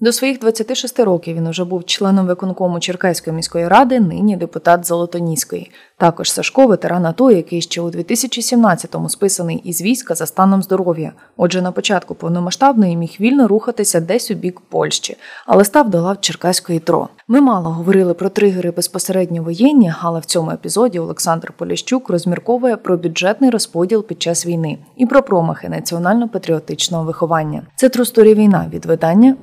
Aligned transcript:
До 0.00 0.12
своїх 0.12 0.38
26 0.38 1.00
років 1.00 1.36
він 1.36 1.46
уже 1.46 1.64
був 1.64 1.84
членом 1.84 2.26
виконкому 2.26 2.80
Черкаської 2.80 3.36
міської 3.36 3.68
ради, 3.68 4.00
нині 4.00 4.36
депутат 4.36 4.86
Золотоніської. 4.86 5.70
Також 5.96 6.32
Сашко 6.32 6.66
ветеран 6.66 7.06
АТО, 7.06 7.30
який 7.30 7.60
ще 7.60 7.80
у 7.80 7.90
2017-му 7.90 9.08
списаний 9.08 9.56
із 9.56 9.82
війська 9.82 10.14
за 10.14 10.26
станом 10.26 10.62
здоров'я. 10.62 11.12
Отже, 11.36 11.62
на 11.62 11.72
початку 11.72 12.14
повномасштабної 12.14 12.96
міг 12.96 13.16
вільно 13.20 13.48
рухатися 13.48 14.00
десь 14.00 14.30
у 14.30 14.34
бік 14.34 14.60
Польщі, 14.60 15.16
але 15.46 15.64
став 15.64 15.90
до 15.90 16.00
лав 16.00 16.20
Черкаської 16.20 16.78
ТРО. 16.78 17.08
Ми 17.28 17.40
мало 17.40 17.70
говорили 17.70 18.14
про 18.14 18.28
тригери 18.28 18.70
безпосередньо 18.70 19.42
воєнні, 19.42 19.92
але 20.00 20.20
в 20.20 20.24
цьому 20.24 20.50
епізоді 20.50 20.98
Олександр 20.98 21.52
Поліщук 21.56 22.10
розмірковує 22.10 22.76
про 22.76 22.96
бюджетний 22.96 23.50
розподіл 23.50 24.04
під 24.04 24.22
час 24.22 24.46
війни 24.46 24.78
і 24.96 25.06
про 25.06 25.22
промахи 25.22 25.68
національно-патріотичного 25.68 27.04
виховання. 27.04 27.62
Це 27.76 27.88
трусторі 27.88 28.34
війна 28.34 28.66
від 28.72 28.86
видання 28.86 29.36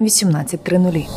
18.00. 0.45 1.07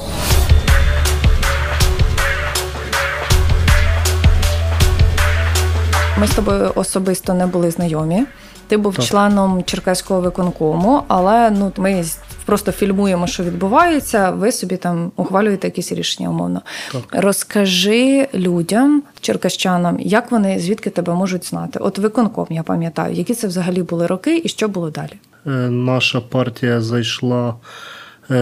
Ми 6.20 6.27
з 6.27 6.34
тобою 6.34 6.73
особисто 6.74 7.34
не 7.34 7.46
були 7.46 7.70
знайомі. 7.70 8.24
Ти 8.66 8.77
був 8.77 8.96
Так. 8.96 9.05
членом 9.05 9.64
Черкаського 9.64 10.20
виконкому, 10.20 11.02
але 11.09 11.50
ну 11.50 11.72
ми 11.77 12.05
просто 12.45 12.72
фільмуємо, 12.72 13.27
що 13.27 13.42
відбувається. 13.42 14.30
Ви 14.30 14.52
собі 14.52 14.77
там 14.77 15.12
ухвалюєте 15.16 15.66
якісь 15.66 15.92
рішення, 15.92 16.28
умовно. 16.28 16.62
Так. 16.92 17.02
Розкажи 17.12 18.28
людям, 18.34 19.02
черкащанам, 19.20 20.00
як 20.00 20.30
вони 20.30 20.58
звідки 20.58 20.91
тебе 20.91 21.14
можуть 21.14 21.45
знати. 21.47 21.78
От 21.78 21.98
виконком, 21.98 22.47
я 22.50 22.62
пам'ятаю, 22.62 23.14
які 23.14 23.34
це 23.34 23.47
взагалі 23.47 23.83
були 23.83 24.06
роки 24.06 24.42
і 24.45 24.48
що 24.48 24.69
було 24.69 24.91
далі. 24.91 25.12
Е, 25.47 25.50
Наша 25.70 26.20
партія 26.20 26.80
зайшла 26.80 27.55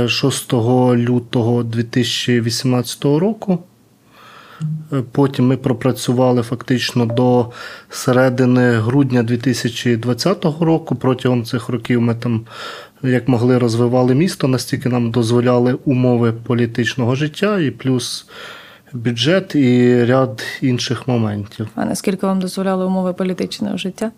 6 0.08 0.52
лютого 0.92 1.62
2018 1.62 3.04
року. 3.04 3.58
Потім 5.12 5.46
ми 5.46 5.56
пропрацювали 5.56 6.42
фактично 6.42 7.06
до 7.06 7.50
середини 7.90 8.70
грудня 8.72 9.22
2020 9.22 10.44
року. 10.44 10.94
Протягом 10.94 11.44
цих 11.44 11.68
років 11.68 12.00
ми 12.00 12.14
там 12.14 12.46
як 13.02 13.28
могли 13.28 13.58
розвивали 13.58 14.14
місто, 14.14 14.48
настільки 14.48 14.88
нам 14.88 15.10
дозволяли 15.10 15.74
умови 15.84 16.32
політичного 16.32 17.14
життя, 17.14 17.60
і 17.60 17.70
плюс 17.70 18.26
бюджет 18.92 19.54
і 19.54 20.04
ряд 20.04 20.42
інших 20.62 21.08
моментів. 21.08 21.68
А 21.74 21.84
наскільки 21.84 22.26
вам 22.26 22.40
дозволяли 22.40 22.84
умови 22.84 23.12
політичного 23.12 23.76
життя? 23.76 24.10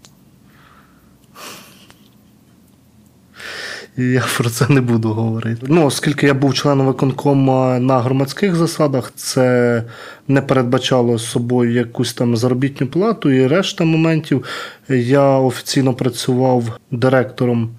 Я 3.98 4.24
про 4.36 4.50
це 4.50 4.66
не 4.68 4.80
буду 4.80 5.08
говорити. 5.08 5.66
Ну, 5.68 5.86
оскільки 5.86 6.26
я 6.26 6.34
був 6.34 6.54
членом 6.54 6.86
виконкому 6.86 7.78
на 7.80 7.98
громадських 7.98 8.54
засадах, 8.54 9.12
це 9.14 9.84
не 10.28 10.42
передбачало 10.42 11.18
собою 11.18 11.72
якусь 11.72 12.14
там 12.14 12.36
заробітну 12.36 12.86
плату 12.86 13.30
і 13.30 13.46
решта 13.46 13.84
моментів. 13.84 14.44
Я 14.88 15.22
офіційно 15.22 15.94
працював 15.94 16.78
директором 16.90 17.70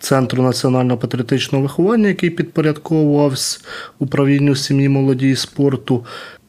Центру 0.00 0.42
національного 0.42 0.98
патріотичного 0.98 1.62
виховання, 1.62 2.08
який 2.08 2.30
підпорядковувався 2.30 3.60
управлінню 3.98 4.54
сім'ї, 4.54 4.88
молоді 4.88 5.30
і 5.30 5.36
спорту. 5.36 6.04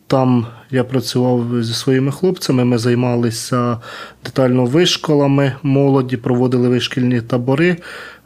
Там 0.07 0.47
я 0.71 0.83
працював 0.83 1.63
зі 1.63 1.73
своїми 1.73 2.11
хлопцями. 2.11 2.65
Ми 2.65 2.77
займалися 2.77 3.77
детально 4.25 4.65
вишколами 4.65 5.55
молоді, 5.63 6.17
проводили 6.17 6.69
вишкільні 6.69 7.21
табори. 7.21 7.77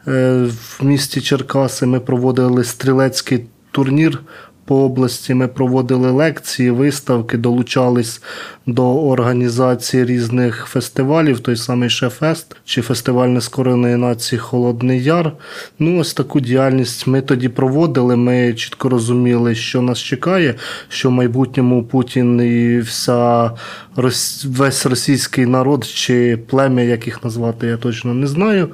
Е, 0.07 0.49
В 0.79 0.85
місті 0.85 1.21
Черкаси 1.21 1.85
ми 1.85 1.99
проводили 1.99 2.63
стрілецький 2.63 3.45
турнір 3.71 4.21
по 4.65 4.75
області. 4.75 5.33
Ми 5.33 5.47
проводили 5.47 6.11
лекції, 6.11 6.71
виставки, 6.71 7.37
долучались 7.37 8.21
до 8.65 9.07
організації 9.07 10.05
різних 10.05 10.65
фестивалів, 10.65 11.39
той 11.39 11.55
самий 11.55 11.89
Шефест 11.89 12.55
чи 12.65 12.81
фестиваль 12.81 13.27
нескореної 13.27 13.95
нації 13.95 14.39
Холодний 14.39 15.03
Яр. 15.03 15.31
Ну, 15.79 15.99
ось 15.99 16.13
таку 16.13 16.39
діяльність 16.39 17.07
ми 17.07 17.21
тоді 17.21 17.49
проводили. 17.49 18.15
Ми 18.15 18.53
чітко 18.53 18.89
розуміли, 18.89 19.55
що 19.55 19.81
нас 19.81 19.99
чекає, 19.99 20.55
що 20.89 21.09
в 21.09 21.11
майбутньому 21.11 21.83
Путін 21.83 22.41
і 22.41 22.79
вся 22.79 23.51
рос- 23.95 24.47
весь 24.47 24.85
російський 24.85 25.45
народ 25.45 25.85
чи 25.85 26.37
плем'я, 26.47 26.83
як 26.85 27.05
їх 27.05 27.23
назвати, 27.23 27.67
я 27.67 27.77
точно 27.77 28.13
не 28.13 28.27
знаю, 28.27 28.69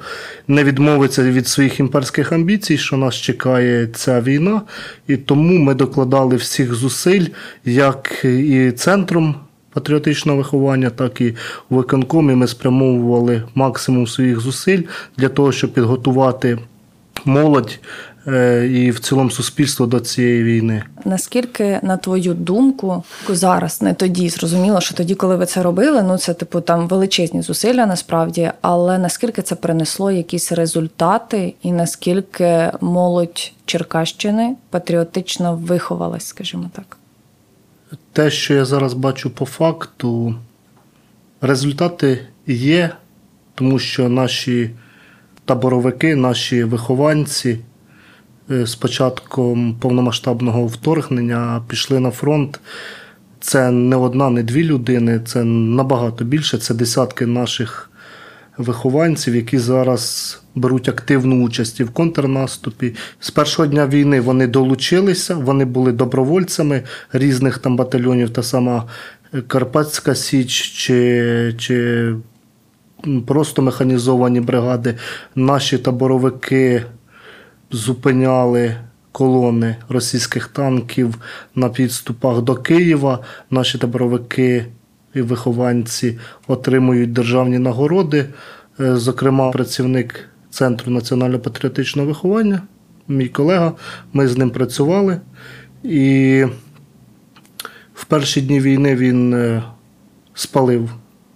не 0.48 0.64
відмовиться 0.64 1.22
від 1.22 1.48
своїх 1.48 1.80
імперських 1.80 2.32
амбіцій, 2.32 2.78
що 2.78 2.96
нас 2.96 3.14
чекає 3.14 3.86
ця 3.86 4.20
війна. 4.20 4.62
І 5.08 5.16
тому 5.16 5.58
ми 5.58 5.74
докладали 5.74 6.36
всіх 6.36 6.74
зусиль, 6.74 7.26
як 7.64 8.24
і 8.24 8.72
центром. 8.72 9.34
Патріотичного 9.72 10.38
виховання, 10.38 10.90
так 10.90 11.20
і 11.20 11.34
у 11.68 11.76
виконкомі 11.76 12.34
ми 12.34 12.46
спрямовували 12.48 13.42
максимум 13.54 14.06
своїх 14.06 14.40
зусиль 14.40 14.82
для 15.16 15.28
того, 15.28 15.52
щоб 15.52 15.72
підготувати 15.72 16.58
молодь 17.24 17.78
і 18.70 18.90
в 18.90 19.00
цілому 19.00 19.30
суспільство 19.30 19.86
до 19.86 20.00
цієї 20.00 20.42
війни. 20.42 20.82
Наскільки, 21.04 21.80
на 21.82 21.96
твою 21.96 22.34
думку, 22.34 23.04
зараз, 23.28 23.82
не 23.82 23.94
тоді, 23.94 24.28
зрозуміло, 24.28 24.80
що 24.80 24.94
тоді, 24.94 25.14
коли 25.14 25.36
ви 25.36 25.46
це 25.46 25.62
робили, 25.62 26.02
ну 26.02 26.18
це 26.18 26.34
типу 26.34 26.60
там 26.60 26.88
величезні 26.88 27.42
зусилля 27.42 27.86
насправді, 27.86 28.50
але 28.60 28.98
наскільки 28.98 29.42
це 29.42 29.54
принесло 29.54 30.10
якісь 30.10 30.52
результати, 30.52 31.54
і 31.62 31.72
наскільки 31.72 32.70
молодь 32.80 33.52
Черкащини 33.64 34.56
патріотично 34.70 35.56
виховалась, 35.56 36.26
скажімо 36.26 36.70
так? 36.72 36.96
Те, 38.12 38.30
що 38.30 38.54
я 38.54 38.64
зараз 38.64 38.94
бачу 38.94 39.30
по 39.30 39.46
факту, 39.46 40.34
результати 41.40 42.26
є, 42.46 42.90
тому 43.54 43.78
що 43.78 44.08
наші 44.08 44.70
таборовики, 45.44 46.16
наші 46.16 46.64
вихованці 46.64 47.50
е, 47.50 47.58
з 48.50 48.74
початком 48.74 49.74
повномасштабного 49.80 50.66
вторгнення 50.66 51.62
пішли 51.68 52.00
на 52.00 52.10
фронт. 52.10 52.60
Це 53.40 53.70
не 53.70 53.96
одна, 53.96 54.30
не 54.30 54.42
дві 54.42 54.64
людини, 54.64 55.20
це 55.26 55.44
набагато 55.44 56.24
більше. 56.24 56.58
Це 56.58 56.74
десятки 56.74 57.26
наших 57.26 57.90
вихованців, 58.58 59.36
які 59.36 59.58
зараз 59.58 60.36
беруть 60.54 60.88
активну 60.88 61.44
участь 61.44 61.80
і 61.80 61.84
в 61.84 61.90
контрнаступі. 61.90 62.94
З 63.20 63.30
першого 63.30 63.66
дня 63.68 63.86
війни 63.86 64.20
вони 64.20 64.46
долучилися, 64.46 65.34
вони 65.34 65.64
були 65.64 65.92
добровольцями 65.92 66.82
різних 67.12 67.58
там 67.58 67.76
батальйонів, 67.76 68.30
та 68.30 68.42
сама 68.42 68.84
Карпатська 69.46 70.14
Січ 70.14 70.52
чи, 70.52 71.54
чи 71.58 72.14
просто 73.26 73.62
механізовані 73.62 74.40
бригади. 74.40 74.94
Наші 75.34 75.78
таборовики 75.78 76.82
зупиняли 77.70 78.76
колони 79.12 79.76
російських 79.88 80.48
танків 80.48 81.14
на 81.54 81.68
підступах 81.68 82.42
до 82.42 82.54
Києва. 82.54 83.18
Наші 83.50 83.78
таборовики 83.78 84.66
і 85.14 85.22
вихованці 85.22 86.18
отримують 86.46 87.12
державні 87.12 87.58
нагороди. 87.58 88.26
Е, 88.80 88.96
Зокрема, 88.96 89.50
працівник 89.50 90.28
Центру 90.50 90.92
національно-патріотичного 90.92 92.06
виховання, 92.06 92.62
мій 93.08 93.28
колега, 93.28 93.72
ми 94.12 94.28
з 94.28 94.38
ним 94.38 94.50
працювали. 94.50 95.20
І 95.82 96.44
в 97.94 98.04
перші 98.04 98.40
дні 98.40 98.60
війни 98.60 98.96
він 98.96 99.34
е, 99.34 99.62
спалив 100.34 100.90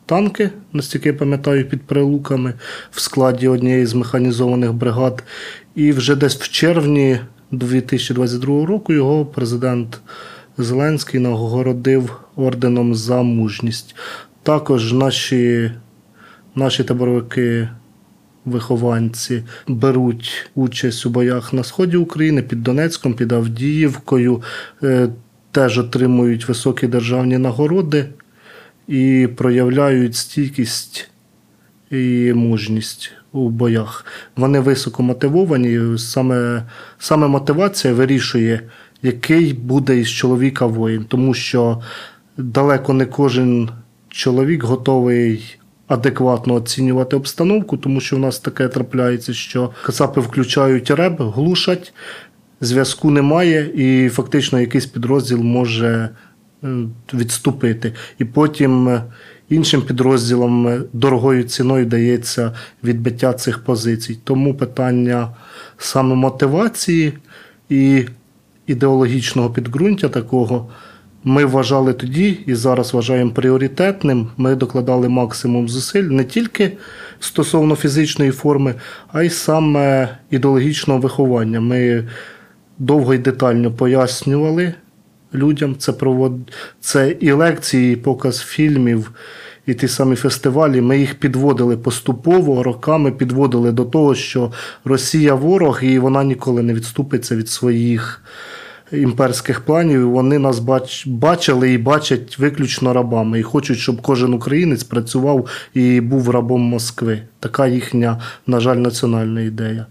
танки, 0.06 0.50
наскільки 0.72 1.08
я 1.08 1.14
пам'ятаю, 1.14 1.68
під 1.68 1.82
прилуками 1.82 2.54
в 2.90 3.00
складі 3.00 3.48
однієї 3.48 3.86
з 3.86 3.94
механізованих 3.94 4.72
бригад. 4.72 5.24
І 5.74 5.92
вже 5.92 6.16
десь 6.16 6.36
в 6.36 6.48
червні 6.48 7.20
2022 7.50 8.66
року 8.66 8.92
його 8.92 9.26
президент 9.26 10.00
Зеленський 10.58 11.20
нагородив 11.20 12.20
орденом 12.36 12.94
за 12.94 13.22
мужність. 13.22 13.96
Також 14.42 14.92
наші, 14.92 15.70
наші 16.54 16.84
таборовики. 16.84 17.68
Вихованці 18.46 19.42
беруть 19.68 20.50
участь 20.54 21.06
у 21.06 21.10
боях 21.10 21.52
на 21.52 21.64
сході 21.64 21.96
України 21.96 22.42
під 22.42 22.62
Донецьком, 22.62 23.14
під 23.14 23.32
Авдіївкою, 23.32 24.42
е, 24.82 25.08
теж 25.50 25.78
отримують 25.78 26.48
високі 26.48 26.86
державні 26.86 27.38
нагороди 27.38 28.06
і 28.88 29.28
проявляють 29.36 30.16
стійкість 30.16 31.10
і 31.90 32.32
мужність 32.34 33.12
у 33.32 33.48
боях. 33.48 34.06
Вони 34.36 34.60
високо 34.60 35.02
мотивовані. 35.02 35.98
Саме, 35.98 36.62
саме 36.98 37.26
мотивація 37.26 37.94
вирішує, 37.94 38.60
який 39.02 39.52
буде 39.52 39.98
із 39.98 40.10
чоловіка 40.10 40.66
воїн, 40.66 41.04
тому 41.08 41.34
що 41.34 41.82
далеко 42.36 42.92
не 42.92 43.06
кожен 43.06 43.70
чоловік 44.08 44.62
готовий. 44.64 45.56
Адекватно 45.86 46.54
оцінювати 46.54 47.16
обстановку, 47.16 47.76
тому 47.76 48.00
що 48.00 48.16
в 48.16 48.18
нас 48.18 48.38
таке 48.38 48.68
трапляється, 48.68 49.34
що 49.34 49.70
кацапи 49.82 50.20
включають 50.20 50.90
реб, 50.90 51.16
глушать, 51.18 51.94
зв'язку 52.60 53.10
немає, 53.10 53.70
і 53.74 54.08
фактично 54.08 54.60
якийсь 54.60 54.86
підрозділ 54.86 55.38
може 55.38 56.08
відступити. 57.14 57.92
І 58.18 58.24
потім 58.24 58.88
е, 58.88 59.02
іншим 59.48 59.82
підрозділам 59.82 60.68
е, 60.68 60.82
дорогою 60.92 61.44
ціною 61.44 61.86
дається 61.86 62.52
відбиття 62.84 63.32
цих 63.32 63.64
позицій. 63.64 64.18
Тому 64.24 64.54
питання 64.54 65.28
саме 65.78 66.14
мотивації 66.14 67.12
і 67.68 68.04
ідеологічного 68.66 69.50
підґрунтя 69.50 70.08
такого. 70.08 70.70
Ми 71.24 71.44
вважали 71.44 71.92
тоді 71.92 72.38
і 72.46 72.54
зараз 72.54 72.94
вважаємо 72.94 73.30
пріоритетним. 73.30 74.28
Ми 74.36 74.54
докладали 74.54 75.08
максимум 75.08 75.68
зусиль 75.68 76.02
не 76.02 76.24
тільки 76.24 76.72
стосовно 77.20 77.76
фізичної 77.76 78.30
форми, 78.30 78.74
а 79.12 79.22
й 79.22 79.30
саме 79.30 80.08
ідеологічного 80.30 81.00
виховання. 81.00 81.60
Ми 81.60 82.08
довго 82.78 83.14
і 83.14 83.18
детально 83.18 83.72
пояснювали 83.72 84.74
людям. 85.34 85.76
Це 85.78 85.92
провод... 85.92 86.32
це 86.80 87.16
і 87.20 87.32
лекції, 87.32 87.92
і 87.92 87.96
показ 87.96 88.40
фільмів, 88.40 89.10
і 89.66 89.74
ті 89.74 89.88
самі 89.88 90.16
фестивалі. 90.16 90.80
Ми 90.80 90.98
їх 90.98 91.14
підводили 91.14 91.76
поступово, 91.76 92.62
роками 92.62 93.12
підводили 93.12 93.72
до 93.72 93.84
того, 93.84 94.14
що 94.14 94.52
Росія 94.84 95.34
ворог, 95.34 95.84
і 95.84 95.98
вона 95.98 96.24
ніколи 96.24 96.62
не 96.62 96.74
відступиться 96.74 97.36
від 97.36 97.48
своїх 97.48 98.22
імперських 98.92 99.60
планів. 99.60 100.10
Вони 100.10 100.38
нас 100.38 100.58
бач... 100.58 101.06
бачили 101.06 101.72
і 101.72 101.78
бачать 101.78 102.38
виключно 102.38 102.92
рабами, 102.92 103.40
і 103.40 103.42
хочуть, 103.42 103.78
щоб 103.78 104.02
кожен 104.02 104.34
українець 104.34 104.84
працював 104.84 105.48
і 105.74 106.00
був 106.00 106.30
рабом 106.30 106.60
Москви. 106.60 107.22
Така 107.40 107.66
їхня, 107.66 108.20
на 108.46 108.60
жаль, 108.60 108.76
національна 108.76 109.40
ідея. 109.40 109.86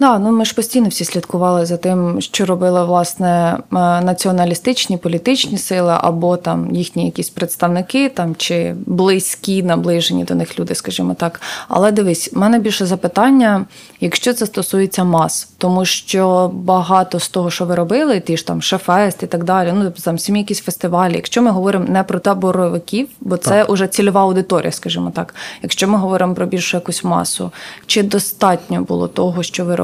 Да, 0.00 0.18
ну 0.18 0.32
ми 0.32 0.44
ж 0.44 0.54
постійно 0.54 0.88
всі 0.88 1.04
слідкували 1.04 1.66
за 1.66 1.76
тим, 1.76 2.20
що 2.20 2.46
робили 2.46 2.84
власне 2.84 3.56
е, 3.56 3.76
націоналістичні 4.00 4.96
політичні 4.96 5.58
сили, 5.58 5.94
або 6.00 6.36
там 6.36 6.74
їхні 6.74 7.04
якісь 7.04 7.30
представники, 7.30 8.08
там 8.08 8.34
чи 8.36 8.74
близькі, 8.86 9.62
наближені 9.62 10.24
до 10.24 10.34
них 10.34 10.58
люди, 10.58 10.74
скажімо 10.74 11.14
так. 11.14 11.40
Але 11.68 11.92
дивись, 11.92 12.32
в 12.32 12.38
мене 12.38 12.58
більше 12.58 12.86
запитання, 12.86 13.64
якщо 14.00 14.32
це 14.32 14.46
стосується 14.46 15.04
мас, 15.04 15.48
тому 15.58 15.84
що 15.84 16.50
багато 16.54 17.20
з 17.20 17.28
того, 17.28 17.50
що 17.50 17.64
ви 17.64 17.74
робили, 17.74 18.20
ті 18.20 18.36
ж 18.36 18.46
там 18.46 18.62
шефест 18.62 19.22
і 19.22 19.26
так 19.26 19.44
далі, 19.44 19.72
ну 19.74 19.90
там 19.90 20.18
самі 20.18 20.38
якісь 20.38 20.60
фестивалі. 20.60 21.14
Якщо 21.14 21.42
ми 21.42 21.50
говоримо 21.50 21.84
не 21.88 22.02
про 22.02 22.18
таборовиків, 22.18 23.08
бо 23.20 23.36
це 23.36 23.50
Так. 23.50 23.70
уже 23.70 23.86
цільова 23.86 24.20
аудиторія, 24.20 24.72
скажімо 24.72 25.12
так. 25.14 25.34
Якщо 25.62 25.88
ми 25.88 25.98
говоримо 25.98 26.34
про 26.34 26.46
більшу 26.46 26.76
якусь 26.76 27.04
масу, 27.04 27.50
чи 27.86 28.02
достатньо 28.02 28.82
було 28.82 29.08
того, 29.08 29.42
що 29.42 29.64
ви 29.64 29.74
робили? 29.76 29.83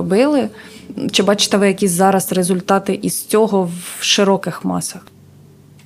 Чи 1.12 1.22
бачите 1.22 1.56
ви 1.56 1.68
якісь 1.68 1.90
зараз 1.90 2.32
результати 2.32 2.98
із 3.02 3.24
цього 3.24 3.70
в 3.98 4.02
широких 4.04 4.64
масах? 4.64 5.06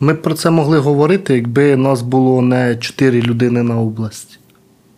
Ми 0.00 0.12
б 0.12 0.22
про 0.22 0.34
це 0.34 0.50
могли 0.50 0.78
говорити, 0.78 1.34
якби 1.34 1.76
нас 1.76 2.02
було 2.02 2.42
не 2.42 2.76
4 2.76 3.22
людини 3.22 3.62
на 3.62 3.80
область. 3.80 4.38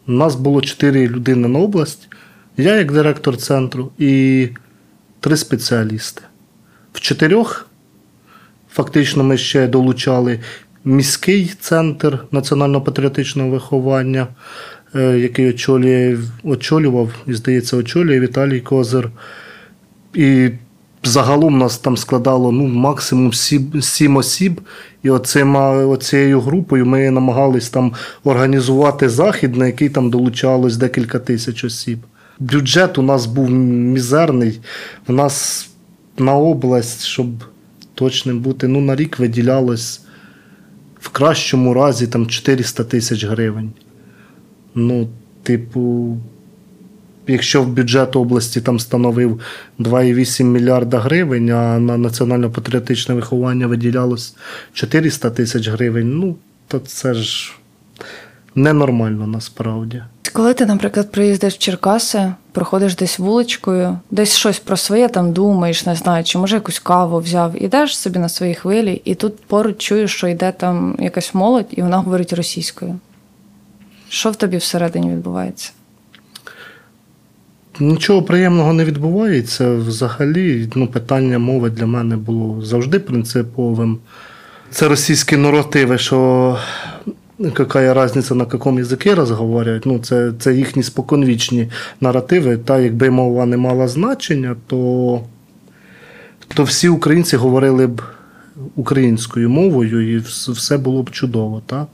Нас 0.07 0.35
було 0.35 0.61
4 0.61 1.09
людини 1.09 1.49
на 1.49 1.59
область, 1.59 2.09
я 2.57 2.75
як 2.77 2.93
директор 2.93 3.37
центру 3.37 3.91
і 3.99 4.49
три 5.21 5.37
спеціалісти. 5.37 6.23
В 6.93 7.01
чотирьох 7.01 7.69
фактично 8.71 9.25
ми 9.25 9.37
ще 9.37 9.67
долучали 9.67 10.41
міський 10.85 11.53
центр 11.61 12.25
національно-патріотичного 12.33 13.51
виховання, 13.51 14.27
який 14.95 15.49
очолює, 15.49 16.19
очолював 16.45 17.11
і, 17.27 17.35
здається, 17.35 17.77
очолює 17.77 18.21
Віталій 18.21 18.61
Козир. 18.61 19.11
І 20.15 20.51
загалом 21.05 21.59
нас 21.59 21.79
там 21.79 21.97
складало 21.97 22.53
ну, 22.53 22.67
максимум 22.67 23.33
сім, 23.83 24.17
осіб. 24.17 24.61
І 25.03 25.11
оцим, 25.11 25.57
оцією 25.91 26.41
групою 26.41 26.87
ми 26.87 27.11
намагались 27.11 27.71
там 27.71 27.93
організувати 28.25 29.09
захід, 29.09 29.57
на 29.57 29.67
який 29.67 29.89
там 29.89 30.11
долучалось 30.11 30.77
декілька 30.77 31.19
тисяч 31.19 31.65
осіб. 31.65 31.99
Бюджет 32.39 32.99
у 32.99 33.03
нас 33.03 33.27
був 33.27 33.51
мізерний. 33.51 34.61
У 35.09 35.13
нас 35.13 35.69
на 36.19 36.35
область, 36.35 37.05
щоб 37.05 37.27
точним 37.95 38.41
бути, 38.41 38.69
ну, 38.69 38.81
на 38.81 38.97
рік 38.97 39.19
виділялось 39.19 40.01
в 41.01 41.09
кращому 41.09 41.75
разі 41.75 42.07
там 42.07 42.27
400 42.27 42.85
тисяч 42.85 43.25
гривень. 43.25 43.73
Ну, 44.77 45.09
типу, 45.43 46.17
якщо 47.27 47.63
в 47.63 47.69
бюджет 47.69 48.17
області 48.17 48.61
там 48.61 48.81
становив 48.81 49.41
2,8 49.79 50.45
мільярда 50.45 50.99
гривень, 50.99 51.51
а 51.51 51.79
на 51.79 51.97
національно-патріотичне 51.97 53.15
виховання 53.15 53.67
виділялось 53.67 54.37
400 54.73 55.31
тисяч 55.31 55.69
гривень, 55.69 56.19
ну, 56.19 56.37
то 56.69 56.79
це 56.79 57.15
ж 57.15 57.53
ненормально 58.55 59.27
насправді. 59.27 60.03
Коли 60.33 60.55
ти, 60.55 60.67
наприклад, 60.67 61.13
приїздиш 61.13 61.55
в 61.55 61.59
Черкаси, 61.59 62.33
проходиш 62.53 62.97
десь 62.97 63.19
вуличкою, 63.19 63.99
десь 64.11 64.37
щось 64.37 64.59
про 64.59 64.77
своє 64.77 65.09
там 65.09 65.33
думаєш, 65.33 65.87
не 65.87 65.95
знаю, 65.95 66.25
чи 66.25 66.39
може 66.39 66.57
якусь 66.57 66.79
каву 66.79 67.19
взяв, 67.19 67.63
ідеш 67.63 67.99
собі 67.99 68.19
на 68.19 68.29
своїй 68.29 68.55
хвилі, 68.55 69.03
і 69.05 69.15
тут 69.15 69.45
поруч 69.45 69.77
чуєш, 69.79 70.11
що 70.11 70.29
йде 70.29 70.53
там 70.53 70.97
якась 70.99 71.35
молодь, 71.35 71.67
і 71.71 71.83
вона 71.83 71.99
говорить 71.99 72.33
російською. 72.33 72.99
Що 74.09 74.31
в 74.31 74.37
тобі 74.37 74.57
всередині 74.57 75.11
відбувається? 75.11 75.71
Нічого 77.81 78.23
приємного 78.23 78.73
не 78.73 78.85
відбувається. 78.85 79.75
Взагалі, 79.75 80.69
ну, 80.75 80.87
питання 80.87 81.39
мови 81.39 81.71
для 81.71 81.87
мене 81.87 82.17
було 82.17 82.63
завжди 82.63 82.99
принциповим. 82.99 83.99
Це 84.71 84.89
російські 84.89 85.37
наративи, 85.37 85.99
що 85.99 86.59
яка 87.39 88.05
різниця, 88.05 88.35
на 88.35 88.47
якому 88.53 88.79
язикі 88.79 89.15
розговорюють. 89.15 89.87
Ну, 89.87 89.99
це, 89.99 90.33
це 90.39 90.55
їхні 90.55 90.83
споконвічні 90.83 91.69
наративи. 92.01 92.57
Та 92.57 92.79
якби 92.79 93.11
мова 93.11 93.47
не 93.47 93.57
мала 93.57 93.89
значення, 93.89 94.57
то, 94.67 95.21
то 96.55 96.65
всі 96.65 96.89
українці 96.89 97.37
говорили 97.37 97.87
б 97.87 98.03
українською 98.77 99.51
мовою, 99.51 100.17
і 100.17 100.19
все 100.49 100.79
було 100.79 101.03
б 101.03 101.11
чудово. 101.11 101.63
Та? 101.67 101.87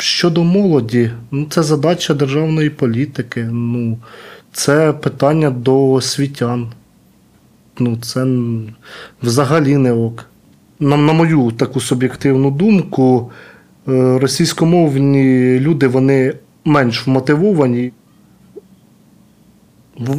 Щодо 0.00 0.44
молоді, 0.44 1.10
ну, 1.30 1.46
це 1.50 1.62
задача 1.62 2.14
державної 2.14 2.70
політики. 2.70 3.48
Ну, 3.52 3.98
це 4.52 4.92
питання 4.92 5.50
до 5.50 5.90
освітян. 5.90 6.72
Ну, 7.78 7.96
це 7.96 8.26
взагалі 9.22 9.76
не 9.76 9.92
ок. 9.92 10.26
На, 10.80 10.96
на 10.96 11.12
мою 11.12 11.50
таку 11.50 11.80
суб'єктивну 11.80 12.50
думку, 12.50 13.30
е, 13.88 14.18
російськомовні 14.18 15.58
люди 15.60 15.86
вони 15.86 16.34
менш 16.64 17.06
вмотивовані, 17.06 17.92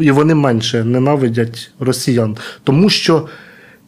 і 0.01 0.11
вони 0.11 0.35
менше 0.35 0.83
ненавидять 0.83 1.71
росіян. 1.79 2.37
Тому 2.63 2.89
що 2.89 3.27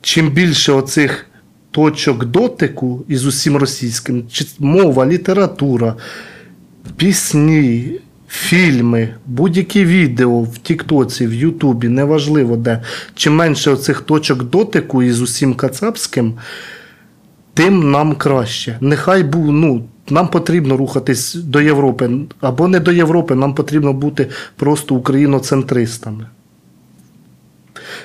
чим 0.01 0.29
більше 0.29 0.71
оцих 0.71 1.25
точок 1.73 2.25
дотику 2.25 3.05
із 3.07 3.25
усім 3.25 3.57
російським, 3.57 4.23
чи 4.31 4.45
мова, 4.59 5.05
література, 5.05 5.95
пісні, 6.97 7.91
фільми, 8.27 9.09
будь-які 9.25 9.85
відео 9.85 10.39
в 10.41 10.57
Тіктоці, 10.57 11.27
в 11.27 11.33
Ютубі, 11.33 11.87
неважливо 11.87 12.57
де. 12.57 12.81
Чим 13.15 13.35
менше 13.35 13.71
оцих 13.71 14.01
точок 14.01 14.43
дотику 14.43 15.03
із 15.03 15.21
усім 15.21 15.53
кацапським, 15.53 16.33
тим 17.53 17.91
нам 17.91 18.15
краще. 18.15 18.77
Нехай 18.81 19.23
був, 19.23 19.51
ну, 19.51 19.83
нам 20.09 20.27
потрібно 20.27 20.77
рухатись 20.77 21.35
до 21.35 21.61
Європи. 21.61 22.09
Або 22.41 22.67
не 22.67 22.79
до 22.79 22.91
Європи, 22.91 23.35
нам 23.35 23.55
потрібно 23.55 23.93
бути 23.93 24.29
просто 24.55 24.95
україноцентристами. 24.95 26.25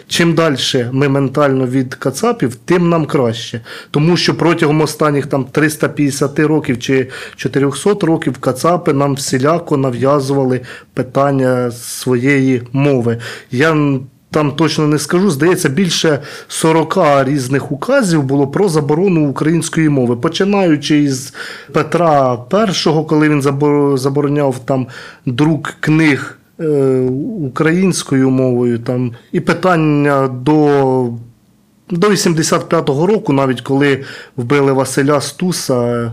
Чим 0.09 0.35
далі 0.35 0.57
ми 0.93 1.09
ментально 1.09 1.67
від 1.67 1.95
Кацапів, 1.95 2.55
тим 2.55 2.89
нам 2.89 3.07
краще. 3.07 3.61
Тому 3.91 4.17
що 4.17 4.35
протягом 4.35 4.81
останніх 4.81 5.27
там 5.27 5.45
350 5.45 6.39
років 6.39 6.79
чи 6.79 7.09
400 7.37 7.95
років 8.07 8.39
Кацапи 8.39 8.93
нам 8.93 9.15
всіляко 9.15 9.77
нав'язували 9.77 10.61
питання 10.95 11.71
своєї 11.71 12.63
мови. 12.73 13.19
Я 13.51 13.99
там 14.31 14.53
точно 14.53 14.87
не 14.87 14.99
скажу, 14.99 15.31
здається, 15.31 15.69
більше 15.69 16.23
40 16.49 16.99
різних 17.25 17.73
указів 17.73 18.23
було 18.23 18.47
про 18.47 18.69
заборону 18.69 19.29
української 19.29 19.89
мови, 19.89 20.17
починаючи 20.17 20.99
із 20.99 21.35
Петра 21.73 22.39
І, 22.71 22.89
коли 23.09 23.29
він 23.29 23.43
забороняв 23.99 24.59
там 24.65 24.87
друк 25.27 25.75
книг 25.81 26.38
українською 27.41 28.31
мовою, 28.31 28.79
там, 28.79 29.13
і 29.33 29.41
питання 29.41 30.29
до, 30.29 31.11
до 31.91 32.09
85-го 32.09 33.07
року, 33.07 33.33
навіть 33.33 33.61
коли 33.61 34.05
вбили 34.37 34.73
Василя 34.73 35.21
Стуса, 35.21 36.13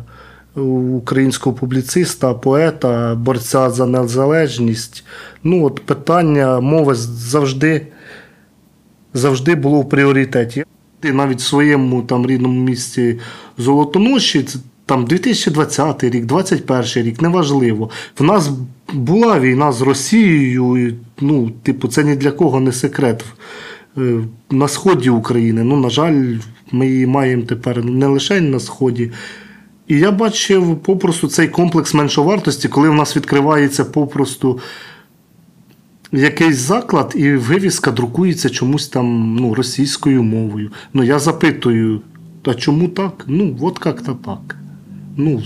е, 0.58 0.60
українського 0.62 1.56
публіциста, 1.56 2.34
поета, 2.34 3.16
борця 3.16 3.70
за 3.70 3.86
незалежність. 3.86 5.06
Ну, 5.44 5.66
от 5.66 5.80
питання 5.80 6.60
мови 6.60 6.96
завжди 6.96 7.88
завжди 9.14 9.56
було 9.56 9.82
в 9.82 9.90
пріоритеті. 9.90 10.64
І 11.04 11.12
навіть 11.12 11.40
в 11.40 11.44
своєму 11.44 12.02
там 12.02 12.28
рідному 12.28 12.62
місті 12.62 13.20
Золотоноші, 13.58 14.46
там 14.86 15.06
2020 15.06 16.04
рік, 16.04 16.26
2021 16.26 17.04
рік, 17.08 17.22
неважливо. 17.22 17.90
В 18.20 18.24
нас 18.24 18.52
була 18.94 19.40
війна 19.40 19.72
з 19.72 19.82
Росією, 19.82 20.88
і, 20.88 20.96
ну, 21.22 21.52
типу, 21.64 21.88
це 21.88 22.04
ні 22.04 22.16
для 22.16 22.32
кого 22.32 22.60
не 22.60 22.72
секрет. 22.72 23.26
Е, 23.98 24.20
На 24.52 24.68
сході 24.68 25.10
України. 25.10 25.64
Ну, 25.64 25.78
на 25.78 25.90
жаль, 25.90 26.36
ми 26.72 26.88
її 26.88 27.08
маємо 27.08 27.44
тепер 27.44 27.86
не 27.86 28.08
лише 28.08 28.42
на 28.42 28.60
сході. 28.60 29.12
І 29.88 30.00
я 30.00 30.12
бачив 30.12 30.80
попросту 30.80 31.28
цей 31.28 31.48
комплекс 31.48 31.94
меншовартості, 31.94 32.68
коли 32.68 32.90
в 32.90 32.94
нас 32.94 33.18
відкривається 33.18 33.86
попросту 33.86 34.60
якийсь 36.12 36.58
заклад, 36.58 37.14
і 37.16 37.32
вивіска 37.32 37.92
друкується 37.92 38.50
чомусь 38.50 38.88
там 38.88 39.36
ну, 39.36 39.54
російською 39.54 40.24
мовою. 40.24 40.72
Ну, 40.94 41.04
я 41.04 41.20
запитую, 41.20 42.02
а 42.44 42.54
чому 42.54 42.88
так? 42.88 43.26
Ну, 43.28 43.58
от 43.62 43.80
як-то 43.86 44.14
так. 44.14 44.56
Ну, 45.18 45.44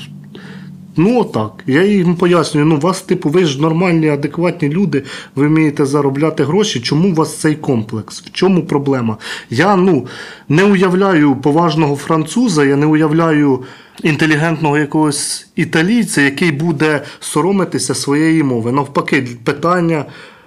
ну 0.95 1.19
отак. 1.19 1.63
Я 1.67 1.83
їм 1.83 2.15
пояснюю, 2.15 2.65
ну, 2.65 2.77
вас, 2.77 3.01
типу, 3.01 3.29
ви 3.29 3.45
ж 3.45 3.61
нормальні, 3.61 4.09
адекватні 4.09 4.69
люди, 4.69 5.03
ви 5.35 5.47
вмієте 5.47 5.85
заробляти 5.85 6.43
гроші. 6.43 6.79
Чому 6.79 7.09
у 7.09 7.13
вас 7.13 7.38
цей 7.38 7.55
комплекс? 7.55 8.21
В 8.21 8.31
чому 8.31 8.63
проблема? 8.63 9.17
Я 9.49 9.75
ну, 9.75 10.07
не 10.49 10.63
уявляю 10.63 11.35
поважного 11.35 11.95
француза, 11.95 12.65
я 12.65 12.75
не 12.75 12.85
уявляю 12.85 13.63
інтелігентного 14.03 14.77
якогось 14.77 15.47
італійця, 15.55 16.21
який 16.21 16.51
буде 16.51 17.01
соромитися 17.19 17.95
своєї 17.95 18.43
мови. 18.43 18.71
Навпаки, 18.71 19.27
питання, 19.43 20.05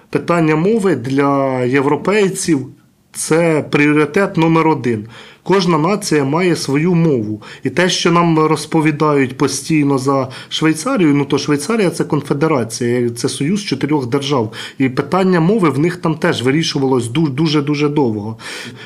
питання 0.09 0.55
мови 0.55 0.95
для 0.95 1.63
європейців 1.63 2.67
це 3.11 3.65
пріоритет 3.71 4.37
номер 4.37 4.67
один. 4.67 5.07
Кожна 5.43 5.77
нація 5.77 6.23
має 6.23 6.55
свою 6.55 6.95
мову. 6.95 7.41
І 7.63 7.69
те, 7.69 7.89
що 7.89 8.11
нам 8.11 8.39
розповідають 8.39 9.37
постійно 9.37 9.97
за 9.97 10.27
Швейцарію, 10.49 11.13
ну 11.13 11.25
то 11.25 11.37
Швейцарія 11.37 11.89
це 11.89 12.03
конфедерація, 12.03 13.09
це 13.09 13.29
союз 13.29 13.63
чотирьох 13.63 14.07
держав. 14.07 14.53
І 14.77 14.89
питання 14.89 15.39
мови 15.39 15.69
в 15.69 15.79
них 15.79 15.95
там 15.95 16.15
теж 16.15 16.43
вирішувалось 16.43 17.07
дуже 17.07 17.61
дуже 17.61 17.89
довго. 17.89 18.37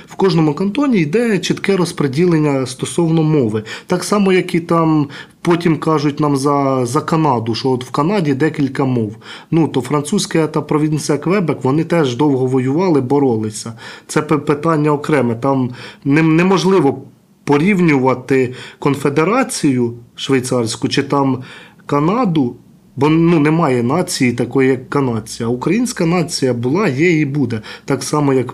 В 0.07 0.15
кожному 0.15 0.53
кантоні 0.53 0.97
йде 0.97 1.39
чітке 1.39 1.77
розподілення 1.77 2.65
стосовно 2.65 3.23
мови. 3.23 3.63
Так 3.87 4.03
само, 4.03 4.33
як 4.33 4.55
і 4.55 4.59
там 4.59 5.07
потім 5.47 5.77
кажуть 5.77 6.19
нам 6.19 6.37
за, 6.37 6.85
за 6.85 7.01
Канаду, 7.01 7.55
що 7.55 7.69
от 7.69 7.83
в 7.85 7.91
Канаді 7.91 8.33
декілька 8.33 8.85
мов. 8.85 9.15
Ну 9.51 9.67
то 9.67 9.81
французька 9.81 10.47
та 10.47 10.61
провінція 10.61 11.17
Квебек, 11.17 11.63
вони 11.63 11.83
теж 11.83 12.15
довго 12.15 12.45
воювали, 12.45 13.01
боролися. 13.01 13.73
Це 14.07 14.21
питання 14.21 14.91
окреме. 14.91 15.35
Там 15.35 15.71
не- 16.05 16.23
неможливо 16.47 17.03
порівнювати 17.43 18.53
конфедерацію 18.79 19.93
швейцарську 20.15 20.87
чи 20.87 21.03
там 21.03 21.43
Канаду. 21.85 22.55
Бо 22.95 23.09
ну, 23.09 23.39
немає 23.39 23.83
нації 23.83 24.33
такої, 24.33 24.69
як 24.69 24.89
канадця. 24.89 25.45
А 25.45 25.47
Українська 25.47 26.05
нація 26.05 26.53
була, 26.53 26.87
є 26.87 27.19
і 27.19 27.25
буде. 27.25 27.61
Так 27.85 28.03
само, 28.03 28.33
як, 28.33 28.53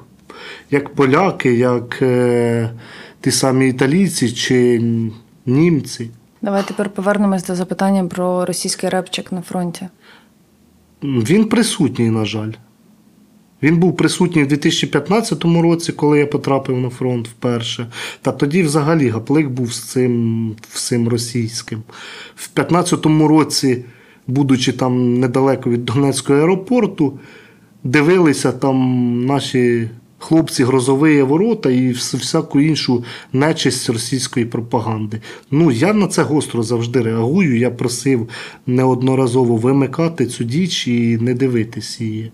як 0.71 0.89
поляки, 0.89 1.53
як 1.53 2.01
е, 2.01 2.69
ті 3.21 3.31
самі 3.31 3.69
італійці 3.69 4.31
чи 4.31 4.81
німці. 5.45 6.09
Давай 6.41 6.63
тепер 6.67 6.89
повернемось 6.89 7.45
до 7.45 7.55
запитання 7.55 8.05
про 8.05 8.45
російський 8.45 8.89
репчик 8.89 9.31
на 9.31 9.41
фронті. 9.41 9.88
Він 11.03 11.45
присутній, 11.45 12.09
на 12.09 12.25
жаль. 12.25 12.51
Він 13.63 13.77
був 13.77 13.98
присутній 13.98 14.43
в 14.43 14.48
2015 14.48 15.43
році, 15.43 15.91
коли 15.91 16.20
я 16.20 16.27
потрапив 16.27 16.77
на 16.77 16.89
фронт 16.89 17.27
вперше. 17.27 17.88
Та 18.22 18.32
тоді 18.32 18.63
взагалі 18.63 19.10
гаплик 19.10 19.50
був 19.50 19.74
з 19.74 19.84
цим, 19.84 20.55
всім 20.72 21.08
російським. 21.08 21.79
В 22.36 22.50
2015 22.55 23.05
році, 23.05 23.86
будучи 24.27 24.72
там 24.72 25.20
недалеко 25.20 25.70
від 25.70 25.86
Донецького 25.86 26.39
аеропорту, 26.39 27.20
дивилися 27.84 28.51
там 28.51 29.25
наші 29.25 29.89
хлопці 30.17 30.63
грозові 30.63 31.22
ворота 31.22 31.72
і 31.72 31.91
всяку 31.91 32.62
іншу 32.62 33.03
нечисть 33.34 33.89
російської 33.89 34.46
пропаганди. 34.46 35.22
Ну, 35.51 35.72
я 35.72 35.93
на 35.93 36.08
це 36.08 36.24
гостро 36.24 36.63
завжди 36.63 37.01
реагую. 37.01 37.58
Я 37.58 37.72
просив 37.72 38.29
неодноразово 38.67 39.58
вимикати 39.58 40.25
цю 40.25 40.43
діч 40.43 40.88
і 40.88 41.17
не 41.17 41.34
дивитись 41.34 42.01
її. 42.01 42.32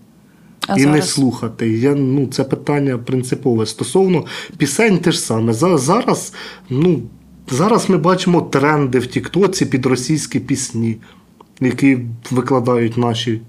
А 0.70 0.78
і 0.78 0.86
не 0.86 1.02
слухати. 1.02 1.70
Я, 1.78 1.94
ну, 1.94 2.26
це 2.26 2.44
питання 2.44 2.98
принципове. 2.98 3.66
Стосовно 3.66 4.24
пісень 4.56 4.98
те 4.98 5.12
ж 5.12 5.20
саме. 5.20 5.52
За- 5.52 5.78
Зараз, 5.78 6.32
ну, 6.70 7.02
зараз 7.50 7.90
ми 7.90 7.96
бачимо 7.98 8.40
тренди 8.40 8.98
в 8.98 9.06
Тіктоці 9.06 9.66
під 9.66 9.86
російські 9.86 10.40
пісні, 10.40 10.96
які 11.60 11.98
викладають 12.30 12.96
наші 12.96 13.40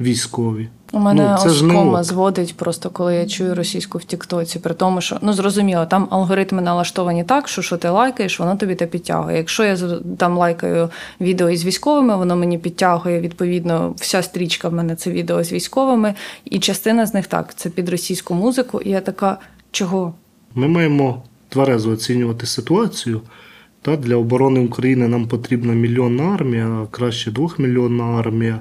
військові. 0.00 0.68
У 0.92 0.98
мене 0.98 1.36
ну, 1.44 1.50
оскома 1.50 1.98
ок. 1.98 2.04
зводить 2.04 2.56
просто, 2.56 2.90
коли 2.90 3.14
я 3.14 3.26
чую 3.26 3.54
російську 3.54 3.98
в 3.98 4.04
Тіктоці. 4.04 4.58
При 4.58 4.74
тому, 4.74 5.00
що 5.00 5.18
ну 5.22 5.32
зрозуміло, 5.32 5.86
там 5.86 6.08
алгоритми 6.10 6.62
налаштовані 6.62 7.24
так, 7.24 7.48
що 7.48 7.62
що 7.62 7.76
ти 7.76 7.88
лайкаєш, 7.88 8.40
воно 8.40 8.56
тобі 8.56 8.74
те 8.74 8.86
підтягує. 8.86 9.36
Якщо 9.36 9.64
я 9.64 9.76
там 10.18 10.38
лайкаю 10.38 10.90
відео 11.20 11.50
із 11.50 11.64
військовими, 11.64 12.16
воно 12.16 12.36
мені 12.36 12.58
підтягує 12.58 13.20
відповідно 13.20 13.94
вся 13.96 14.22
стрічка 14.22 14.68
в 14.68 14.72
мене 14.72 14.96
це 14.96 15.10
відео 15.10 15.44
з 15.44 15.52
військовими, 15.52 16.14
і 16.44 16.58
частина 16.58 17.06
з 17.06 17.14
них 17.14 17.26
так, 17.26 17.54
це 17.54 17.70
під 17.70 17.88
російську 17.88 18.34
музику. 18.34 18.80
І 18.80 18.90
я 18.90 19.00
така, 19.00 19.38
чого? 19.70 20.14
Ми 20.54 20.68
маємо 20.68 21.22
тверезо 21.48 21.90
оцінювати 21.90 22.46
ситуацію. 22.46 23.20
Та 23.82 23.96
для 23.96 24.16
оборони 24.16 24.60
України 24.60 25.08
нам 25.08 25.28
потрібна 25.28 25.72
мільйонна 25.72 26.22
армія, 26.22 26.86
краще 26.90 27.30
двохмільйонна 27.30 28.04
армія. 28.04 28.60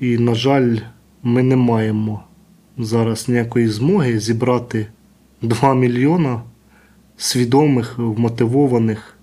І, 0.00 0.18
на 0.18 0.34
жаль, 0.34 0.76
ми 1.22 1.42
не 1.42 1.56
маємо 1.56 2.24
зараз 2.78 3.28
ніякої 3.28 3.68
змоги 3.68 4.18
зібрати 4.18 4.86
2 5.42 5.74
мільйона 5.74 6.42
свідомих, 7.16 7.98
вмотивованих 7.98 9.14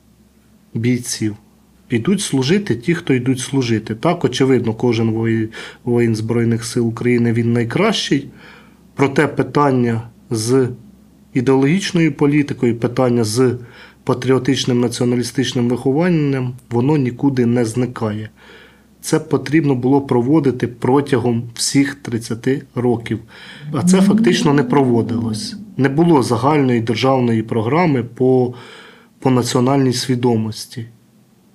бійців. 0.74 1.36
Йдуть 1.90 2.22
служити 2.22 2.76
ті, 2.76 2.96
хто 2.96 3.14
йдуть 3.14 3.40
служити. 3.40 3.96
Так, 3.96 4.26
очевидно, 4.26 4.74
кожен 4.74 5.12
воїн, 5.84 6.16
Збройних 6.16 6.66
сил 6.66 6.88
України 6.88 7.34
він 7.34 7.54
найкращий. 7.54 8.28
Проте 8.96 9.28
питання 9.28 10.02
з 10.30 10.70
ідеологічною 11.34 12.14
політикою, 12.14 12.76
питання 12.76 13.24
з 13.24 13.58
патріотичним 14.04 14.80
націоналістичним 14.80 15.70
вихованням, 15.70 16.54
воно 16.70 16.98
нікуди 16.98 17.46
не 17.46 17.66
зникає. 17.66 18.30
Це 19.02 19.20
потрібно 19.20 19.76
було 19.76 20.02
проводити 20.02 20.68
протягом 20.68 21.44
всіх 21.54 21.96
30 21.96 22.48
років. 22.76 23.20
А 23.74 23.84
це 23.84 24.02
фактично 24.02 24.54
не 24.54 24.64
проводилось. 24.64 25.56
Не 25.78 25.90
було 25.90 26.24
загальної 26.24 26.82
державної 26.82 27.44
програми 27.44 28.04
по, 28.04 28.54
по 29.20 29.32
національній 29.32 29.94
свідомості. 29.94 30.86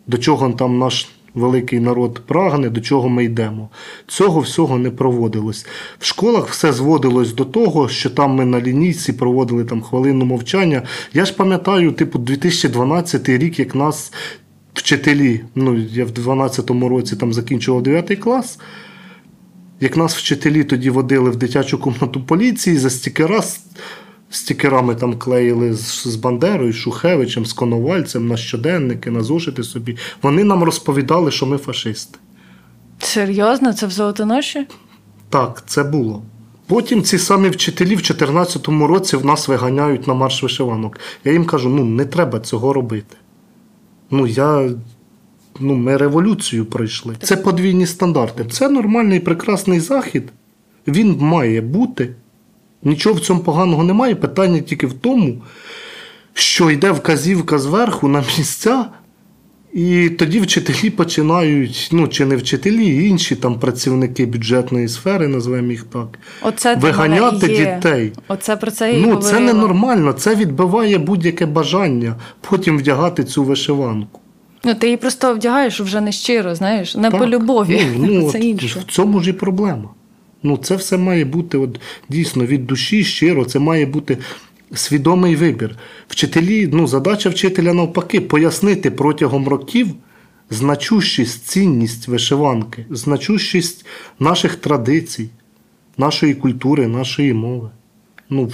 До 0.07 0.19
чого 0.19 0.51
там 0.51 0.79
наш 0.79 1.09
великий 1.35 1.81
народ 1.81 2.23
прагне, 2.27 2.71
до 2.71 2.81
чого 2.81 3.09
ми 3.09 3.25
йдемо. 3.25 3.69
Цього 4.07 4.41
всього 4.41 4.79
не 4.79 4.91
проводилось. 4.91 5.67
В 5.99 6.05
школах 6.05 6.49
все 6.49 6.73
зводилось 6.73 7.33
до 7.35 7.45
того, 7.45 7.89
що 7.89 8.11
там 8.11 8.31
ми 8.31 8.45
на 8.45 8.61
лінійці 8.61 9.13
проводили 9.13 9.65
там 9.65 9.83
хвилину 9.83 10.25
мовчання. 10.25 10.83
Я 11.13 11.25
ж 11.25 11.35
пам'ятаю, 11.35 11.93
типу, 11.93 12.19
2012 12.19 13.29
рік, 13.29 13.59
як 13.59 13.75
нас 13.75 14.13
вчителі, 14.83 15.45
ну 15.55 15.75
я 15.77 16.05
в 16.05 16.11
2012 16.11 16.71
році 16.71 17.17
там 17.17 17.33
закінчував 17.33 17.83
9 17.83 18.19
клас. 18.19 18.59
Як 19.81 19.97
нас 19.97 20.17
вчителі 20.17 20.65
тоді 20.65 20.91
водили 20.91 21.31
в 21.31 21.37
дитячу 21.37 21.79
кімнату 21.79 22.21
поліції 22.21 22.77
за 22.77 22.91
стікера, 22.91 23.43
стікерами 24.31 24.95
там 24.95 25.19
клеїли 25.19 25.75
з, 25.75 26.09
з 26.09 26.17
Бандерою, 26.17 26.73
з 26.73 26.77
Шухевичем, 26.77 27.47
з 27.47 27.53
Коновальцем 27.53 28.29
на 28.29 28.37
щоденники, 28.37 29.11
на 29.11 29.21
зошити 29.23 29.63
собі. 29.63 29.97
Вони 30.23 30.45
нам 30.45 30.63
розповідали, 30.63 31.31
що 31.31 31.47
ми 31.47 31.59
фашисти. 31.59 32.19
Серйозно, 32.99 33.73
це 33.73 33.87
в 33.87 33.91
золотоноші? 33.91 34.67
Так, 35.29 35.63
це 35.67 35.85
було. 35.85 36.23
Потім 36.67 37.03
ці 37.03 37.19
самі 37.19 37.49
вчителі 37.49 37.95
в 37.95 38.03
2014 38.03 38.69
році 38.69 39.17
в 39.17 39.25
нас 39.25 39.49
виганяють 39.49 40.07
на 40.07 40.15
марш 40.15 40.43
вишиванок. 40.43 40.99
Я 41.25 41.33
їм 41.33 41.45
кажу: 41.45 41.69
ну 41.69 41.85
не 41.85 42.05
треба 42.05 42.41
цього 42.41 42.73
робити. 42.73 43.17
Ну, 44.13 44.27
я. 44.27 44.71
Ну, 45.61 45.75
ми 45.75 45.97
революцію 45.97 46.65
пройшли. 46.65 47.17
Це 47.23 47.37
подвійні 47.37 47.87
стандарти. 47.87 48.45
Це 48.45 48.69
нормальний 48.69 49.21
прекрасний 49.21 49.81
захід. 49.81 50.33
Він 50.87 51.17
має 51.19 51.61
бути. 51.61 52.15
Нічого 52.83 53.15
в 53.15 53.21
цьому 53.21 53.41
поганого 53.41 53.85
немає. 53.85 54.15
Питання 54.15 54.61
тільки 54.61 54.87
в 54.87 54.93
тому, 54.93 55.43
що 56.35 56.71
йде 56.71 56.91
вказівка 56.91 57.59
зверху 57.59 58.09
на 58.09 58.25
місця, 58.39 58.87
І 59.73 60.09
тоді 60.09 60.41
вчителі 60.41 60.91
починають, 60.91 61.89
ну 61.93 62.09
чи 62.09 62.25
не 62.27 62.37
вчителі, 62.37 63.07
інші 63.09 63.37
там 63.37 63.59
працівники 63.61 64.27
бюджетної 64.27 64.89
сфери, 64.89 65.29
називаємо 65.29 65.71
їх 65.71 65.83
так, 65.85 66.19
Оце 66.43 66.77
виганяти 66.77 67.53
є. 67.53 67.75
дітей. 67.77 68.13
Оце 68.29 68.57
про 68.57 68.71
це 68.71 68.93
і 68.93 68.97
Ну, 68.97 69.03
говорила. 69.09 69.31
це 69.31 69.41
ненормально, 69.41 70.13
це 70.13 70.35
відбиває 70.35 70.99
будь-яке 70.99 71.47
бажання 71.47 72.17
потім 72.41 72.79
вдягати 72.79 73.25
цю 73.25 73.45
вишиванку. 73.45 74.21
Ну, 74.65 74.75
ти 74.75 74.87
її 74.87 74.97
просто 74.97 75.35
вдягаєш 75.35 75.81
вже 75.81 76.01
не 76.01 76.13
щиро, 76.13 76.55
знаєш, 76.55 76.95
не 76.97 77.11
Так. 77.11 77.21
по 77.21 77.27
любові. 77.27 77.81
Ну, 77.97 78.23
це 78.33 78.39
от 78.39 78.45
інше. 78.45 78.81
В 78.89 78.93
цьому 78.93 79.21
ж 79.21 79.31
і 79.31 79.33
проблема. 79.33 79.89
Ну, 80.43 80.57
це 80.57 80.77
все 80.77 80.97
має 80.99 81.25
бути 81.25 81.59
от, 81.59 81.81
дійсно 82.09 82.47
від 82.47 82.67
душі, 82.67 83.05
щиро, 83.05 83.45
це 83.45 83.59
має 83.59 83.87
бути 83.87 84.19
свідомий 84.75 85.37
вибір. 85.37 85.77
Вчителі, 86.09 86.71
ну, 86.73 86.87
задача 86.87 87.31
вчителя 87.31 87.73
навпаки, 87.73 88.21
пояснити 88.21 88.91
протягом 88.91 89.49
років 89.49 89.89
значущість, 90.51 91.47
цінність 91.47 92.09
вишиванки, 92.09 92.87
значущість 92.91 93.87
наших 94.19 94.57
традицій, 94.57 95.31
нашої 95.99 96.35
культури, 96.35 96.87
нашої 96.87 97.33
мови. 97.33 97.71
Ну, 98.31 98.51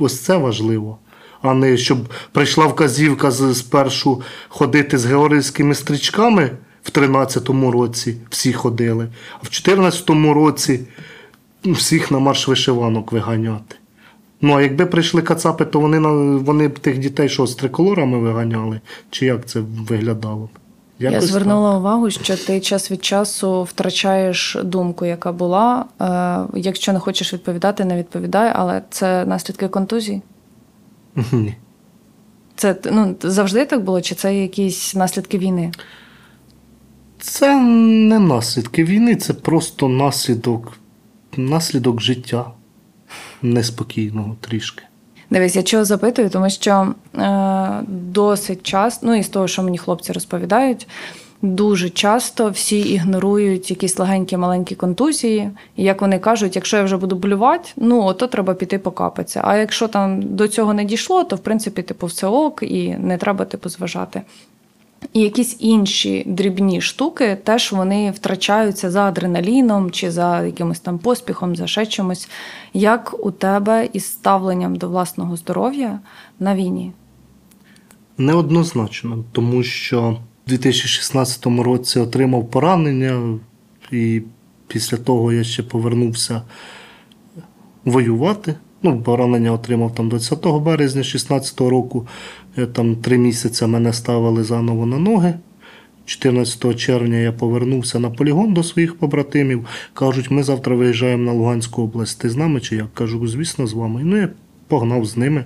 ось 0.00 0.20
це 0.20 0.36
важливо. 0.36 0.98
А 1.42 1.54
не 1.54 1.76
щоб 1.76 1.98
прийшла 2.32 2.66
вказівка 2.66 3.30
спершу 3.30 4.22
ходити 4.48 4.98
з 4.98 5.06
георгіївськими 5.06 5.74
стрічками 5.74 6.50
в 6.82 6.90
13-му 6.90 7.70
році, 7.70 8.16
всі 8.30 8.52
ходили, 8.52 9.08
а 9.40 9.46
в 9.46 9.46
14-му 9.46 10.34
році 10.34 10.80
всіх 11.64 12.10
на 12.10 12.18
марш 12.18 12.48
вишиванок 12.48 13.12
виганяти. 13.12 13.77
Ну, 14.40 14.54
а 14.54 14.62
якби 14.62 14.86
прийшли 14.86 15.22
кацапи, 15.22 15.64
то 15.64 15.80
вони, 15.80 15.98
вони 16.38 16.68
б 16.68 16.78
тих 16.78 16.98
дітей 16.98 17.28
що, 17.28 17.46
з 17.46 17.54
триколорами 17.54 18.18
виганяли? 18.18 18.80
Чи 19.10 19.26
як 19.26 19.46
це 19.46 19.60
виглядало 19.60 20.44
б? 20.44 20.48
Я 20.98 21.10
Якось 21.10 21.28
звернула 21.28 21.78
увагу, 21.78 22.10
що 22.10 22.36
ти 22.36 22.60
час 22.60 22.90
від 22.90 23.04
часу 23.04 23.62
втрачаєш 23.62 24.56
думку, 24.64 25.04
яка 25.04 25.32
була. 25.32 25.84
Е, 26.00 26.58
якщо 26.58 26.92
не 26.92 26.98
хочеш 26.98 27.32
відповідати, 27.32 27.84
не 27.84 27.96
відповідай, 27.96 28.52
але 28.54 28.82
це 28.90 29.24
наслідки 29.24 29.68
контузії. 29.68 30.22
Ні. 31.32 31.54
Це 32.56 32.76
ну, 32.92 33.16
завжди 33.20 33.64
так 33.64 33.84
було, 33.84 34.00
чи 34.00 34.14
це 34.14 34.34
якісь 34.34 34.94
наслідки 34.94 35.38
війни? 35.38 35.72
Це 37.20 37.56
не 37.62 38.18
наслідки 38.18 38.84
війни, 38.84 39.16
це 39.16 39.34
просто 39.34 39.88
наслідок, 39.88 40.78
наслідок 41.36 42.00
життя 42.00 42.50
неспокійного 43.42 44.36
трішки. 44.40 44.82
Дивись, 45.30 45.56
я 45.56 45.62
чого 45.62 45.84
запитую, 45.84 46.30
тому 46.30 46.50
що 46.50 46.94
е, 47.16 47.82
досить 47.88 48.62
часто, 48.62 49.06
ну 49.06 49.14
і 49.14 49.22
з 49.22 49.28
того, 49.28 49.48
що 49.48 49.62
мені 49.62 49.78
хлопці 49.78 50.12
розповідають, 50.12 50.88
дуже 51.42 51.90
часто 51.90 52.50
всі 52.50 52.80
ігнорують 52.80 53.70
якісь 53.70 53.98
легенькі 53.98 54.36
маленькі 54.36 54.74
контузії. 54.74 55.50
І 55.76 55.84
як 55.84 56.00
вони 56.00 56.18
кажуть, 56.18 56.56
якщо 56.56 56.76
я 56.76 56.82
вже 56.82 56.96
буду 56.96 57.16
блювати, 57.16 57.70
ну 57.76 58.14
то 58.14 58.26
треба 58.26 58.54
піти 58.54 58.78
покапатися. 58.78 59.40
А 59.44 59.56
якщо 59.56 59.88
там 59.88 60.22
до 60.22 60.48
цього 60.48 60.74
не 60.74 60.84
дійшло, 60.84 61.24
то 61.24 61.36
в 61.36 61.38
принципі 61.38 61.82
типу 61.82 62.06
все 62.06 62.26
ок, 62.26 62.62
і 62.62 62.96
не 62.98 63.16
треба 63.16 63.44
типу 63.44 63.68
зважати. 63.68 64.22
І 65.12 65.20
якісь 65.20 65.56
інші 65.60 66.24
дрібні 66.26 66.80
штуки 66.80 67.38
теж 67.44 67.72
вони 67.72 68.10
втрачаються 68.10 68.90
за 68.90 69.02
адреналіном 69.02 69.90
чи 69.90 70.10
за 70.10 70.44
якимось 70.44 70.80
там 70.80 70.98
поспіхом, 70.98 71.56
за 71.56 71.66
ще 71.66 71.86
чимось. 71.86 72.28
Як 72.74 73.26
у 73.26 73.30
тебе 73.30 73.88
із 73.92 74.04
ставленням 74.04 74.76
до 74.76 74.88
власного 74.88 75.36
здоров'я 75.36 76.00
на 76.40 76.54
війні? 76.54 76.92
Неоднозначно, 78.18 79.24
тому 79.32 79.62
що 79.62 80.10
в 80.46 80.48
2016 80.48 81.46
році 81.46 82.00
отримав 82.00 82.50
поранення, 82.50 83.38
і 83.92 84.22
після 84.66 84.96
того 84.96 85.32
я 85.32 85.44
ще 85.44 85.62
повернувся 85.62 86.42
воювати. 87.84 88.54
Ну, 88.82 89.02
поранення 89.02 89.52
отримав 89.52 89.94
там 89.94 90.08
20 90.08 90.46
березня 90.46 91.02
2016 91.02 91.60
року. 91.60 92.06
Е, 92.58 92.66
Там 92.66 92.96
три 92.96 93.18
місяці 93.18 93.66
мене 93.66 93.92
ставили 93.92 94.44
заново 94.44 94.86
на 94.86 94.98
ноги. 94.98 95.34
14 96.04 96.76
червня 96.76 97.16
я 97.16 97.32
повернувся 97.32 97.98
на 97.98 98.10
полігон 98.10 98.54
до 98.54 98.62
своїх 98.62 98.98
побратимів. 98.98 99.66
Кажуть, 99.92 100.30
ми 100.30 100.42
завтра 100.42 100.76
виїжджаємо 100.76 101.24
на 101.24 101.32
Луганську 101.32 101.82
область. 101.82 102.20
Ти 102.20 102.30
з 102.30 102.36
нами 102.36 102.60
чи 102.60 102.76
як? 102.76 102.94
Кажу, 102.94 103.26
звісно, 103.28 103.66
з 103.66 103.72
вами. 103.72 104.00
Ну, 104.04 104.16
я 104.16 104.28
погнав 104.68 105.04
з 105.04 105.16
ними, 105.16 105.44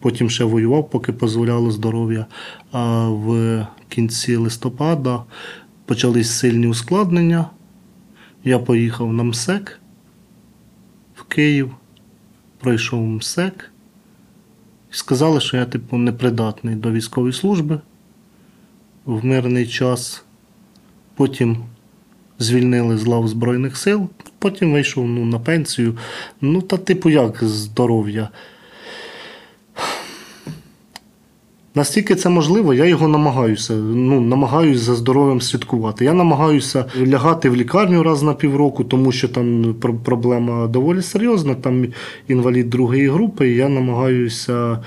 потім 0.00 0.30
ще 0.30 0.44
воював, 0.44 0.90
поки 0.90 1.12
дозволяло 1.12 1.70
здоров'я. 1.70 2.26
А 2.72 3.08
в 3.08 3.66
кінці 3.88 4.36
листопада 4.36 5.24
почались 5.86 6.30
сильні 6.30 6.66
ускладнення. 6.66 7.46
Я 8.44 8.58
поїхав 8.58 9.12
на 9.12 9.22
МСЕК 9.22 9.80
в 11.14 11.22
Київ, 11.22 11.70
пройшов 12.64 13.06
МСЕК. 13.06 13.70
І 14.92 14.94
сказали, 14.94 15.40
що 15.40 15.56
я, 15.56 15.64
типу, 15.64 15.96
непридатний 15.96 16.76
до 16.76 16.92
військової 16.92 17.32
служби 17.32 17.80
в 19.04 19.24
мирний 19.24 19.66
час. 19.66 20.24
Потім 21.14 21.56
звільнили 22.38 22.98
з 22.98 23.06
лав 23.06 23.28
Збройних 23.28 23.76
сил, 23.76 24.08
потім 24.38 24.72
вийшов 24.72 25.08
ну, 25.08 25.24
на 25.24 25.38
пенсію. 25.38 25.98
Ну, 26.40 26.62
та, 26.62 26.76
типу, 26.76 27.10
як 27.10 27.44
здоров'я. 27.44 28.28
Настільки 31.76 32.14
це 32.14 32.28
можливо, 32.28 32.74
я 32.74 32.84
його 32.84 33.08
намагаюся. 33.08 33.74
Ну, 33.74 34.20
намагаюся 34.20 34.84
за 34.84 34.94
здоров'ям 34.94 35.40
слідкувати. 35.40 36.04
Я 36.04 36.12
намагаюся 36.12 36.84
лягати 37.06 37.50
в 37.50 37.56
лікарню 37.56 38.02
раз 38.02 38.22
на 38.22 38.34
півроку, 38.34 38.84
тому 38.84 39.12
що 39.12 39.28
там 39.28 39.74
проблема 40.04 40.66
доволі 40.66 41.02
серйозна. 41.02 41.54
Там 41.54 41.86
інвалід 42.28 42.70
другої 42.70 43.08
групи, 43.08 43.50
і 43.50 43.56
я 43.56 43.68
намагаюся 43.68 44.78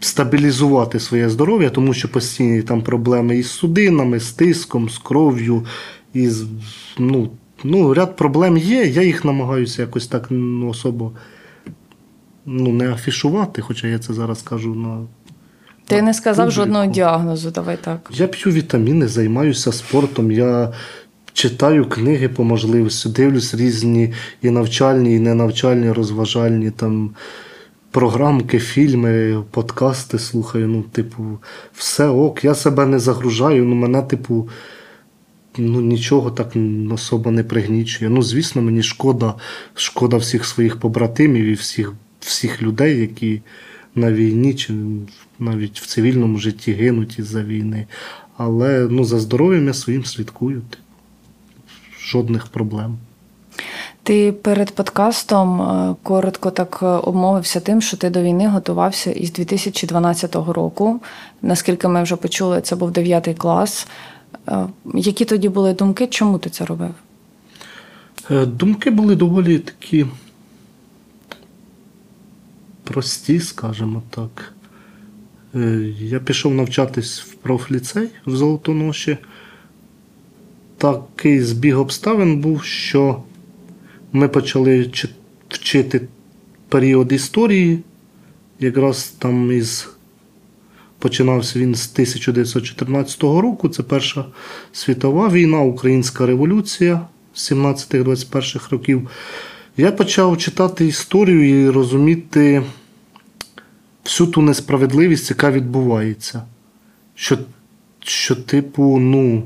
стабілізувати 0.00 1.00
своє 1.00 1.28
здоров'я, 1.28 1.70
тому 1.70 1.94
що 1.94 2.08
постійні 2.08 2.62
там 2.62 2.82
проблеми 2.82 3.36
із 3.36 3.50
судинами, 3.50 4.20
з 4.20 4.32
тиском, 4.32 4.90
з 4.90 4.98
кров'ю, 4.98 5.64
із 6.14 6.44
ну, 6.98 7.30
ну, 7.64 7.94
ряд 7.94 8.16
проблем 8.16 8.56
є. 8.56 8.86
Я 8.86 9.02
їх 9.02 9.24
намагаюся 9.24 9.82
якось 9.82 10.06
так 10.06 10.26
ну, 10.30 10.68
особо 10.68 11.12
ну, 12.46 12.72
не 12.72 12.92
афішувати, 12.92 13.62
хоча 13.62 13.88
я 13.88 13.98
це 13.98 14.14
зараз 14.14 14.42
кажу 14.42 14.74
на. 14.74 15.06
Ти 15.92 16.02
не 16.02 16.14
сказав 16.14 16.46
публіку. 16.46 16.62
жодного 16.62 16.86
діагнозу, 16.86 17.50
давай 17.50 17.76
так. 17.76 18.10
Я 18.10 18.26
п'ю 18.26 18.52
вітаміни, 18.52 19.08
займаюся 19.08 19.72
спортом. 19.72 20.32
Я 20.32 20.72
читаю 21.32 21.88
книги 21.88 22.28
по 22.28 22.44
можливості, 22.44 23.08
дивлюсь 23.08 23.54
різні 23.54 24.12
і 24.42 24.50
навчальні, 24.50 25.16
і 25.16 25.20
ненавчальні, 25.20 25.92
розважальні 25.92 26.70
там 26.70 27.10
програмки, 27.90 28.58
фільми, 28.58 29.42
подкасти 29.50 30.18
слухаю. 30.18 30.68
Ну, 30.68 30.82
типу, 30.82 31.38
все 31.74 32.06
ок. 32.06 32.44
Я 32.44 32.54
себе 32.54 32.86
не 32.86 32.98
загружаю, 32.98 33.64
ну 33.64 33.74
мене, 33.74 34.02
типу. 34.02 34.48
Ну, 35.58 35.80
нічого 35.80 36.30
так 36.30 36.56
особо 36.90 37.30
не 37.30 37.44
пригнічує. 37.44 38.10
Ну, 38.10 38.22
звісно, 38.22 38.62
мені 38.62 38.82
шкода, 38.82 39.34
шкода 39.74 40.16
всіх 40.16 40.44
своїх 40.44 40.80
побратимів 40.80 41.44
і 41.44 41.52
всіх, 41.52 41.92
всіх 42.20 42.62
людей, 42.62 43.00
які 43.00 43.42
на 43.94 44.12
війні 44.12 44.54
чи 44.54 44.74
навіть 45.44 45.80
в 45.80 45.86
цивільному 45.86 46.38
житті 46.38 46.72
гинуть 46.72 47.18
із-за 47.18 47.42
війни. 47.42 47.86
Але 48.36 48.88
ну, 48.90 49.04
за 49.04 49.20
здоров'ям 49.20 49.66
я 49.66 49.74
своїм 49.74 50.04
слідкую. 50.04 50.62
Типу, 50.70 50.82
Жодних 52.00 52.46
проблем. 52.46 52.98
Ти 54.02 54.32
перед 54.32 54.70
подкастом 54.70 55.62
е, 55.62 55.94
коротко 56.02 56.50
так 56.50 56.78
е, 56.82 56.86
обмовився 56.86 57.60
тим, 57.60 57.80
що 57.80 57.96
ти 57.96 58.10
до 58.10 58.22
війни 58.22 58.48
готувався 58.48 59.10
із 59.12 59.32
2012 59.32 60.34
року. 60.34 61.00
Наскільки 61.42 61.88
ми 61.88 62.02
вже 62.02 62.16
почули, 62.16 62.60
це 62.60 62.76
був 62.76 62.90
9 62.90 63.34
клас. 63.38 63.86
Е, 64.48 64.66
Які 64.94 65.24
тоді 65.24 65.48
були 65.48 65.74
думки, 65.74 66.06
чому 66.06 66.38
ти 66.38 66.50
це 66.50 66.64
робив? 66.64 66.94
Думки 68.46 68.90
були 68.90 69.16
доволі 69.16 69.58
такі 69.58 70.06
прості, 72.84 73.40
скажімо 73.40 74.02
так. 74.10 74.52
Е, 75.54 75.92
Я 76.00 76.18
пішов 76.18 76.54
навчатись 76.54 77.20
в 77.20 77.34
профліцей 77.34 78.08
в 78.26 78.36
Золотоноші. 78.36 79.18
Такий 80.78 81.40
збіг 81.40 81.80
обставин 81.80 82.40
був, 82.40 82.64
що 82.64 83.22
ми 84.12 84.28
почали 84.28 84.90
вчити 85.48 86.00
період 86.68 87.12
історії. 87.12 87.78
Якраз 88.60 89.04
там 89.18 89.52
із 89.52 89.88
Починався 91.02 91.58
він 91.58 91.74
з 91.74 91.90
1914 91.92 93.22
року. 93.22 93.68
Це 93.68 93.82
Перша 93.82 94.24
світова 94.72 95.28
війна, 95.28 95.60
Українська 95.60 96.26
революція 96.26 97.06
17-21 97.34 98.70
років. 98.70 99.08
Я 99.76 99.92
почав 99.92 100.38
читати 100.38 100.86
історію 100.86 101.66
і 101.66 101.70
розуміти 101.70 102.62
всю 104.12 104.30
ту 104.30 104.42
несправедливість, 104.42 105.30
яка 105.30 105.50
відбувається. 105.50 106.42
Що 107.14 107.38
що, 108.04 108.36
типу, 108.36 108.98
ну. 108.98 109.42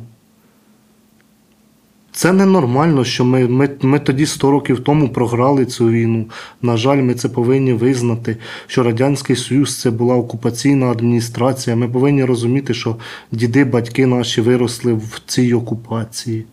Це 2.13 2.33
ненормально, 2.33 3.05
що 3.05 3.25
ми, 3.25 3.49
ми, 3.49 3.71
ми 3.83 3.99
тоді 3.99 4.27
100 4.27 4.51
років 4.51 4.81
тому 4.81 5.09
програли 5.09 5.67
цю 5.67 5.89
війну. 5.89 6.27
На 6.63 6.77
жаль, 6.77 6.97
ми 6.97 7.15
це 7.15 7.29
повинні 7.29 7.73
визнати, 7.73 8.37
що 8.67 8.83
Радянський 8.83 9.37
Союз 9.37 9.81
це 9.81 9.91
була 9.91 10.15
окупаційна 10.15 10.87
адміністрація. 10.87 11.77
Ми 11.77 11.89
повинні 11.89 12.25
розуміти, 12.25 12.75
що 12.75 12.97
діди, 13.33 13.65
батьки 13.65 14.07
наші 14.07 14.41
виросли 14.41 14.93
в 14.93 15.21
цій 15.27 15.55
окупації. 15.55 16.45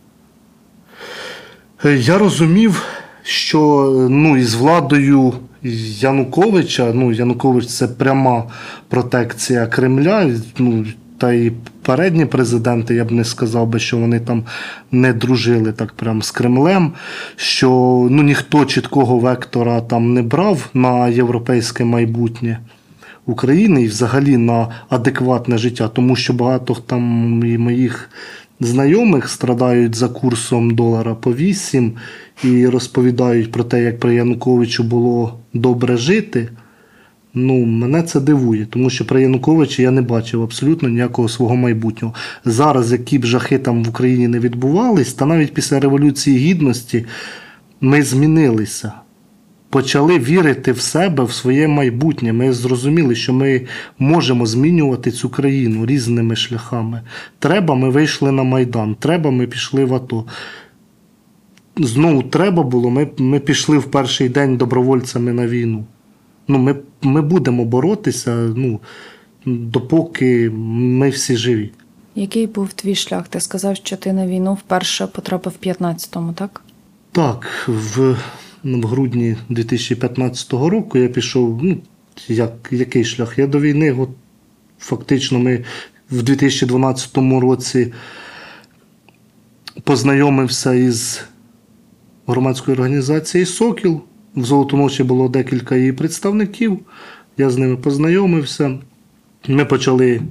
Е, 1.84 1.96
Я 1.96 2.18
розумів, 2.18 2.82
що 3.22 3.90
ну, 4.10 4.36
із 4.36 4.54
владою 4.54 5.32
Януковича, 5.64 6.92
ну, 6.94 7.12
Янукович 7.12 7.66
це 7.66 7.88
пряма 7.88 8.44
протекція 8.88 9.66
Кремля. 9.66 10.30
Ну, 10.58 10.84
та 11.18 11.32
й 11.32 11.52
передні 11.82 12.26
президенти, 12.26 12.94
я 12.94 13.04
б 13.04 13.10
не 13.10 13.24
сказав 13.24 13.66
би, 13.66 13.78
що 13.78 13.96
вони 13.96 14.20
там 14.20 14.44
не 14.92 15.12
дружили 15.12 15.72
так 15.72 15.92
прям 15.92 16.22
з 16.22 16.30
Кремлем, 16.30 16.92
що 17.36 17.68
ну, 18.10 18.22
ніхто 18.22 18.64
чіткого 18.64 19.18
вектора 19.18 19.80
там 19.80 20.14
не 20.14 20.22
брав 20.22 20.68
на 20.74 21.08
європейське 21.08 21.84
майбутнє. 21.84 22.58
України 23.26 23.82
і 23.82 23.86
взагалі 23.86 24.36
на 24.36 24.68
адекватне 24.88 25.58
життя, 25.58 25.88
тому 25.88 26.16
що 26.16 26.32
багато 26.32 26.74
там 26.74 27.42
і 27.44 27.58
моїх 27.58 28.10
знайомих 28.60 29.28
страдають 29.28 29.94
за 29.94 30.08
курсом 30.08 30.74
долара 30.74 31.14
по 31.14 31.34
8 31.34 31.92
і 32.44 32.66
розповідають 32.66 33.52
про 33.52 33.64
те, 33.64 33.82
як 33.82 34.00
при 34.00 34.14
Януковичу 34.14 34.84
було 34.84 35.38
добре 35.54 35.96
жити. 35.96 36.48
Ну, 37.34 37.64
мене 37.64 38.02
це 38.02 38.20
дивує, 38.20 38.66
тому 38.66 38.90
що 38.90 39.06
при 39.06 39.22
Януковичі 39.22 39.82
я 39.82 39.90
не 39.90 40.02
бачив 40.02 40.42
абсолютно 40.42 40.88
ніякого 40.88 41.28
свого 41.28 41.56
майбутнього. 41.56 42.14
Зараз, 42.44 42.92
які 42.92 43.18
б 43.18 43.24
жахи 43.24 43.58
там 43.58 43.84
в 43.84 43.88
Україні 43.88 44.28
не 44.28 44.38
відбувались, 44.38 45.12
та 45.12 45.26
навіть 45.26 45.54
після 45.54 45.80
Революції 45.80 46.38
Гідності 46.38 47.06
ми 47.80 48.02
змінилися 48.02 48.92
почали 49.74 50.18
вірити 50.18 50.72
в 50.72 50.80
себе, 50.80 51.24
в 51.24 51.32
своє 51.32 51.68
майбутнє. 51.68 52.32
Ми 52.32 52.52
зрозуміли, 52.52 53.14
що 53.14 53.32
ми 53.32 53.66
можемо 53.98 54.46
змінювати 54.46 55.10
цю 55.10 55.28
країну 55.28 55.86
різними 55.86 56.36
шляхами. 56.36 57.02
Треба, 57.38 57.74
ми 57.74 57.90
вийшли 57.90 58.32
на 58.32 58.42
Майдан, 58.42 58.94
треба, 58.94 59.30
ми 59.30 59.46
пішли 59.46 59.84
в 59.84 59.94
АТО. 59.94 60.24
Знову 61.76 62.22
треба 62.22 62.62
було, 62.62 62.90
ми, 62.90 63.08
ми 63.18 63.40
пішли 63.40 63.78
в 63.78 63.84
перший 63.84 64.28
день 64.28 64.56
добровольцями 64.56 65.32
на 65.32 65.46
війну. 65.46 65.84
Ну, 66.48 66.58
ми, 66.58 66.76
ми 67.02 67.22
будемо 67.22 67.64
боротися, 67.64 68.34
ну, 68.56 68.80
допоки 69.46 70.50
ми 70.56 71.10
всі 71.10 71.36
живі. 71.36 71.70
Який 72.14 72.46
був 72.46 72.72
твій 72.72 72.94
шлях? 72.94 73.28
Ти 73.28 73.40
сказав, 73.40 73.76
що 73.76 73.96
ти 73.96 74.12
на 74.12 74.26
війну 74.26 74.54
вперше 74.54 75.06
потрапив 75.06 75.52
в 75.60 75.66
15-му, 75.66 76.32
так? 76.32 76.62
Так, 77.12 77.68
в, 77.68 78.16
в 78.64 78.86
грудні 78.86 79.36
2015 79.48 80.52
року 80.52 80.98
я 80.98 81.08
пішов. 81.08 81.64
Ну, 81.64 81.78
як, 82.28 82.68
який 82.70 83.04
шлях? 83.04 83.38
Я 83.38 83.46
до 83.46 83.60
війни, 83.60 83.92
от, 83.92 84.10
фактично, 84.78 85.38
ми 85.38 85.64
в 86.10 86.22
2012 86.22 87.16
році 87.16 87.92
познайомився 89.84 90.74
із 90.74 91.24
громадською 92.26 92.76
організацією 92.76 93.46
Сокіл. 93.46 94.00
В 94.36 94.44
Золотоноші 94.44 95.02
було 95.02 95.28
декілька 95.28 95.76
її 95.76 95.92
представників. 95.92 96.78
Я 97.38 97.50
з 97.50 97.56
ними 97.56 97.76
познайомився. 97.76 98.78
Ми 99.48 99.64
почали 99.64 100.22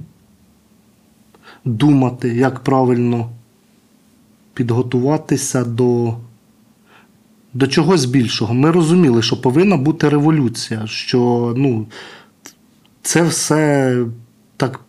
думати, 1.64 2.28
як 2.28 2.60
правильно 2.60 3.30
підготуватися 4.54 5.64
до, 5.64 6.14
до 7.54 7.66
чогось 7.66 8.04
більшого. 8.04 8.54
Ми 8.54 8.70
розуміли, 8.70 9.22
що 9.22 9.40
повинна 9.40 9.76
бути 9.76 10.08
революція, 10.08 10.86
що 10.86 11.54
ну, 11.56 11.86
це 13.02 13.22
все 13.22 13.96
так, 14.56 14.80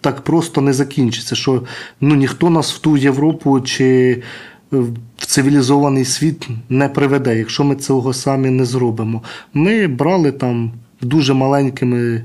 так 0.00 0.20
просто 0.20 0.60
не 0.60 0.72
закінчиться, 0.72 1.34
що 1.34 1.62
ну, 2.00 2.14
ніхто 2.14 2.50
нас 2.50 2.72
в 2.72 2.78
ту 2.78 2.96
Європу 2.96 3.60
чи 3.60 4.22
в 4.70 5.26
цивілізований 5.26 6.04
світ 6.04 6.48
не 6.68 6.88
приведе, 6.88 7.38
якщо 7.38 7.64
ми 7.64 7.76
цього 7.76 8.12
самі 8.12 8.50
не 8.50 8.64
зробимо. 8.64 9.22
Ми 9.54 9.86
брали 9.86 10.32
там 10.32 10.72
дуже 11.00 11.34
маленькими 11.34 12.24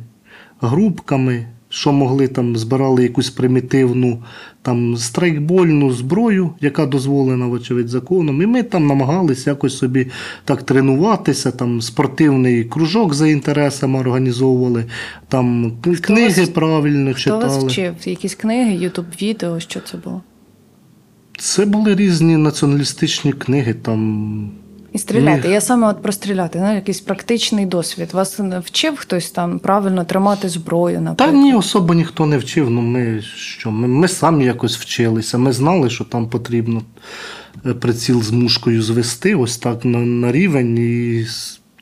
групками, 0.61 1.47
що 1.69 1.91
могли 1.91 2.27
там, 2.27 2.57
збирали 2.57 3.03
якусь 3.03 3.29
примітивну 3.29 4.23
там 4.61 4.97
страйкбольну 4.97 5.91
зброю, 5.91 6.49
яка 6.61 6.85
дозволена, 6.85 7.47
вочевидь, 7.47 7.89
законом. 7.89 8.41
І 8.41 8.45
ми 8.45 8.63
там 8.63 8.87
намагалися 8.87 9.49
якось 9.49 9.77
собі 9.77 10.07
так 10.45 10.63
тренуватися, 10.63 11.51
там 11.51 11.81
спортивний 11.81 12.63
кружок 12.63 13.13
за 13.13 13.27
інтересами 13.27 13.99
організовували, 13.99 14.85
там 15.27 15.71
книги 16.01 16.39
вас- 16.41 16.49
правильно 16.49 17.11
Хто 17.11 17.19
читали. 17.19 17.43
вас 17.43 17.63
вчив? 17.63 17.93
Якісь 18.05 18.35
книги, 18.35 18.73
ютуб 18.75 19.05
відео, 19.21 19.59
що 19.59 19.79
це 19.79 19.97
було? 19.97 20.21
Це 21.37 21.65
були 21.65 21.95
різні 21.95 22.37
націоналістичні 22.37 23.33
книги, 23.33 23.73
там 23.73 24.51
І 24.93 24.97
стріляти. 24.97 25.49
Я 25.49 25.61
саме 25.61 25.87
от 25.87 26.01
про 26.01 26.11
стріляти, 26.11 26.59
ну, 26.61 26.75
якийсь 26.75 27.01
практичний 27.01 27.65
досвід. 27.65 28.09
Вас 28.13 28.39
вчив 28.39 28.97
хтось 28.97 29.31
там 29.31 29.59
правильно 29.59 30.03
тримати 30.03 30.49
зброю, 30.49 31.15
Та 31.17 31.31
ні, 31.31 31.53
особо 31.53 31.93
ніхто 31.93 32.25
не 32.25 32.37
вчив. 32.37 32.69
Ну 32.69 32.81
ми 32.81 33.21
що, 33.21 33.71
ми, 33.71 33.87
ми 33.87 34.07
самі 34.07 34.45
якось 34.45 34.77
вчилися. 34.77 35.37
Ми 35.37 35.53
знали, 35.53 35.89
що 35.89 36.03
там 36.03 36.29
потрібно 36.29 36.81
е, 37.65 37.73
приціл 37.73 38.23
з 38.23 38.31
мушкою 38.31 38.81
звести, 38.81 39.35
ось 39.35 39.57
так 39.57 39.85
на, 39.85 39.99
на 39.99 40.31
рівень 40.31 40.77
і 40.77 41.25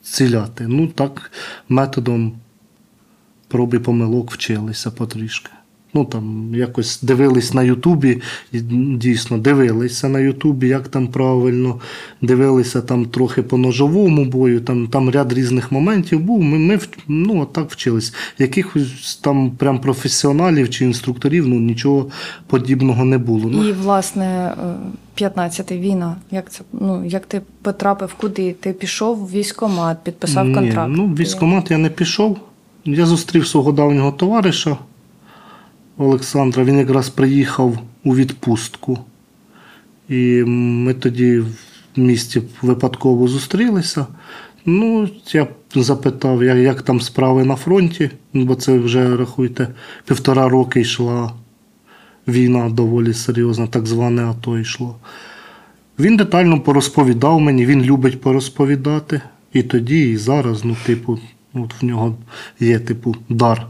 ціляти. 0.02 0.66
Ну 0.68 0.88
так, 0.88 1.32
методом 1.70 2.34
проб 3.48 3.74
і 3.74 3.80
помилок 3.80 4.32
вчилися 4.32 4.92
потрішки. 4.92 5.50
Ну 5.94 6.06
там 6.06 6.52
якось 6.56 7.02
дивились 7.02 7.54
на 7.54 7.64
Ютубі, 7.64 8.22
дійсно 8.98 9.38
дивилися 9.38 10.10
на 10.10 10.20
Ютубі, 10.20 10.68
як 10.68 10.88
там 10.88 11.08
правильно, 11.08 11.80
дивилися 12.22 12.82
там 12.82 13.06
трохи 13.06 13.44
по 13.44 13.58
ножовому 13.58 14.26
бою, 14.26 14.62
там, 14.62 14.88
там 14.88 15.10
ряд 15.10 15.34
різних 15.34 15.72
моментів 15.72 16.20
був. 16.20 16.44
Ми, 16.44 16.58
ми 16.60 16.80
ну, 17.08 17.46
так 17.46 17.72
вчились. 17.72 18.14
Якихось 18.40 19.16
там 19.16 19.52
прям 19.52 19.80
професіоналів 19.80 20.70
чи 20.70 20.86
інструкторів, 20.86 21.48
ну 21.48 21.60
нічого 21.60 22.08
подібного 22.48 23.06
не 23.06 23.18
було. 23.18 23.50
Ну, 23.50 23.70
І, 23.70 23.72
власне, 23.72 24.54
15-та 25.18 25.76
війна. 25.76 26.16
Як 26.32 26.52
це? 26.52 26.64
Ну, 26.74 27.06
як 27.06 27.26
ти 27.26 27.42
потрапив 27.62 28.14
куди? 28.14 28.54
Ти 28.54 28.74
пішов 28.74 29.18
в 29.18 29.32
військкомат, 29.32 30.04
підписав 30.04 30.48
Ні, 30.48 30.56
контракт. 30.56 30.92
Ну, 30.96 31.06
в 31.06 31.16
військкомат 31.18 31.72
я 31.72 31.78
не 31.78 31.90
пішов. 31.90 32.38
Я 32.86 33.06
зустрів 33.06 33.48
свого 33.48 33.72
давнього 33.72 34.12
товариша 34.12 34.78
Олександра. 35.98 36.64
Він 36.64 36.78
якраз 36.78 37.10
приїхав 37.10 37.80
у 38.04 38.16
відпустку. 38.16 39.00
І 40.10 40.44
ми 40.48 40.94
тоді 40.94 41.40
в 41.40 41.56
місті 41.96 42.42
випадково 42.62 43.28
зустрілися. 43.28 44.06
Ну, 44.66 45.10
я 45.34 45.48
запитав, 45.76 46.44
як, 46.44 46.82
там 46.82 47.02
справи 47.02 47.46
на 47.46 47.56
фронті, 47.56 48.10
бо 48.34 48.56
це 48.56 48.78
вже, 48.78 49.18
рахуйте, 49.18 49.68
півтора 50.06 50.50
роки 50.50 50.82
йшла 50.82 51.32
війна 52.28 52.70
доволі 52.70 53.14
серйозна, 53.14 53.68
так 53.68 53.86
зване 53.86 54.26
АТО 54.26 54.58
йшло. 54.58 54.96
Він 56.00 56.18
детально 56.18 56.62
порозповідав 56.62 57.42
мені, 57.42 57.66
він 57.66 57.84
любить 57.84 58.22
порозповідати. 58.22 59.22
І 59.54 59.64
тоді, 59.64 60.12
і 60.12 60.18
зараз, 60.18 60.66
ну, 60.66 60.78
типу, 60.86 61.20
от 61.54 61.82
в 61.82 61.86
нього 61.86 62.16
є, 62.60 62.80
типу, 62.80 63.16
дар. 63.30 63.68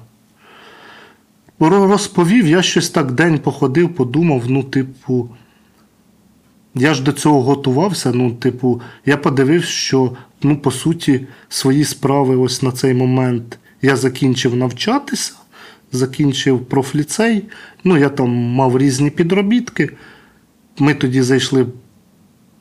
Ро- 1.59 1.87
Розповів, 1.87 2.47
я 2.47 2.61
щось 2.61 2.89
так 2.89 3.11
день 3.11 3.39
походив, 3.39 3.95
подумав, 3.95 4.43
ну, 4.47 4.63
типу, 4.63 5.29
я 6.75 6.93
ж 6.93 7.03
до 7.03 7.11
цього 7.11 7.41
готувався. 7.41 8.11
Ну, 8.15 8.31
типу, 8.31 8.81
я 9.05 9.17
подивився, 9.17 9.69
що, 9.71 10.11
ну, 10.41 10.57
по 10.57 10.71
суті, 10.71 11.27
свої 11.49 11.83
справи 11.85 12.35
ось 12.35 12.61
на 12.61 12.71
цей 12.71 12.93
момент 12.93 13.59
я 13.81 13.95
закінчив 13.95 14.55
навчатися, 14.55 15.33
закінчив 15.91 16.65
профліцей. 16.65 17.43
Ну, 17.83 17.97
я 17.97 18.09
там 18.09 18.29
мав 18.29 18.77
різні 18.77 19.09
підробітки. 19.09 19.89
Ми 20.79 20.93
тоді 20.93 21.21
зайшли. 21.21 21.65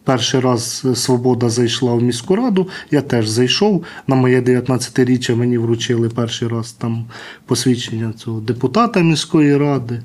Перший 0.07 0.41
раз 0.41 0.83
е, 0.85 0.95
Свобода 0.95 1.49
зайшла 1.49 1.95
в 1.95 2.03
міську 2.03 2.37
раду, 2.37 2.69
я 2.91 3.03
теж 3.03 3.29
зайшов. 3.29 3.85
На 4.07 4.17
моє 4.17 4.41
19-річчя 4.41 5.37
мені 5.37 5.59
вручили 5.59 6.09
перший 6.09 6.49
раз 6.49 6.73
там 6.73 7.05
посвідчення 7.47 8.13
цього 8.13 8.41
депутата 8.41 9.01
міської 9.01 9.57
ради. 9.57 10.03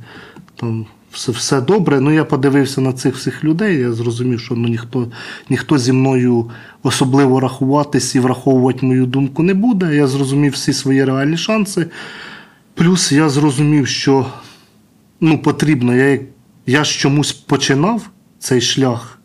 Там 0.56 0.86
все, 1.12 1.32
все 1.32 1.62
добре. 1.62 2.02
Ну 2.02 2.12
я 2.12 2.26
подивився 2.26 2.82
на 2.82 2.94
цих 2.94 3.16
всіх 3.16 3.44
людей. 3.44 3.80
Я 3.80 3.92
зрозумів, 3.92 4.40
що 4.40 4.56
ну, 4.56 4.68
ніхто, 4.68 5.12
ніхто 5.50 5.78
зі 5.78 5.92
мною 5.92 6.50
особливо 6.84 7.40
рахуватись 7.40 8.16
і 8.16 8.20
враховувати 8.20 8.86
мою 8.86 9.06
думку 9.06 9.44
не 9.44 9.54
буде. 9.54 9.96
Я 9.96 10.08
зрозумів 10.08 10.54
всі 10.54 10.74
свої 10.74 11.06
реальні 11.06 11.38
шанси. 11.38 11.88
Плюс 12.74 13.12
я 13.12 13.30
зрозумів, 13.30 13.88
що 13.88 14.26
ну, 15.20 15.42
потрібно. 15.42 15.96
Я, 15.96 16.20
я 16.66 16.84
ж 16.84 17.00
чомусь 17.00 17.32
починав 17.32 18.10
цей 18.40 18.62
шлях. 18.62 19.21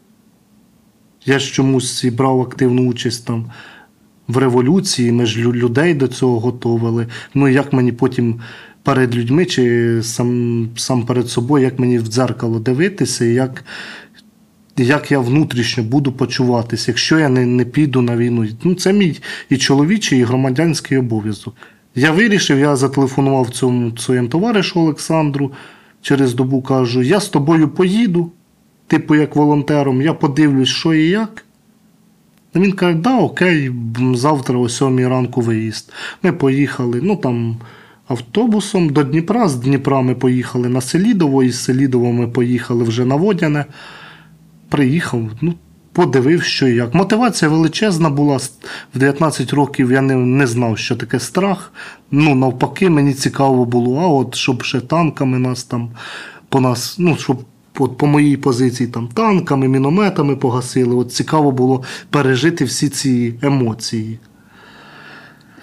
Я 1.27 1.39
ж 1.39 1.53
чомусь 1.53 2.05
і 2.05 2.11
брав 2.11 2.41
активну 2.41 2.89
участь 2.89 3.27
там 3.27 3.51
в 4.29 4.37
революції, 4.37 5.13
ми 5.13 5.27
ж 5.27 5.41
людей 5.41 5.95
до 5.95 6.09
цього 6.09 6.41
готували. 6.41 7.07
Ну, 7.35 7.49
як 7.49 7.73
мені 7.73 7.93
потім 7.93 8.41
перед 8.83 9.17
людьми 9.17 9.45
чи 9.45 9.99
сам, 10.03 10.69
сам 10.77 11.07
перед 11.07 11.29
собою, 11.29 11.65
як 11.65 11.79
мені 11.79 11.99
в 11.99 12.07
дзеркало 12.07 12.59
дивитися, 12.59 13.25
і 13.25 13.35
як, 13.35 13.65
як 14.77 15.13
я 15.13 15.19
внутрішньо 15.19 15.85
буду 15.85 16.13
почуватися, 16.13 16.85
якщо 16.91 17.19
я 17.19 17.29
не, 17.29 17.47
не 17.47 17.65
піду 17.65 18.03
на 18.03 18.17
війну. 18.17 18.47
Ну, 18.65 18.75
це 18.75 18.93
мій 18.93 19.21
і 19.51 19.57
чоловічий, 19.57 20.19
і 20.19 20.23
громадянський 20.23 20.99
обов'язок. 20.99 21.55
Я 21.95 22.11
вирішив, 22.11 22.59
я 22.59 22.77
зателефонував 22.77 23.51
цьому 23.51 23.97
своєму 23.97 24.29
товаришу 24.29 24.81
Олександру 24.81 25.53
через 26.03 26.35
добу 26.35 26.63
кажу: 26.63 27.03
я 27.03 27.21
з 27.21 27.29
тобою 27.29 27.69
поїду, 27.69 28.33
типу 28.87 29.15
як 29.15 29.37
волонтером, 29.37 30.03
я 30.03 30.15
подивлюсь, 30.15 30.69
що 30.69 30.95
і 30.95 31.09
як. 31.09 31.45
А 32.55 32.59
він 32.59 32.73
каже, 32.73 32.95
да, 32.95 33.19
окей, 33.19 33.73
завтра 34.15 34.59
о 34.59 34.69
7 34.69 35.09
ранку 35.09 35.41
виїзд. 35.41 35.93
Ми 36.23 36.33
поїхали, 36.33 37.01
ну 37.03 37.17
там 37.17 37.57
автобусом 38.09 38.89
до 38.89 39.03
Дніпра. 39.03 39.49
З 39.49 39.57
Дніпра 39.57 40.01
ми 40.01 40.15
поїхали 40.15 40.69
на 40.69 40.81
Селідово, 40.81 41.43
і 41.43 41.51
з 41.51 41.65
Селідово 41.65 42.13
ми 42.13 42.29
поїхали 42.29 42.85
вже 42.85 43.05
на 43.05 43.17
Водяне. 43.17 43.65
Приїхав, 44.69 45.23
ну, 45.41 45.55
подивив, 45.93 46.43
що 46.43 46.69
і 46.69 46.75
як. 46.75 46.95
Мотивація 46.95 47.51
величезна 47.51 48.11
була. 48.11 48.37
В 48.95 48.99
19 48.99 49.53
років 49.53 49.93
я 49.93 50.01
не, 50.01 50.15
не 50.15 50.47
знав, 50.47 50.79
що 50.79 50.97
таке 50.97 51.21
страх. 51.21 51.73
Ну, 52.11 52.35
навпаки, 52.35 52.91
мені 52.91 53.15
цікаво 53.15 53.65
було, 53.65 54.01
а 54.01 54.07
от 54.07 54.35
щоб 54.35 54.63
ще 54.63 54.81
танками 54.81 55.39
нас 55.39 55.65
там 55.65 55.91
по 56.49 56.61
нас, 56.61 56.97
ну, 56.99 57.17
щоб 57.17 57.45
от 57.81 57.97
по 57.97 58.07
моїй 58.07 58.37
позиції 58.37 58.89
там 58.89 59.09
танками, 59.09 59.69
мінометами 59.69 60.37
погасили. 60.37 60.95
От 60.95 61.13
цікаво 61.13 61.51
було 61.51 61.83
пережити 62.11 62.65
всі 62.65 62.89
ці 62.89 63.35
емоції. 63.43 64.19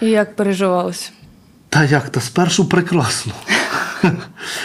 І 0.01 0.09
як 0.09 0.35
переживалося? 0.35 1.11
Та 1.73 1.85
як 1.85 2.09
то 2.09 2.19
спершу 2.19 2.69
прекрасно. 2.69 3.33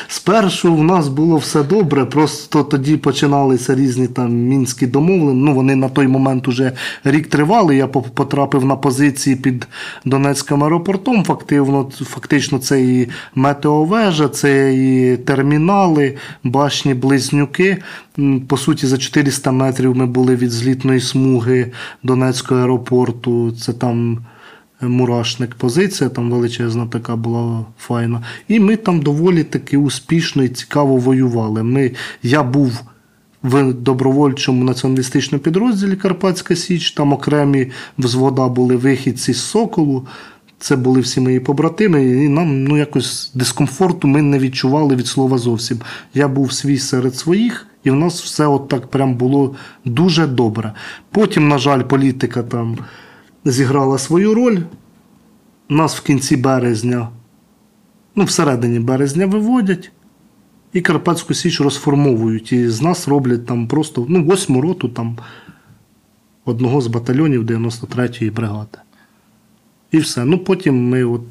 Спершу 0.09 0.75
в 0.75 0.85
нас 0.85 1.09
було 1.09 1.37
все 1.37 1.63
добре, 1.63 2.05
просто 2.05 2.65
тоді 2.65 2.97
починалися 2.97 3.75
різні 3.75 4.07
там 4.09 4.33
мінські 4.33 4.87
домовлення. 4.87 5.45
Ну, 5.45 5.55
вони 5.55 5.77
на 5.77 5.89
той 5.89 6.07
момент 6.07 6.49
уже 6.49 6.73
рік 7.05 7.27
тривали. 7.27 7.77
Я 7.77 7.87
потрапив 7.87 8.65
на 8.65 8.77
позиції 8.77 9.37
під 9.37 9.69
Донецьким 10.05 10.65
аеропортом. 10.65 11.25
Фактично, 11.25 11.91
фактично 12.05 12.59
це 12.59 12.81
і 12.83 13.09
метеовежа, 13.35 14.29
це 14.29 14.75
і 14.75 15.17
термінали, 15.17 16.17
башні, 16.45 16.95
близнюки. 16.95 17.83
По 18.49 18.57
суті, 18.57 18.87
за 18.87 18.99
400 18.99 19.53
метрів 19.53 19.97
ми 19.97 20.07
були 20.07 20.37
від 20.37 20.51
злітної 20.51 21.01
смуги 21.01 21.73
Донецького 22.03 22.61
аеропорту. 22.61 23.53
Це 23.53 23.73
там. 23.73 24.19
Мурашник 24.81 25.55
позиція, 25.55 26.11
там 26.11 26.31
величезна 26.31 26.87
така 26.87 27.17
була 27.17 27.65
файна. 27.79 28.23
І 28.49 28.61
ми 28.61 28.77
там 28.77 29.01
доволі 29.01 29.45
таки 29.45 29.77
успішно 29.77 30.45
і 30.45 30.49
цікаво 30.49 30.97
воювали. 30.97 31.63
Ми, 31.63 31.93
я 32.23 32.43
був 32.43 32.83
в 33.43 33.73
добровольчому 33.73 34.65
націоналістичному 34.65 35.43
підрозділі 35.43 35.97
Карпатська 35.97 36.57
Січ, 36.57 36.91
там 36.91 37.13
окремі 37.13 37.71
взвода 37.99 38.49
були 38.49 38.77
вихідці 38.77 39.33
з 39.33 39.41
Соколу. 39.41 40.07
Це 40.61 40.77
були 40.77 41.01
всі 41.01 41.21
мої 41.21 41.41
побратими, 41.41 42.05
і 42.05 42.29
нам 42.29 42.65
ну, 42.65 42.79
якось 42.79 43.31
дискомфорту 43.35 44.09
ми 44.09 44.23
не 44.23 44.39
відчували 44.39 44.97
від 44.97 45.07
слова 45.07 45.39
зовсім. 45.39 45.79
Я 46.15 46.29
був 46.29 46.53
свій 46.53 46.79
серед 46.79 47.17
своїх, 47.17 47.67
і 47.85 47.91
в 47.91 47.95
нас 47.95 48.23
все 48.23 48.47
от 48.47 48.69
так 48.69 48.87
прям 48.87 49.15
було 49.15 49.55
дуже 49.85 50.27
добре. 50.27 50.73
Потім, 51.11 51.49
на 51.49 51.59
жаль, 51.59 51.83
політика 51.83 52.43
там 52.43 52.79
зіграла 53.51 53.99
свою 53.99 54.35
роль. 54.35 54.59
Нас 55.69 55.97
в 55.97 56.03
кінці 56.03 56.37
березня, 56.37 57.09
ну, 58.17 58.25
всередині 58.25 58.81
березня 58.81 59.27
виводять. 59.27 59.93
І 60.73 60.81
Карпатську 60.81 61.35
Січ 61.35 61.61
розформовують. 61.61 62.53
І 62.53 62.69
з 62.69 62.83
нас 62.83 63.09
роблять 63.09 63.47
там 63.47 63.69
просто 63.69 64.07
ну, 64.09 64.25
восьму 64.25 64.61
роту 64.61 64.89
там, 64.89 65.19
одного 66.45 66.81
з 66.81 66.87
батальйонів 66.87 67.45
93-ї 67.45 68.33
бригади. 68.33 68.79
І 69.91 69.99
все. 69.99 70.25
Ну 70.25 70.39
потім 70.39 70.89
ми 70.89 71.05
от 71.05 71.23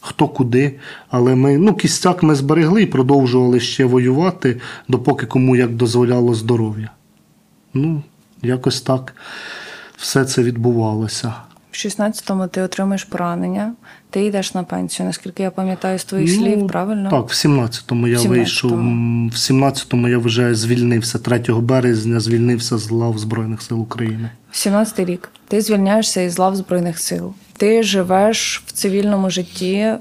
хто 0.00 0.28
куди, 0.28 0.78
але 1.08 1.34
ми, 1.34 1.58
ну, 1.58 1.74
кістяк 1.74 2.22
ми 2.22 2.34
зберегли 2.34 2.82
і 2.82 2.86
продовжували 2.86 3.60
ще 3.60 3.84
воювати, 3.84 4.60
допоки 4.88 5.26
кому 5.26 5.56
як 5.56 5.74
дозволяло 5.74 6.34
здоров'я. 6.34 6.90
Ну, 7.74 8.02
якось 8.42 8.80
так 8.80 9.14
все 10.04 10.24
це 10.24 10.42
відбувалося. 10.42 11.34
В 11.72 11.76
16-му 11.76 12.46
ти 12.46 12.62
отримаєш 12.62 13.04
поранення, 13.04 13.72
ти 14.10 14.24
йдеш 14.24 14.54
на 14.54 14.62
пенсію, 14.64 15.06
наскільки 15.06 15.42
я 15.42 15.50
пам'ятаю 15.50 15.98
з 15.98 16.04
твоїх 16.04 16.30
Ну, 16.38 16.44
слів, 16.44 16.66
правильно? 16.66 17.10
Так, 17.10 17.22
в 17.28 17.32
17-му 17.32 18.08
я 18.08 18.18
17-му. 18.18 18.28
вийшов. 18.30 18.70
В 18.70 19.34
17-му 19.34 20.08
я 20.08 20.18
вже 20.18 20.54
звільнився. 20.54 21.18
3 21.18 21.38
березня 21.48 22.20
звільнився 22.20 22.78
з 22.78 22.90
лав 22.90 23.18
Збройних 23.18 23.62
сил 23.62 23.80
України. 23.82 24.30
17-й 24.52 25.04
рік. 25.04 25.28
Ти 25.48 25.60
звільняєшся 25.60 26.20
із 26.20 26.38
лав 26.38 26.56
Збройних 26.56 26.98
сил. 26.98 27.32
Ти 27.56 27.82
живеш 27.82 28.62
в 28.66 28.72
цивільному 28.72 29.30
житті, 29.30 29.74
е, 29.74 29.98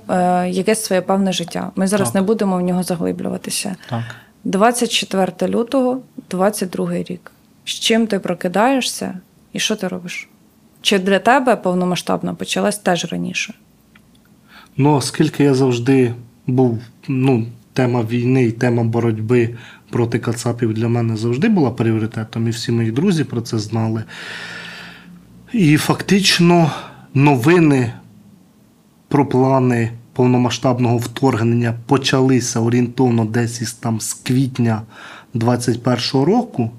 якесь 0.50 0.84
своє 0.86 1.02
певне 1.02 1.34
життя. 1.34 1.72
Ми 1.76 1.88
зараз 1.88 2.08
Так. 2.08 2.16
не 2.16 2.22
будемо 2.22 2.58
в 2.58 2.62
нього 2.62 2.84
заглиблюватися. 2.84 3.76
Так. 3.90 4.04
24 4.44 5.52
лютого, 5.56 6.02
22 6.30 7.04
рік. 7.04 7.32
З 7.66 7.70
чим 7.72 8.08
ти 8.08 8.20
прокидаєшся 8.20 9.14
і 9.54 9.60
що 9.60 9.76
ти 9.76 9.88
робиш? 9.88 10.30
Чи 10.82 11.00
для 11.00 11.20
тебе 11.20 11.56
повномасштабна 11.56 12.34
почалась 12.34 12.78
теж 12.78 13.06
раніше? 13.06 13.54
Ну, 14.78 14.94
оскільки 14.94 15.44
я 15.44 15.54
завжди 15.54 16.14
був, 16.48 16.82
ну, 17.08 17.46
тема 17.74 18.04
війни 18.04 18.44
і 18.44 18.52
тема 18.52 18.84
боротьби 18.84 19.56
проти 19.90 20.20
Кацапів 20.20 20.74
для 20.74 20.88
мене 20.88 21.18
завжди 21.18 21.50
була 21.50 21.72
пріоритетом, 21.72 22.48
і 22.48 22.50
всі 22.50 22.72
мої 22.72 22.92
друзі 22.92 23.24
про 23.24 23.42
це 23.42 23.60
знали. 23.60 24.04
І 25.54 25.78
фактично 25.78 26.72
новини 27.14 27.94
про 29.08 29.26
плани 29.26 29.92
повномасштабного 30.14 30.98
вторгнення 30.98 31.74
почалися 31.86 32.60
орієнтовно 32.60 33.26
десь 33.26 33.62
із 33.62 33.74
там 33.74 34.00
з 34.00 34.14
квітня 34.14 34.82
21-го 35.36 36.26
року. 36.26 36.72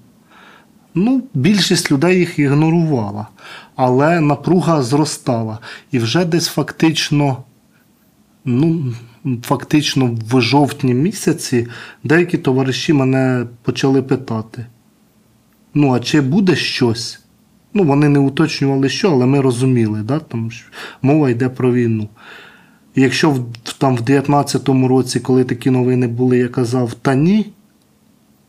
Ну, 0.94 1.22
більшість 1.34 1.92
людей 1.92 2.18
їх 2.18 2.38
ігнорувала, 2.38 3.26
але 3.76 4.20
напруга 4.20 4.82
зростала. 4.82 5.58
І 5.90 5.98
вже 5.98 6.24
десь 6.24 6.48
фактично, 6.48 7.36
ну, 8.44 8.94
фактично 9.42 10.18
в 10.30 10.40
жовтні 10.40 10.94
місяці 10.94 11.66
деякі 12.04 12.38
товариші 12.38 12.92
мене 12.92 13.46
почали 13.62 14.02
питати: 14.02 14.66
ну, 15.74 15.94
а 15.94 16.00
чи 16.00 16.20
буде 16.20 16.56
щось? 16.56 17.20
Ну, 17.74 17.84
вони 17.84 18.08
не 18.08 18.18
уточнювали, 18.18 18.88
що, 18.88 19.10
але 19.12 19.26
ми 19.26 19.40
розуміли, 19.40 20.02
да, 20.02 20.18
там, 20.18 20.50
що 20.50 20.68
мова 21.02 21.30
йде 21.30 21.48
про 21.48 21.72
війну. 21.72 22.08
І 22.94 23.02
якщо 23.02 23.30
в, 23.30 23.46
там 23.78 23.96
в 23.96 24.00
19-му 24.00 24.88
році, 24.88 25.20
коли 25.20 25.44
такі 25.44 25.70
новини 25.70 26.06
були, 26.06 26.38
я 26.38 26.48
казав 26.48 26.94
та 26.94 27.14
ні, 27.14 27.46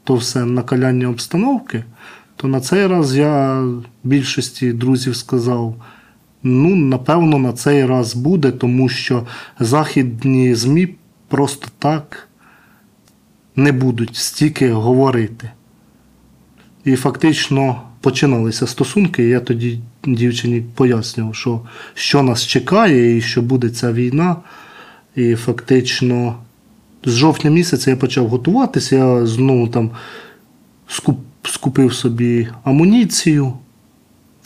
то 0.04 0.16
все 0.16 0.46
накаляння 0.46 1.08
обстановки, 1.08 1.84
то 2.36 2.48
на 2.48 2.62
цей 2.62 2.88
раз 2.88 3.16
я 3.16 3.64
більшості 4.04 4.74
друзів 4.74 5.16
сказав: 5.16 5.76
ну, 6.44 6.76
напевно, 6.76 7.38
на 7.38 7.54
цей 7.54 7.86
раз 7.86 8.16
буде, 8.16 8.52
тому 8.52 8.90
що 8.90 9.28
західні 9.60 10.56
ЗМІ 10.56 10.96
просто 11.28 11.68
так 11.80 12.28
не 13.56 13.72
будуть 13.72 14.16
стільки 14.16 14.72
говорити. 14.72 15.52
І 16.86 16.96
фактично 16.96 17.82
починалися 18.02 18.68
стосунки. 18.68 19.24
Я 19.24 19.40
тоді 19.40 19.80
дівчині 20.04 20.64
пояснював, 20.76 21.36
що, 21.36 21.62
що 21.94 22.24
нас 22.24 22.46
чекає 22.46 23.18
і 23.18 23.22
що 23.22 23.42
буде 23.42 23.70
ця 23.70 23.94
війна. 23.94 24.36
І 25.16 25.36
фактично 25.36 26.36
з 27.06 27.12
жовтня 27.12 27.52
місяця 27.52 27.90
я 27.90 27.98
почав 27.98 28.28
готуватися. 28.28 28.96
Я 28.96 29.26
знову 29.26 29.68
там 29.68 29.92
скуп, 30.88 31.20
скупив 31.48 31.94
собі 31.94 32.48
амуніцію. 32.64 33.54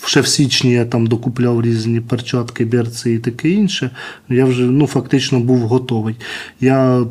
Ще 0.05 0.21
в 0.21 0.27
січні 0.27 0.71
я 0.71 0.85
там 0.85 1.07
докупляв 1.07 1.62
різні 1.62 2.01
перчатки, 2.01 2.65
берці 2.65 3.12
і 3.12 3.19
таке 3.19 3.49
інше. 3.49 3.91
Я 4.29 4.45
вже 4.45 4.63
ну, 4.63 4.88
фактично 4.88 5.39
був 5.39 5.59
готовий. 5.59 6.15
Я 6.62 7.05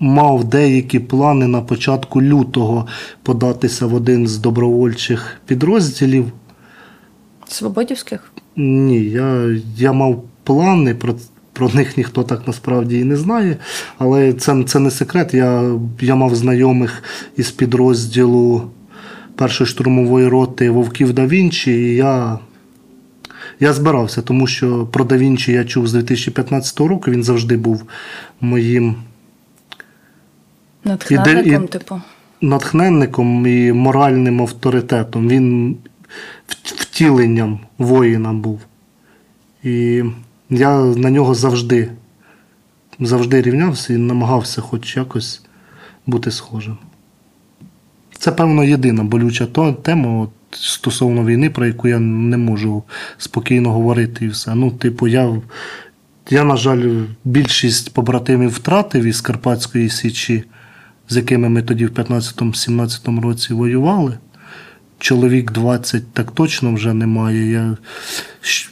мав 0.00 0.44
деякі 0.44 0.98
плани 0.98 1.46
на 1.46 1.60
початку 1.60 2.22
лютого 2.22 2.86
податися 3.22 3.86
в 3.86 3.94
один 3.94 4.26
з 4.26 4.38
добровольчих 4.38 5.40
підрозділів. 5.46 6.32
Свободівських? 7.48 8.32
Ні, 8.56 9.04
я, 9.04 9.56
я 9.76 9.92
мав 9.92 10.24
плани 10.44 10.94
про, 10.94 11.14
Про 11.52 11.68
них 11.68 11.96
ніхто 11.96 12.22
так 12.22 12.46
насправді 12.46 12.98
і 12.98 13.04
не 13.04 13.16
знає. 13.16 13.56
Але 13.98 14.32
це, 14.32 14.64
це 14.64 14.78
не 14.78 14.90
секрет. 14.90 15.34
Я, 15.34 15.78
я 16.00 16.14
мав 16.14 16.34
знайомих 16.34 17.02
із 17.36 17.50
підрозділу 17.50 18.70
першої 19.38 19.68
штурмової 19.68 20.28
роти 20.28 20.70
Вовків 20.70 21.12
да 21.12 21.26
Вінчі, 21.26 21.72
і 21.72 21.94
я. 21.94 22.38
Я 23.60 23.72
збирався, 23.72 24.22
тому 24.22 24.46
що 24.46 24.86
про 24.86 25.04
Да 25.04 25.16
Вінчі 25.16 25.52
я 25.52 25.64
чув 25.64 25.88
з 25.88 25.92
2015 25.92 26.80
року, 26.80 27.10
він 27.10 27.22
завжди 27.22 27.56
був 27.56 27.82
моїм 28.40 28.96
Натхненником, 30.84 31.64
і- 31.64 31.68
типу. 31.68 32.00
натхненником 32.40 33.46
і 33.46 33.72
моральним 33.72 34.42
авторитетом. 34.42 35.28
Він 35.28 35.76
втіленням 36.64 37.60
воїна 37.78 38.32
був. 38.32 38.60
І 39.64 40.04
я 40.50 40.80
на 40.80 41.10
нього 41.10 41.34
завжди, 41.34 41.90
завжди 43.00 43.42
рівнявся 43.42 43.92
і 43.92 43.96
намагався 43.96 44.60
хоч 44.60 44.96
якось 44.96 45.42
бути 46.06 46.30
схожим. 46.30 46.78
Це, 48.18 48.32
певно, 48.32 48.64
єдина 48.64 49.04
болюча 49.04 49.46
тема 49.82 50.20
от, 50.20 50.30
стосовно 50.50 51.24
війни, 51.24 51.50
про 51.50 51.66
яку 51.66 51.88
я 51.88 51.98
не 51.98 52.36
можу 52.36 52.82
спокійно 53.18 53.72
говорити 53.72 54.24
і 54.24 54.28
все. 54.28 54.54
Ну, 54.54 54.70
типу, 54.70 55.08
я, 55.08 55.40
я, 56.30 56.44
на 56.44 56.56
жаль, 56.56 57.04
більшість 57.24 57.94
побратимів 57.94 58.50
втратив 58.50 59.04
із 59.04 59.20
Карпатської 59.20 59.90
Січі, 59.90 60.44
з 61.08 61.16
якими 61.16 61.48
ми 61.48 61.62
тоді 61.62 61.86
в 61.86 61.90
15-17 61.90 63.20
році 63.20 63.54
воювали. 63.54 64.18
Чоловік 64.98 65.52
20 65.52 66.12
так 66.12 66.30
точно 66.30 66.74
вже 66.74 66.94
немає. 66.94 67.50
Я 67.50 67.76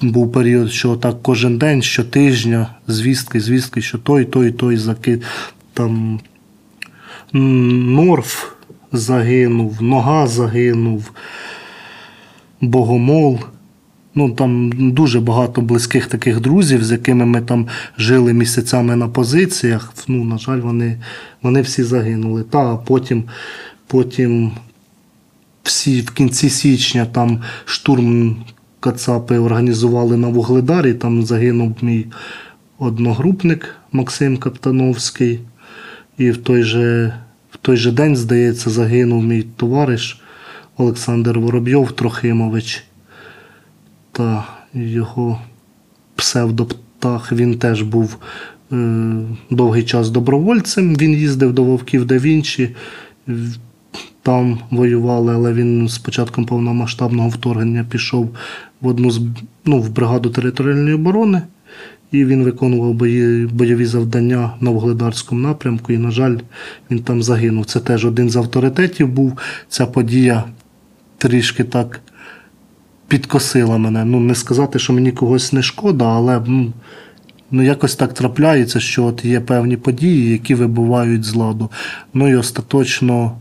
був 0.03 0.33
період, 0.33 0.73
що 0.73 0.97
так 0.97 1.23
кожен 1.23 1.59
день, 1.59 1.83
щотижня, 1.83 2.75
звістки, 2.87 3.41
звістки, 3.41 3.83
що 3.83 3.99
той, 3.99 4.25
той, 4.25 4.51
той 4.53 4.77
закид. 4.77 5.23
Там 5.73 6.21
м, 7.35 7.95
Норф 7.95 8.56
загинув, 8.93 9.83
нога 9.83 10.27
загинув, 10.27 11.11
Богомол. 12.61 13.39
Ну, 14.15 14.31
там 14.31 14.73
дуже 14.93 15.21
багато 15.21 15.61
близьких 15.61 16.07
таких 16.07 16.41
друзів, 16.41 16.85
з 16.85 16.93
якими 16.93 17.27
ми 17.27 17.41
там 17.41 17.67
жили 17.99 18.33
місяцями 18.33 18.97
на 18.97 19.09
позиціях. 19.09 19.95
Ну, 20.09 20.25
на 20.25 20.39
жаль, 20.39 20.61
вони, 20.61 20.99
вони 21.43 21.61
всі 21.61 21.83
загинули. 21.83 22.43
Та 22.43 22.59
а 22.59 22.77
потім, 22.77 23.25
потім 23.87 24.53
всі 25.63 26.01
в 26.01 26.11
кінці 26.11 26.51
січня 26.51 27.07
там 27.07 27.43
штурм 27.65 28.37
Кацапи 28.81 29.39
організували 29.39 30.17
на 30.17 30.29
Вугледарі. 30.29 30.95
Там 30.95 31.23
загинув 31.23 31.77
мій 31.83 32.07
одногрупник 32.79 33.75
Максим 33.93 34.37
Каптановський. 34.37 35.41
І 36.19 36.31
в 36.31 36.37
той 36.37 36.63
же, 36.63 37.15
той 37.67 37.77
же 37.77 37.93
день, 37.93 38.17
здається, 38.17 38.71
загинув 38.71 39.25
мій 39.25 39.43
товариш 39.43 40.21
Олександр 40.77 41.39
Воробйов 41.39 41.93
Трохимович 41.93 42.85
та 44.13 44.45
його 44.75 45.41
псевдоптах. 46.15 47.33
Він 47.33 47.59
теж 47.59 47.83
був 47.83 48.17
е, 48.73 48.77
довгий 49.51 49.83
час 49.83 50.11
добровольцем. 50.11 50.97
Він 50.97 51.15
їздив 51.15 51.53
до 51.53 51.65
Вовків 51.65 52.05
да 52.05 52.19
Вінчі, 52.19 52.75
там 54.23 54.59
воювали, 54.71 55.35
але 55.35 55.53
він 55.53 55.89
з 55.89 55.99
початком 55.99 56.45
повномасштабного 56.47 57.29
вторгнення 57.29 57.87
пішов 57.91 58.37
в 58.81 58.87
одну 58.87 59.11
з 59.11 59.21
ну, 59.65 59.81
в 59.81 59.91
бригаду 59.91 60.31
територіальної 60.31 60.95
оборони. 60.95 61.43
І 62.13 62.25
він 62.25 62.45
виконував 62.45 62.95
бойові 63.53 63.87
завдання 63.87 64.51
на 64.61 64.71
Вугледарському 64.71 65.41
напрямку. 65.41 65.93
І, 65.93 65.99
на 65.99 66.11
жаль, 66.11 66.37
він 66.91 66.99
там 66.99 67.23
загинув. 67.23 67.65
Це 67.65 67.81
теж 67.81 68.05
один 68.05 68.31
з 68.31 68.37
авторитетів 68.37 69.09
був. 69.09 69.39
Ця 69.69 69.87
подія 69.87 70.45
трішки 71.19 71.65
так 71.65 72.01
підкосила 73.09 73.79
мене. 73.79 74.05
Ну, 74.05 74.21
не 74.21 74.35
сказати, 74.35 74.79
що 74.79 74.93
мені 74.93 75.13
когось 75.13 75.53
не 75.53 75.63
шкода, 75.63 76.05
але 76.05 76.43
ну, 77.51 77.63
якось 77.63 77.97
так 77.97 78.15
трапляється, 78.15 78.81
що 78.81 79.05
от 79.05 79.25
є 79.25 79.41
певні 79.41 79.77
події, 79.77 80.31
які 80.31 80.55
вибувають 80.55 81.25
з 81.25 81.35
ладу. 81.35 81.71
Ну 82.15 82.29
і 82.29 82.37
остаточно, 82.37 83.39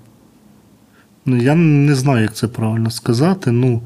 ну, 1.26 1.38
я 1.38 1.56
не 1.56 1.96
знаю, 1.96 2.22
як 2.22 2.34
це 2.34 2.48
правильно 2.48 2.92
сказати. 2.92 3.52
Ну, 3.52 3.82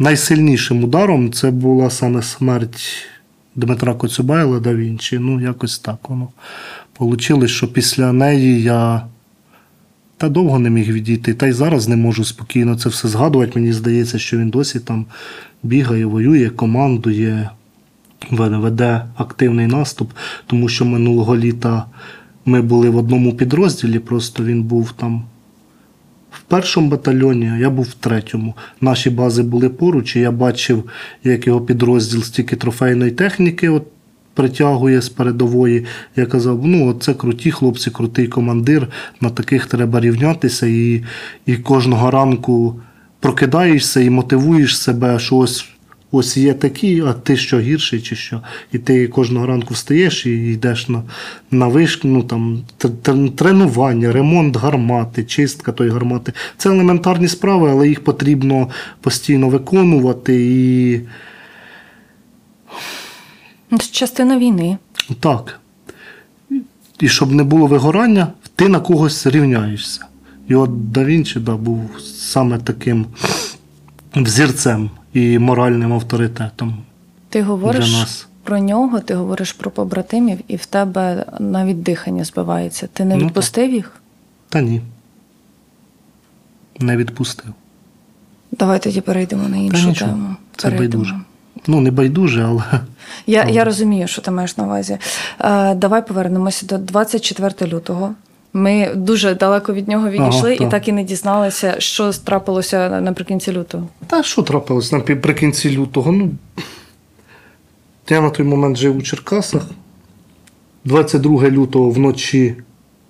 найсильнішим 0.00 0.84
ударом 0.84 1.32
це 1.32 1.50
була 1.50 1.90
саме 1.90 2.22
смерть 2.22 3.06
Дмитра 3.56 3.94
Коцюбайла 3.94 4.60
да 4.60 4.74
Вінчі. 4.74 5.18
Ну, 5.18 5.40
якось 5.40 5.78
так 5.78 6.08
воно. 6.08 6.28
Получилось, 6.92 7.50
що 7.50 7.72
після 7.72 8.12
неї 8.12 8.62
я 8.62 9.06
та 10.16 10.28
довго 10.28 10.58
не 10.58 10.70
міг 10.70 10.92
відійти. 10.92 11.34
Та 11.34 11.46
й 11.46 11.52
зараз 11.52 11.88
не 11.88 11.96
можу 11.96 12.24
спокійно 12.24 12.78
це 12.78 12.88
все 12.88 13.08
згадувати. 13.08 13.52
Мені 13.54 13.72
здається, 13.72 14.18
що 14.18 14.38
він 14.38 14.50
досі 14.50 14.80
там 14.80 15.06
бігає, 15.62 16.06
воює, 16.06 16.50
командує, 16.50 17.50
веде- 18.30 19.02
активний 19.16 19.66
наступ, 19.66 20.10
тому 20.46 20.68
що 20.68 20.84
минулого 20.84 21.36
літа 21.36 21.84
ми 22.44 22.62
були 22.62 22.90
в 22.90 22.96
одному 22.96 23.32
підрозділі, 23.32 23.98
просто 23.98 24.44
він 24.44 24.62
був 24.62 24.92
там 24.92 25.22
в 26.30 26.40
першому 26.40 26.88
батальйоні, 26.88 27.52
я 27.60 27.70
був 27.70 27.84
в 27.84 27.94
третьому. 27.94 28.54
Наші 28.80 29.10
бази 29.10 29.42
були 29.42 29.68
поруч, 29.68 30.16
і 30.16 30.20
я 30.20 30.30
бачив, 30.30 30.84
як 31.24 31.46
його 31.46 31.60
підрозділ 31.60 32.22
стільки 32.22 32.56
трофейної 32.56 33.10
техніки 33.10 33.68
от, 33.68 33.86
притягує 34.34 35.00
з 35.02 35.08
передової. 35.08 35.84
Я 36.16 36.26
казав, 36.26 36.66
ну 36.66 36.94
це 37.00 37.14
круті 37.14 37.50
хлопці, 37.50 37.90
крутий 37.90 38.28
командир, 38.28 38.88
на 39.20 39.30
таких 39.30 39.66
треба 39.66 40.00
рівнятися. 40.00 40.66
І, 40.66 41.04
і 41.46 41.56
кожного 41.56 42.10
ранку 42.10 42.80
прокидаєшся 43.20 44.00
і 44.00 44.10
мотивуєш 44.10 44.78
себе, 44.78 45.18
що 45.18 45.36
ось. 45.36 45.66
Ось 46.12 46.36
є 46.36 46.54
такі, 46.54 47.00
а 47.00 47.12
ти 47.12 47.36
що 47.36 47.58
гірший 47.60 48.00
чи 48.00 48.16
що. 48.16 48.40
І 48.72 48.78
ти 48.78 49.08
кожного 49.08 49.46
ранку 49.46 49.74
встаєш 49.74 50.26
і 50.26 50.30
йдеш 50.30 50.88
на, 50.88 51.02
на 51.50 51.66
вишку, 51.68 52.08
ну 52.08 52.22
там 52.22 52.62
тр- 52.78 52.96
тр- 53.02 53.30
тренування, 53.30 54.12
ремонт 54.12 54.56
гармати, 54.56 55.24
чистка 55.24 55.72
тої 55.72 55.90
гармати. 55.90 56.32
Це 56.56 56.70
елементарні 56.70 57.28
справи, 57.28 57.70
але 57.70 57.88
їх 57.88 58.04
потрібно 58.04 58.68
постійно 59.00 59.48
виконувати. 59.48 60.34
І 60.44 61.00
Ну, 63.70 63.78
частина 63.90 64.38
війни. 64.38 64.78
так. 65.20 65.60
І 67.00 67.08
щоб 67.08 67.32
не 67.32 67.44
було 67.44 67.66
вигорання, 67.66 68.26
ти 68.56 68.68
на 68.68 68.80
когось 68.80 69.26
рівняєшся. 69.26 70.06
І 70.48 70.54
от 70.54 70.90
Да 70.92 71.04
Вінчі 71.04 71.40
да, 71.40 71.56
був 71.56 71.90
саме 72.00 72.58
таким 72.58 73.06
взірцем 74.16 74.90
і 75.12 75.38
моральним 75.38 75.92
авторитетом 75.92 76.74
Ти 77.28 77.42
говориш 77.42 77.90
для 77.90 77.98
нас. 77.98 78.26
про 78.44 78.58
нього, 78.58 79.00
ти 79.00 79.14
говориш 79.14 79.52
про 79.52 79.70
побратимів, 79.70 80.38
і 80.48 80.56
в 80.56 80.66
тебе 80.66 81.26
навіть 81.40 81.82
дихання 81.82 82.24
збивається. 82.24 82.88
Ти 82.92 83.04
не 83.04 83.16
Ну, 83.16 83.26
відпустив 83.26 83.72
їх? 83.72 83.92
Та 84.48 84.60
ні. 84.60 84.80
Не 86.80 86.96
відпустив. 86.96 87.52
Давай 88.52 88.78
тоді 88.82 89.00
перейдемо 89.00 89.48
на 89.48 89.56
іншу 89.56 89.88
нічого, 89.88 90.10
тему. 90.10 90.36
це 90.56 90.70
Перейдемо. 90.70 91.02
байдуже. 91.04 91.20
Ну, 91.66 91.80
не 91.80 91.90
байдуже, 91.90 92.44
але 92.44 92.62
Я, 93.26 93.44
я 93.48 93.64
розумію, 93.64 94.08
що 94.08 94.22
ти 94.22 94.30
маєш 94.30 94.56
на 94.56 94.64
увазі. 94.64 94.98
Е, 95.40 95.74
давай 95.74 96.06
повернемося 96.06 96.66
до 96.66 96.78
24 96.78 97.72
лютого. 97.72 98.14
Ми 98.52 98.92
дуже 98.94 99.34
далеко 99.34 99.72
від 99.72 99.88
нього 99.88 100.10
відійшли 100.10 100.56
Ага, 100.60 100.66
і 100.68 100.70
так. 100.70 100.88
і 100.88 100.92
не 100.92 101.04
дізналися, 101.04 101.74
що 101.78 102.12
трапилося 102.12 103.00
наприкінці 103.00 103.52
лютого. 103.52 103.88
Та 104.06 104.22
що 104.22 104.42
трапилось 104.42 104.92
наприкінці 104.92 105.76
лютого? 105.76 106.12
Ну, 106.12 106.30
я 108.08 108.20
на 108.20 108.30
той 108.30 108.46
момент 108.46 108.76
жив 108.76 108.96
у 108.96 109.02
Черкасах. 109.02 109.62
22 110.84 111.50
лютого 111.50 111.90
вночі 111.90 112.54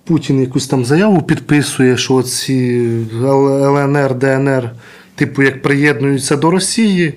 Путін 0.03 0.41
якусь 0.41 0.67
там 0.67 0.85
заяву 0.85 1.21
підписує, 1.21 1.97
що 1.97 2.23
ці 2.23 2.89
ЛНР, 3.23 4.15
ДНР, 4.15 4.71
типу, 5.15 5.43
як 5.43 5.61
приєднуються 5.61 6.37
до 6.37 6.51
Росії. 6.51 7.13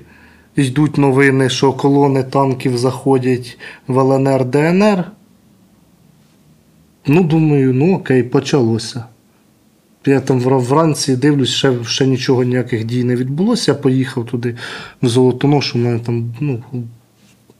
Йдуть 0.56 0.98
новини, 0.98 1.48
що 1.48 1.72
колони 1.72 2.22
танків 2.22 2.78
заходять 2.78 3.58
в 3.88 3.98
ЛНР, 3.98 4.44
ДНР. 4.44 5.04
Ну, 7.06 7.22
думаю, 7.24 7.74
ну 7.74 7.94
окей, 7.94 8.22
почалося. 8.22 9.04
Я 10.06 10.20
там 10.20 10.40
вранці 10.40 11.16
дивлюсь, 11.16 11.50
ще, 11.50 11.84
ще 11.84 12.06
нічого 12.06 12.44
ніяких 12.44 12.84
дій 12.84 13.04
не 13.04 13.16
відбулося. 13.16 13.72
Я 13.72 13.78
поїхав 13.78 14.26
туди 14.26 14.56
в 15.02 15.08
Золотоношу, 15.08 15.78
у 15.78 15.82
мене 15.82 15.98
там 15.98 16.34
ну, 16.40 16.62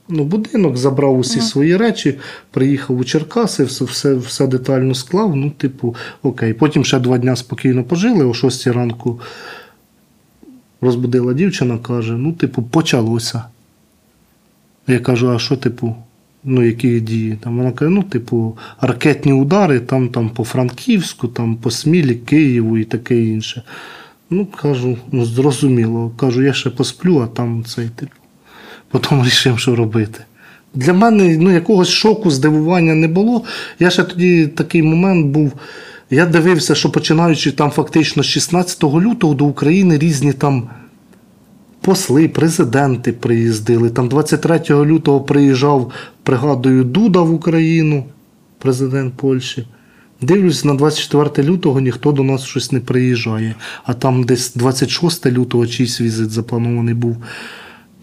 ну, 0.09 0.23
будинок, 0.23 0.77
забрав 0.77 1.19
усі 1.19 1.41
свої 1.41 1.77
речі, 1.77 2.19
приїхав 2.51 2.97
у 2.97 3.03
Черкаси, 3.03 3.63
все, 3.63 3.85
все, 3.85 4.15
все 4.15 4.47
детально 4.47 4.95
склав. 4.95 5.35
Ну, 5.35 5.49
типу, 5.49 5.95
окей. 6.23 6.53
Потім 6.53 6.85
ще 6.85 6.99
два 6.99 7.17
дня 7.17 7.35
спокійно 7.35 7.83
пожили, 7.83 8.25
о 8.25 8.33
6 8.33 8.67
ранку 8.67 9.19
розбудила 10.81 11.33
дівчина, 11.33 11.77
каже: 11.77 12.13
ну, 12.13 12.33
типу, 12.33 12.63
почалося. 12.63 13.43
Я 14.87 14.99
кажу, 14.99 15.31
а 15.31 15.39
що, 15.39 15.57
типу, 15.57 15.95
ну, 16.45 16.63
які 16.63 16.99
дії? 16.99 17.37
Там 17.43 17.57
вона 17.57 17.71
каже, 17.71 17.91
ну, 17.91 18.03
типу, 18.03 18.57
ракетні 18.81 19.33
удари 19.33 19.79
там, 19.79 20.09
там 20.09 20.29
по 20.29 20.43
Франківську, 20.43 21.27
там 21.27 21.55
по 21.55 21.71
Смілі, 21.71 22.15
Києву 22.15 22.77
і 22.77 22.83
таке 22.83 23.21
інше. 23.21 23.63
Ну, 24.29 24.45
кажу, 24.45 24.97
ну, 25.11 25.25
зрозуміло. 25.25 26.11
Кажу, 26.17 26.43
я 26.43 26.53
ще 26.53 26.69
посплю, 26.69 27.19
а 27.19 27.27
там 27.27 27.63
цей, 27.65 27.89
типу. 27.89 28.11
Потім 28.89 29.23
рішив, 29.23 29.59
що 29.59 29.75
робити. 29.75 30.19
Для 30.73 30.93
мене 30.93 31.37
ну, 31.37 31.51
якогось 31.51 31.89
шоку, 31.89 32.31
здивування 32.31 32.95
не 32.95 33.07
було. 33.07 33.43
Я 33.79 33.89
ще 33.89 34.03
тоді 34.03 34.47
такий 34.47 34.83
момент 34.83 35.27
був. 35.27 35.53
Я 36.09 36.25
дивився, 36.25 36.75
що 36.75 36.91
починаючи 36.91 37.51
там 37.51 37.71
фактично 37.71 38.23
з 38.23 38.25
16 38.25 38.83
лютого 38.83 39.33
до 39.33 39.45
України 39.45 39.97
різні 39.97 40.33
там 40.33 40.69
посли, 41.81 42.27
президенти 42.27 43.11
приїздили. 43.11 43.89
Там 43.89 44.07
23 44.07 44.61
лютого 44.69 45.21
приїжджав, 45.21 45.91
пригадую, 46.23 46.83
Дуда 46.83 47.21
в 47.21 47.33
Україну, 47.33 48.05
президент 48.59 49.13
Польщі. 49.13 49.67
Дивлюсь, 50.21 50.65
на 50.65 50.73
24 50.73 51.49
лютого 51.49 51.79
ніхто 51.79 52.11
до 52.11 52.23
нас 52.23 52.43
щось 52.43 52.71
не 52.71 52.79
приїжджає. 52.79 53.55
А 53.83 53.93
там 53.93 54.23
десь 54.23 54.53
26 54.53 55.25
лютого 55.25 55.67
чийсь 55.67 56.01
візит 56.01 56.31
запланований 56.31 56.93
був. 56.93 57.17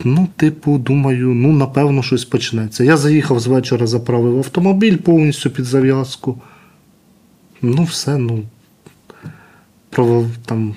Ну, 0.05 0.29
типу, 0.37 0.79
думаю, 0.79 1.29
ну, 1.29 1.53
напевно, 1.53 2.03
щось 2.03 2.25
почнеться. 2.25 2.85
Я 2.85 2.97
заїхав 2.97 3.41
з 3.41 3.47
вечора, 3.47 3.87
заправив 3.87 4.39
автомобіль 4.39 4.97
повністю 4.97 5.51
під 5.51 5.65
зав'язку. 5.65 6.39
Ну, 7.63 7.85
все, 7.85 8.17
ну. 8.17 8.43
Провел 9.91 10.27
там 10.45 10.75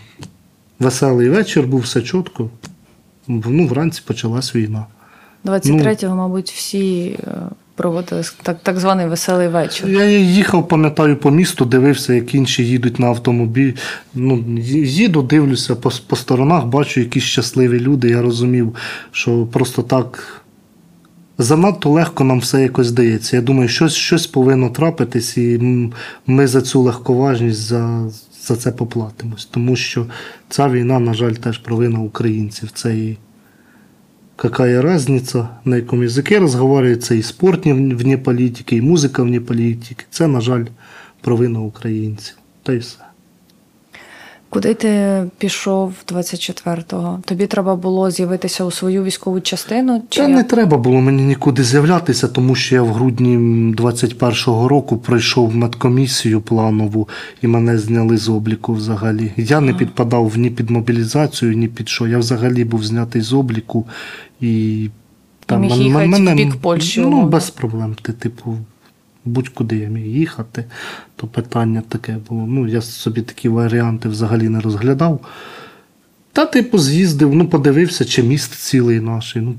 веселий 0.80 1.30
вечір, 1.30 1.68
був 1.68 1.80
все 1.80 2.02
чітко. 2.02 2.50
Ну, 3.28 3.68
вранці 3.68 4.02
почалась 4.06 4.56
війна. 4.56 4.86
23-го, 5.46 6.16
мабуть, 6.16 6.52
всі 6.52 7.20
е, 7.24 7.32
проводили 7.76 8.24
так, 8.44 8.58
так 8.64 8.80
званий 8.80 9.08
веселий 9.08 9.48
вечір. 9.48 9.90
Я 9.90 10.06
їхав, 10.20 10.68
пам'ятаю, 10.68 11.18
по 11.18 11.32
місту, 11.32 11.66
дивився, 11.66 12.14
як 12.14 12.36
інші 12.36 12.66
їдуть 12.66 13.00
на 13.00 13.08
автомобілі. 13.08 13.76
Ну, 14.14 14.44
їду, 14.84 15.22
дивлюся 15.22 15.76
по, 15.76 15.92
по 16.08 16.16
сторонах, 16.16 16.66
бачу 16.66 17.00
якісь 17.00 17.24
щасливі 17.24 17.80
люди. 17.80 18.10
Я 18.10 18.22
розумів, 18.22 18.76
що 19.12 19.46
просто 19.46 19.82
так 19.82 20.42
занадто 21.38 21.90
легко 21.90 22.24
нам 22.24 22.40
все 22.40 22.62
якось 22.62 22.88
здається. 22.88 23.36
Я 23.36 23.42
думаю, 23.42 23.70
щось, 23.70 23.94
щось 23.94 24.28
повинно 24.28 24.70
трапитись, 24.70 25.38
і 25.38 25.60
ми 26.28 26.48
за 26.48 26.62
цю 26.62 26.82
легковажність 26.82 27.60
за, 27.60 28.10
за 28.48 28.56
це 28.56 28.72
поплатимось. 28.72 29.46
Тому 29.46 29.76
що 29.76 30.06
ця 30.50 30.70
війна, 30.70 31.00
на 31.00 31.14
жаль, 31.14 31.34
теж 31.34 31.58
провина 31.58 32.00
українців. 32.00 32.70
Це 32.74 32.98
і 32.98 33.18
какая 34.36 34.82
разница, 34.82 35.50
на 35.66 35.76
якому 35.76 36.04
язикі 36.04 36.38
розговорюється, 36.38 37.16
і 37.16 37.22
спорт 37.22 37.66
не- 37.66 37.96
вне 37.96 38.18
політики, 38.18 38.76
і 38.76 38.82
музика 38.82 39.24
вне 39.24 39.40
політики. 39.40 40.06
Це, 40.10 40.28
на 40.28 40.42
жаль, 40.42 40.66
провина 41.22 41.60
українців. 41.60 42.36
Та 42.64 42.74
й 42.74 42.78
все. 42.78 42.98
Куди 44.56 44.74
ти 44.74 45.24
пішов 45.38 45.94
24-го? 46.08 47.20
Тобі 47.26 47.48
треба 47.48 47.76
було 47.76 48.12
з'явитися 48.12 48.64
у 48.64 48.72
свою 48.72 49.04
військову 49.04 49.42
частину? 49.42 50.04
Чи 50.10 50.22
Та 50.22 50.28
не 50.28 50.44
треба 50.44 50.78
було 50.78 51.02
мені 51.02 51.24
нікуди 51.24 51.64
з'являтися, 51.64 52.28
тому 52.28 52.56
що 52.56 52.76
я 52.76 52.82
в 52.82 52.94
грудні 52.94 53.38
21-го 53.78 54.68
року 54.68 54.98
пройшов 54.98 55.56
медкомісію 55.56 56.42
планову 56.42 57.10
і 57.42 57.48
мене 57.48 57.78
зняли 57.78 58.18
з 58.18 58.30
обліку 58.30 58.74
взагалі. 58.74 59.32
Я 59.38 59.62
не 59.62 59.74
підпадав 59.74 60.38
ні 60.38 60.50
під 60.50 60.70
мобілізацію, 60.70 61.54
ні 61.54 61.68
під 61.68 61.90
що. 61.90 62.08
Я 62.08 62.18
взагалі 62.18 62.64
був 62.64 62.84
знятий 62.84 63.22
з 63.22 63.34
обліку 63.34 63.86
і 64.42 64.90
міг 65.52 65.72
їхати 65.72 66.08
мене- 66.08 66.34
в 66.34 66.36
бік 66.36 66.56
Польщі, 66.56 67.02
Ну, 67.02 67.24
без 67.24 67.50
проблем. 67.50 67.96
Ти, 68.02 68.14
типу, 68.14 68.58
будь-куди 69.26 69.78
я 69.78 69.88
міг 69.90 70.06
їхати, 70.06 70.66
то 71.16 71.28
питання 71.28 71.84
таке 71.90 72.18
було. 72.30 72.46
Ну, 72.48 72.68
я 72.68 72.82
собі 72.82 73.22
такі 73.22 73.50
варіанти 73.50 74.10
взагалі 74.10 74.50
не 74.50 74.60
розглядав. 74.60 75.20
Та, 76.34 76.46
типу, 76.46 76.80
з'їздив, 76.80 77.36
ну, 77.36 77.48
подивився, 77.48 78.06
чи 78.06 78.24
міст 78.24 78.54
цілий 78.54 79.00
наш. 79.00 79.36
Ну, 79.36 79.56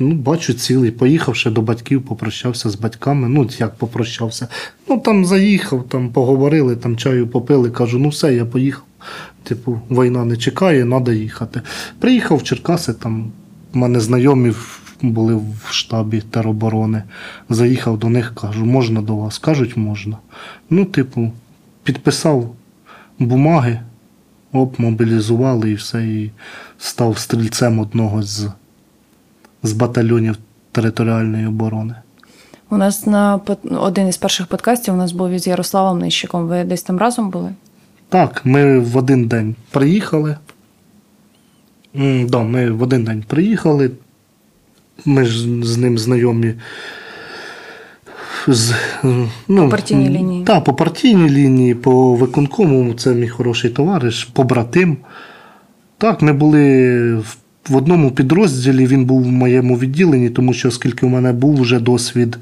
ну, 0.00 0.14
бачу, 0.14 0.54
цілий. 0.54 0.90
Поїхав 0.90 1.36
ще 1.36 1.50
до 1.50 1.62
батьків, 1.62 2.02
попрощався 2.02 2.70
з 2.70 2.74
батьками. 2.74 3.28
Ну, 3.28 3.48
як 3.58 3.74
попрощався. 3.74 4.48
Ну, 4.88 4.98
там 4.98 5.24
заїхав, 5.24 5.88
там 5.88 6.08
поговорили, 6.08 6.76
там 6.76 6.96
чаю 6.96 7.26
попили. 7.26 7.70
Кажу, 7.70 7.98
ну 7.98 8.08
все, 8.08 8.34
я 8.34 8.44
поїхав. 8.44 8.84
Типу, 9.42 9.80
війна 9.90 10.24
не 10.24 10.36
чекає, 10.36 10.86
треба 10.86 11.12
їхати. 11.12 11.60
Приїхав 11.98 12.38
в 12.38 12.42
Черкаси, 12.42 12.92
там 12.92 13.32
в 13.72 13.76
мене 13.76 14.00
знайомі 14.00 14.52
були 15.02 15.34
в 15.34 15.66
штабі 15.70 16.20
тероборони. 16.20 17.02
Заїхав 17.48 17.98
до 17.98 18.08
них, 18.08 18.34
кажу, 18.34 18.64
можна 18.64 19.02
до 19.02 19.16
вас? 19.16 19.38
Кажуть, 19.38 19.76
можна. 19.76 20.16
Ну, 20.70 20.84
типу, 20.84 21.32
підписав 21.82 22.54
бумаги, 23.18 23.80
оп, 24.52 24.78
мобілізували 24.78 25.70
і 25.70 25.74
все, 25.74 26.06
і 26.06 26.30
став 26.78 27.18
стрільцем 27.18 27.78
одного 27.78 28.22
з, 28.22 28.48
з 29.62 29.72
батальйонів 29.72 30.36
територіальної 30.72 31.46
оборони. 31.46 31.94
У 32.70 32.76
нас 32.76 33.06
на 33.06 33.40
один 33.70 34.08
із 34.08 34.16
перших 34.16 34.46
подкастів 34.46 34.94
у 34.94 34.96
нас 34.96 35.12
був 35.12 35.30
із 35.30 35.46
Ярославом 35.46 35.98
Нищиком. 35.98 36.46
Ви 36.46 36.64
десь 36.64 36.82
там 36.82 36.98
разом 36.98 37.30
були? 37.30 37.54
Так, 38.08 38.40
ми 38.44 38.78
в 38.78 38.96
один 38.96 39.28
день 39.28 39.54
приїхали. 39.70 40.36
Да, 42.24 42.42
ми 42.42 42.70
в 42.70 42.82
один 42.82 43.04
день 43.04 43.24
приїхали. 43.26 43.90
Ми 45.04 45.24
ж 45.24 45.46
з 45.62 45.76
ним 45.76 45.98
знайомі. 45.98 46.54
З, 48.48 48.74
ну, 49.48 49.62
По 49.62 49.68
партійній 49.68 50.10
лінії. 50.10 50.44
Так, 50.44 50.64
по 50.64 50.74
партійній 50.74 51.30
лінії, 51.30 51.74
по 51.74 52.14
виконкому, 52.14 52.94
це 52.94 53.14
мій 53.14 53.28
хороший 53.28 53.70
товариш, 53.70 54.24
побратим. 54.24 54.96
Так, 55.98 56.22
ми 56.22 56.32
були 56.32 57.14
в, 57.14 57.36
в 57.68 57.76
одному 57.76 58.10
підрозділі, 58.10 58.86
він 58.86 59.04
був 59.04 59.22
в 59.22 59.26
моєму 59.26 59.78
відділенні, 59.78 60.30
тому 60.30 60.52
що 60.52 60.68
оскільки 60.68 61.06
у 61.06 61.08
мене 61.08 61.32
був 61.32 61.60
вже 61.60 61.80
досвід 61.80 62.38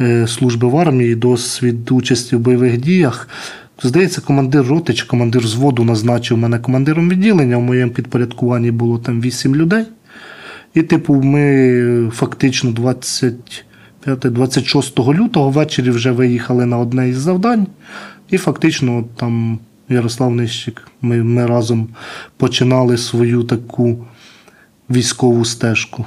е, 0.00 0.26
служби 0.26 0.68
в 0.68 0.76
армії, 0.76 1.14
досвід 1.14 1.90
участі 1.90 2.36
в 2.36 2.40
бойових 2.40 2.80
діях. 2.80 3.28
Здається, 3.82 4.20
командир 4.20 4.66
роти 4.66 4.94
чи 4.94 5.06
командир 5.06 5.46
зводу 5.46 5.84
назначив 5.84 6.38
мене 6.38 6.58
командиром 6.58 7.08
відділення. 7.08 7.56
В 7.56 7.62
моєму 7.62 7.92
підпорядкуванні 7.92 8.70
було 8.70 8.98
там 8.98 9.20
8 9.20 9.56
людей. 9.56 9.84
І, 10.74 10.82
типу, 10.82 11.14
ми 11.14 12.10
фактично 12.12 12.70
25-26 14.06 15.14
лютого 15.14 15.50
ввечері 15.50 15.90
вже 15.90 16.10
виїхали 16.10 16.66
на 16.66 16.78
одне 16.78 17.08
із 17.08 17.18
завдань. 17.18 17.66
І 18.30 18.38
фактично 18.38 19.04
там 19.16 19.58
Ярослав 19.88 20.34
Нищик, 20.34 20.88
ми, 21.02 21.22
ми 21.22 21.46
разом 21.46 21.88
починали 22.36 22.96
свою 22.98 23.42
таку 23.42 24.06
військову 24.90 25.44
стежку. 25.44 26.04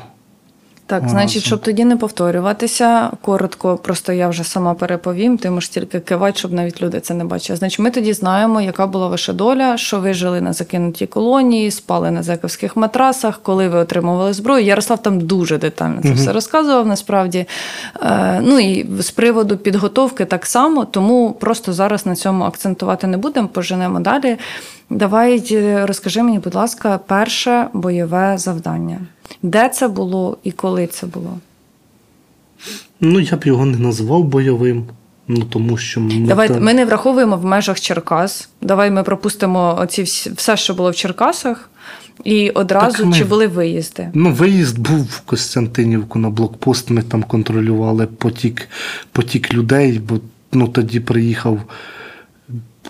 Так, 0.87 1.09
значить, 1.09 1.43
щоб 1.43 1.61
тоді 1.61 1.85
не 1.85 1.97
повторюватися, 1.97 3.09
коротко, 3.21 3.77
просто 3.77 4.13
я 4.13 4.27
вже 4.27 4.43
сама 4.43 4.73
переповім, 4.73 5.37
ти 5.37 5.49
можеш 5.49 5.69
тільки 5.69 5.99
кивати, 5.99 6.37
щоб 6.39 6.53
навіть 6.53 6.81
люди 6.81 6.99
це 6.99 7.13
не 7.13 7.25
бачили. 7.25 7.57
Значить, 7.57 7.79
ми 7.79 7.91
тоді 7.91 8.13
знаємо, 8.13 8.61
яка 8.61 8.87
була 8.87 9.07
ваша 9.07 9.33
доля, 9.33 9.77
що 9.77 9.99
ви 9.99 10.13
жили 10.13 10.41
на 10.41 10.53
закинутій 10.53 11.07
колонії, 11.07 11.71
спали 11.71 12.11
на 12.11 12.23
зековських 12.23 12.77
матрасах, 12.77 13.39
коли 13.43 13.69
ви 13.69 13.77
отримували 13.77 14.33
зброю. 14.33 14.65
Ярослав 14.65 15.01
там 15.01 15.21
дуже 15.21 15.57
детально 15.57 16.01
це 16.01 16.11
все 16.11 16.33
розказував 16.33 16.87
насправді. 16.87 17.45
Е, 18.01 18.41
ну 18.43 18.59
і 18.59 18.85
з 18.99 19.11
приводу 19.11 19.57
підготовки 19.57 20.25
так 20.25 20.45
само, 20.45 20.85
тому 20.85 21.31
просто 21.39 21.73
зараз 21.73 22.05
на 22.05 22.15
цьому 22.15 22.43
акцентувати 22.43 23.07
не 23.07 23.17
будемо, 23.17 23.47
поженемо 23.47 23.99
далі. 23.99 24.37
Давай 24.89 25.43
е, 25.51 25.85
розкажи 25.85 26.23
мені, 26.23 26.39
будь 26.39 26.55
ласка, 26.55 26.99
перше 27.07 27.67
бойове 27.73 28.37
завдання. 28.37 28.99
Де 29.43 29.69
це 29.69 29.87
було 29.87 30.37
і 30.43 30.51
коли 30.51 30.87
це 30.87 31.07
було? 31.07 31.37
Ну, 33.01 33.19
я 33.19 33.37
б 33.37 33.43
його 33.45 33.65
не 33.65 33.77
назвав 33.77 34.23
бойовим, 34.23 34.85
ну 35.27 35.43
тому 35.43 35.77
що 35.77 36.01
ми, 36.01 36.13
Давай 36.27 36.47
там- 36.47 36.63
ми 36.63 36.73
не 36.73 36.85
враховуємо 36.85 37.37
в 37.37 37.45
межах 37.45 37.79
Черкас. 37.79 38.49
Давай 38.61 38.91
ми 38.91 39.03
пропустимо 39.03 39.77
оці 39.79 40.03
всі, 40.03 40.29
все, 40.29 40.57
що 40.57 40.73
було 40.73 40.91
в 40.91 40.95
Черкасах, 40.95 41.69
і 42.23 42.49
одразу 42.49 42.97
Так 42.97 43.05
ми- 43.05 43.17
чи 43.17 43.23
були 43.23 43.47
виїзди. 43.47 44.09
Ну, 44.13 44.33
виїзд 44.33 44.79
був 44.79 45.03
в 45.03 45.19
Костянтинівку 45.21 46.19
на 46.19 46.29
блокпост. 46.29 46.89
Ми 46.89 47.01
там 47.01 47.23
контролювали 47.23 48.07
потік, 48.07 48.69
потік 49.11 49.53
людей, 49.53 49.99
бо 49.99 50.19
ну, 50.53 50.67
тоді 50.67 50.99
приїхав 50.99 51.59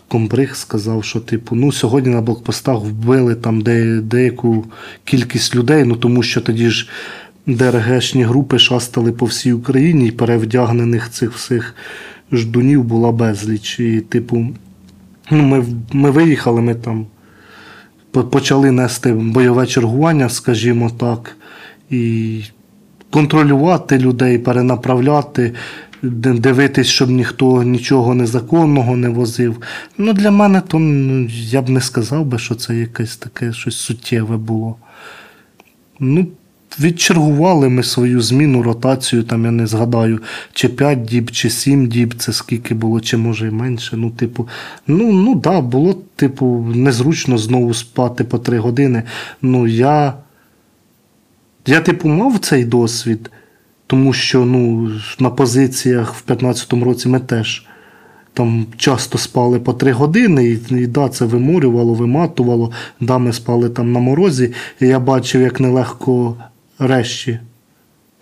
комбриг, 0.07 0.55
сказав, 0.55 1.03
що 1.03 1.19
типу, 1.19 1.55
ну 1.55 1.71
сьогодні 1.71 2.13
на 2.13 2.21
блокпостах 2.21 2.79
вбили 2.79 3.35
там 3.35 3.61
де, 3.61 4.01
деяку 4.01 4.65
кількість 5.03 5.55
людей, 5.55 5.83
ну 5.83 5.95
тому 5.95 6.23
що 6.23 6.41
тоді 6.41 6.69
ж 6.69 6.89
ДРГшні 7.47 8.23
групи 8.23 8.59
шастали 8.59 9.11
по 9.11 9.25
всій 9.25 9.53
Україні 9.53 10.07
і 10.07 10.11
перевдягнених 10.11 11.09
цих 11.09 11.33
всіх 11.33 11.75
ждунів 12.31 12.83
була 12.83 13.11
безліч. 13.11 13.79
І, 13.79 14.01
типу, 14.01 14.47
ну, 15.31 15.43
ми, 15.43 15.65
ми 15.93 16.11
виїхали, 16.11 16.61
ми 16.61 16.75
там 16.75 17.05
почали 18.11 18.71
нести 18.71 19.13
бойове 19.13 19.67
чергування, 19.67 20.29
скажімо 20.29 20.91
так. 20.99 21.37
І 21.89 22.41
контролювати 23.09 23.99
людей, 23.99 24.37
перенаправляти, 24.37 25.53
дивитись, 26.11 26.87
щоб 26.87 27.09
ніхто 27.09 27.63
нічого 27.63 28.15
незаконного 28.15 28.95
не 28.95 29.09
возив. 29.09 29.61
Ну, 29.97 30.13
для 30.13 30.31
мене 30.31 30.61
то 30.67 30.79
ну, 30.79 31.27
я 31.29 31.61
б 31.61 31.69
не 31.69 31.81
сказав 31.81 32.25
би, 32.25 32.39
що 32.39 32.55
це 32.55 32.75
якесь 32.75 33.17
таке 33.17 33.53
щось 33.53 33.77
суттєве 33.77 34.37
було. 34.37 34.75
Ну, 35.99 36.27
відчергували 36.79 37.69
ми 37.69 37.83
свою 37.83 38.21
зміну, 38.21 38.63
ротацію, 38.63 39.23
там 39.23 39.45
я 39.45 39.51
не 39.51 39.67
згадаю, 39.67 40.19
чи 40.53 40.69
5 40.69 41.01
діб, 41.01 41.31
чи 41.31 41.49
7 41.49 41.87
діб, 41.87 42.13
це 42.17 42.33
скільки 42.33 42.73
було, 42.73 43.01
чи 43.01 43.17
може 43.17 43.47
і 43.47 43.51
менше. 43.51 43.97
Ну, 43.97 44.11
типу, 44.11 44.47
ну, 44.87 45.11
ну 45.13 45.35
да, 45.35 45.61
було, 45.61 46.01
типу, 46.15 46.71
незручно 46.75 47.37
знову 47.37 47.73
спати 47.73 48.23
по 48.23 48.39
3 48.39 48.59
години. 48.59 49.03
Ну, 49.41 49.67
я. 49.67 50.13
Я, 51.67 51.81
типу, 51.81 52.09
мав 52.09 52.39
цей 52.39 52.65
досвід, 52.65 53.31
тому 53.87 54.13
що 54.13 54.45
ну, 54.45 54.91
на 55.19 55.29
позиціях 55.29 56.15
в 56.15 56.31
15-му 56.31 56.85
році 56.85 57.09
ми 57.09 57.19
теж 57.19 57.65
там 58.33 58.65
часто 58.77 59.17
спали 59.17 59.59
по 59.59 59.73
3 59.73 59.91
години, 59.91 60.45
і, 60.45 60.59
і 60.75 60.87
да, 60.87 61.09
це 61.09 61.25
виморювало, 61.25 61.93
виматувало. 61.93 62.71
Да, 62.99 63.17
ми 63.17 63.33
спали 63.33 63.69
там 63.69 63.91
на 63.91 63.99
морозі, 63.99 64.53
і 64.79 64.87
я 64.87 64.99
бачив, 64.99 65.41
як 65.41 65.59
нелегко 65.59 66.35
решті 66.79 67.39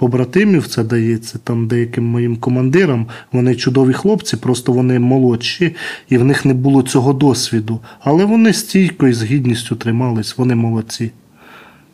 побратимів 0.04 0.68
це 0.68 0.84
дається, 0.84 1.38
там 1.44 1.68
деяким 1.68 2.04
моїм 2.04 2.38
командирам. 2.38 3.08
Вони 3.32 3.56
чудові 3.56 3.94
хлопці, 3.94 4.38
просто 4.38 4.72
вони 4.72 5.00
молодші, 5.00 5.76
і 6.10 6.18
в 6.18 6.24
них 6.24 6.46
не 6.46 6.54
було 6.54 6.82
цього 6.82 7.14
досвіду. 7.14 7.80
Але 8.00 8.26
вони 8.26 8.54
стійко 8.54 9.08
і 9.08 9.14
з 9.14 9.24
гідністю 9.24 9.76
тримались, 9.76 10.38
вони 10.38 10.56
молодці. 10.56 11.12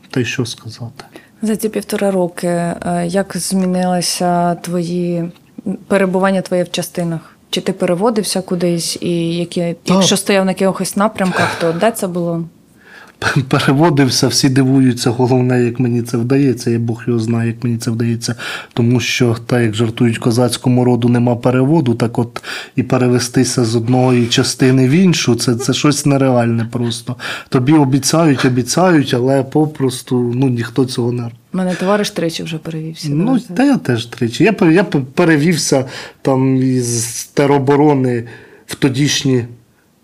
Та 0.10 0.20
й 0.20 0.26
що 0.26 0.46
сказати? 0.46 1.06
За 1.42 1.56
ці 1.56 1.70
півтора 1.70 2.12
роки 2.12 2.48
е, 2.48 2.76
як 3.08 3.38
змінилися 3.38 4.56
твої 4.56 5.32
перебування 5.88 6.42
твоє 6.42 6.64
в 6.64 6.72
частинах? 6.72 7.36
Чи 7.50 7.62
ти 7.62 7.74
переводився 7.74 8.42
кудись, 8.42 8.98
і 9.02 9.36
які, 9.36 9.76
якщо 9.86 10.18
стояв 10.18 10.46
на 10.46 10.52
якихось 10.52 10.96
напрямках, 10.96 11.56
то 11.62 11.72
де 11.72 11.92
це 11.92 12.08
було? 12.08 12.44
Переводився, 13.48 14.28
всі 14.28 14.50
дивуються, 14.50 15.10
головне, 15.10 15.64
як 15.64 15.80
мені 15.80 16.02
це 16.02 16.18
вдається. 16.18 16.70
Я 16.70 16.80
Бог 16.80 17.04
його 17.08 17.20
знає, 17.20 17.48
як 17.48 17.64
мені 17.64 17.78
це 17.78 17.92
вдається. 17.92 18.36
Тому 18.74 19.00
що, 19.00 19.38
так 19.46 19.62
як 19.62 19.76
жартують 19.76 20.18
козацькому 20.18 20.86
роду, 20.86 21.10
нема 21.10 21.36
переводу, 21.36 21.94
так 21.94 22.20
от 22.20 22.44
і 22.76 22.84
перевестися 22.84 23.66
з 23.66 23.76
одної 23.76 24.28
частини 24.28 24.88
в 24.88 24.92
іншу, 24.92 25.36
це, 25.36 25.56
це 25.56 25.74
щось 25.74 26.06
нереальне 26.06 26.66
просто. 26.72 27.16
Тобі 27.50 27.74
обіцяють, 27.74 28.46
обіцяють, 28.46 29.14
але 29.14 29.44
попросту 29.44 30.32
ну, 30.36 30.50
ніхто 30.50 30.86
цього 30.86 31.12
не 31.12 31.24
У 31.54 31.58
мене 31.58 31.76
товариш 31.76 32.10
тричі 32.10 32.44
вже 32.44 32.58
перевівся. 32.58 33.08
Ну, 33.12 33.40
та 33.40 33.64
я 33.64 33.78
теж 33.78 34.06
тричі. 34.06 34.44
Я, 34.44 34.70
я 34.70 34.84
перевівся 34.84 35.86
там 36.22 36.56
із 36.56 37.24
тероборони 37.34 38.24
в 38.66 38.76
тодішні 38.76 39.46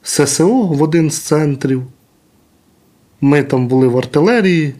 ССО 0.04 0.64
в 0.64 0.84
один 0.84 1.12
з 1.12 1.20
центрів. 1.20 1.84
Ми 3.22 3.44
там 3.44 3.68
були 3.68 3.88
в 3.88 3.98
артилерії. 3.98 4.74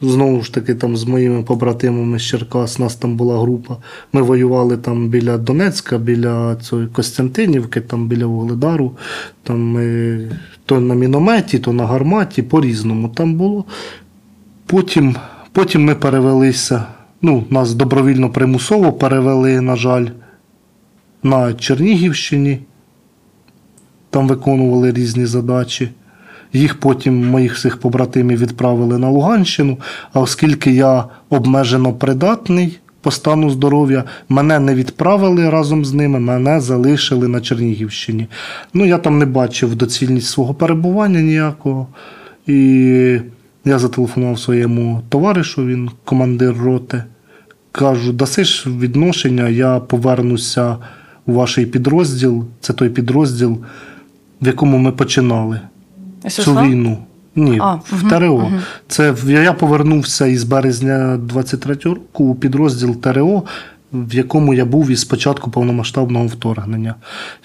Знову 0.00 0.42
ж 0.42 0.54
таки, 0.54 0.74
там 0.74 0.96
з 0.96 1.04
моїми 1.04 1.42
побратимами 1.42 2.18
з 2.18 2.22
Черкас, 2.22 2.78
нас 2.78 2.96
там 2.96 3.16
була 3.16 3.40
група. 3.40 3.76
Ми 4.12 4.22
воювали 4.22 4.76
там 4.76 5.08
біля 5.08 5.38
Донецька, 5.38 5.98
біля 5.98 6.56
цієї 6.56 6.88
Костянтинівки, 6.88 7.80
там 7.80 8.08
біля 8.08 8.26
Вугледару. 8.26 8.96
Там 9.42 9.60
ми 9.60 10.18
то 10.66 10.80
на 10.80 10.94
мінометі, 10.94 11.58
то 11.58 11.72
на 11.72 11.86
гарматі, 11.86 12.42
по-різному 12.42 13.08
там 13.08 13.34
було. 13.34 13.64
Потім, 14.66 15.16
потім 15.52 15.84
ми 15.84 15.94
перевелися. 15.94 16.84
Ну, 17.22 17.44
нас 17.50 17.74
добровільно 17.74 18.30
примусово 18.30 18.92
перевели, 18.92 19.60
на 19.60 19.76
жаль, 19.76 20.06
на 21.22 21.54
Чернігівщині. 21.54 22.58
Там 24.10 24.28
виконували 24.28 24.92
різні 24.92 25.26
задачі. 25.26 25.90
Їх 26.56 26.80
потім, 26.80 27.28
моїх 27.28 27.54
всіх 27.54 27.76
побратимів, 27.76 28.38
відправили 28.38 28.98
на 28.98 29.08
Луганщину. 29.08 29.78
А 30.12 30.20
оскільки 30.20 30.70
я 30.70 31.04
обмежено 31.30 31.92
придатний 31.92 32.78
по 33.00 33.10
стану 33.10 33.50
здоров'я, 33.50 34.04
мене 34.28 34.58
не 34.60 34.74
відправили 34.74 35.50
разом 35.50 35.84
з 35.84 35.92
ними, 35.92 36.20
мене 36.20 36.60
залишили 36.60 37.28
на 37.28 37.40
Чернігівщині. 37.40 38.26
Ну, 38.74 38.84
я 38.84 38.98
там 38.98 39.18
не 39.18 39.26
бачив 39.26 39.76
доцільність 39.76 40.26
свого 40.26 40.54
перебування 40.54 41.20
ніякого. 41.20 41.86
І 42.46 42.56
я 43.64 43.78
зателефонував 43.78 44.38
своєму 44.38 45.02
товаришу, 45.08 45.66
він 45.66 45.90
командир 46.04 46.54
роти. 46.56 47.04
Кажу, 47.72 48.12
даси 48.12 48.44
ж 48.44 48.70
відношення, 48.70 49.48
я 49.48 49.80
повернуся 49.80 50.76
у 51.26 51.32
ваш 51.32 51.54
підрозділ. 51.54 52.44
Це 52.60 52.72
той 52.72 52.88
підрозділ, 52.88 53.58
в 54.40 54.46
якому 54.46 54.78
ми 54.78 54.92
починали 54.92 55.60
цю 56.30 56.54
війну. 56.54 56.98
Ні, 57.36 57.58
А, 57.62 57.74
в 57.74 58.08
ТРО. 58.10 58.38
мгм. 58.38 58.60
Це 58.88 59.14
я 59.26 59.52
повернувся 59.52 60.26
із 60.26 60.44
березня 60.44 61.18
23-го 61.26 61.94
року 61.94 62.24
у 62.24 62.34
підрозділ 62.34 62.96
ТРО, 63.00 63.42
в 63.92 64.14
якому 64.14 64.54
я 64.54 64.64
був 64.64 64.90
із 64.90 65.04
початку 65.04 65.50
повномасштабного 65.50 66.26
вторгнення. 66.26 66.94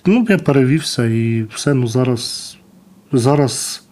Ну, 0.05 0.25
я 0.29 0.37
перевівся 0.37 1.05
і 1.05 1.45
все. 1.53 1.73
Ну 1.73 1.87
зараз, 1.87 2.57
зараз 3.11 3.83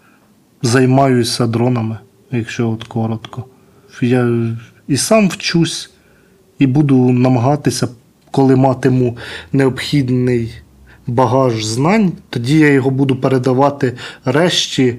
займаюся 0.61 1.47
дронами, 1.47 1.97
якщо 2.31 2.69
от 2.69 2.83
коротко. 2.83 3.43
Я 4.01 4.29
і 4.87 4.97
сам 4.97 5.29
вчусь, 5.29 5.91
і 6.59 6.67
буду 6.67 7.09
намагатися, 7.09 7.87
коли 8.31 8.55
матиму 8.55 9.17
необхідний 9.53 10.53
багаж 11.09 11.65
знань, 11.65 12.11
тоді 12.29 12.59
я 12.59 12.67
його 12.67 12.89
буду 12.89 13.15
передавати 13.15 13.93
решті, 14.25 14.95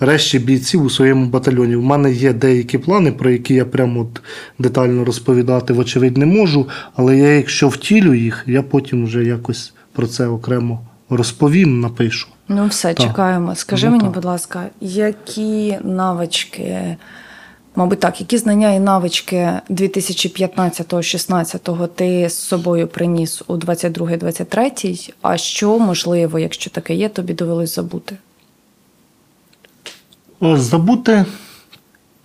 решті 0.00 0.38
бійців 0.38 0.84
у 0.84 0.90
своєму 0.90 1.26
батальйоні. 1.26 1.76
У 1.76 1.82
мене 1.82 2.12
є 2.12 2.32
деякі 2.32 2.78
плани, 2.78 3.12
про 3.12 3.30
які 3.30 3.54
я 3.54 3.64
прямо 3.64 4.00
от 4.00 4.20
детально 4.58 5.04
розповідати, 5.04 5.72
вочевидь, 5.72 6.16
не 6.16 6.26
можу. 6.26 6.68
Але 6.94 7.16
я, 7.18 7.28
якщо 7.28 7.68
втілю 7.68 8.14
їх, 8.14 8.44
я 8.46 8.62
потім 8.62 9.04
вже 9.04 9.24
якось 9.24 9.72
про 9.92 10.06
це 10.06 10.26
окремо 10.26 10.80
розповім, 11.10 11.80
напишу. 11.80 12.28
Ну, 12.48 12.66
все, 12.66 12.94
Так. 12.94 13.06
чекаємо. 13.06 13.54
Скажи 13.54 13.86
Ну, 13.86 13.92
мені, 13.92 14.04
так. 14.04 14.14
будь 14.14 14.24
ласка, 14.24 14.62
які 14.80 15.78
навички, 15.84 16.96
мабуть, 17.76 18.00
так, 18.00 18.20
які 18.20 18.38
знання 18.38 18.72
і 18.72 18.80
навички 18.80 19.52
2015-16 19.70 21.88
ти 21.88 22.28
з 22.28 22.38
собою 22.38 22.86
приніс 22.86 23.42
у 23.46 23.56
22-23, 23.56 25.12
а 25.22 25.36
що, 25.36 25.78
можливо, 25.78 26.38
якщо 26.38 26.70
таке 26.70 26.94
є, 26.94 27.08
тобі 27.08 27.34
довелось 27.34 27.74
забути? 27.74 28.16
Забути 30.40 31.24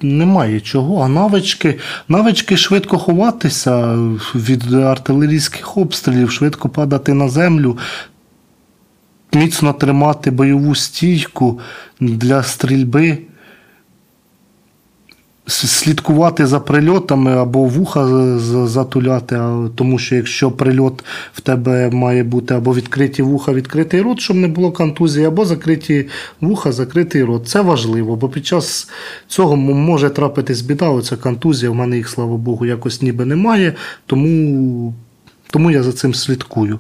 немає 0.02 0.62
чого, 0.62 1.04
а 1.04 1.08
навички, 1.08 1.80
навички 2.08 2.58
швидко 2.58 2.98
ховатися 2.98 3.98
від 4.36 4.74
артилерійських 4.74 5.78
обстрілів, 5.78 6.32
швидко 6.32 6.70
падати 6.70 7.14
на 7.14 7.30
землю, 7.30 7.78
міцно 9.34 9.74
тримати 9.74 10.32
бойову 10.32 10.76
стійку 10.76 11.60
для 12.00 12.44
стрільби, 12.44 13.18
слідкувати 15.52 16.46
за 16.46 16.60
прильотами 16.60 17.38
або 17.38 17.66
вуха 17.66 18.08
затуляти, 18.68 19.40
тому 19.76 20.00
що 20.00 20.16
якщо 20.16 20.52
прильот 20.52 21.04
в 21.34 21.42
тебе 21.42 21.90
має 21.90 22.24
бути 22.24 22.54
або 22.54 22.74
відкриті 22.74 23.22
вуха, 23.22 23.54
відкритий 23.54 24.02
рот, 24.02 24.20
щоб 24.20 24.38
не 24.38 24.48
було 24.48 24.72
контузії, 24.72 25.26
або 25.26 25.46
закриті 25.46 26.08
вуха, 26.42 26.72
закритий 26.72 27.24
рот. 27.24 27.48
Це 27.48 27.62
важливо, 27.62 28.16
бо 28.16 28.30
під 28.30 28.46
час 28.46 28.90
цього 29.28 29.56
може 29.56 30.10
трапитись 30.10 30.62
біда, 30.62 30.90
оця 30.90 31.16
контузія. 31.16 31.72
У 31.72 31.74
мене 31.74 31.98
їх, 31.98 32.10
слава 32.10 32.38
Богу, 32.38 32.66
якось 32.66 33.02
ніби 33.02 33.26
немає, 33.26 33.74
тому, 34.06 34.94
тому 35.52 35.72
я 35.72 35.84
за 35.84 35.92
цим 35.92 36.14
слідкую. 36.14 36.80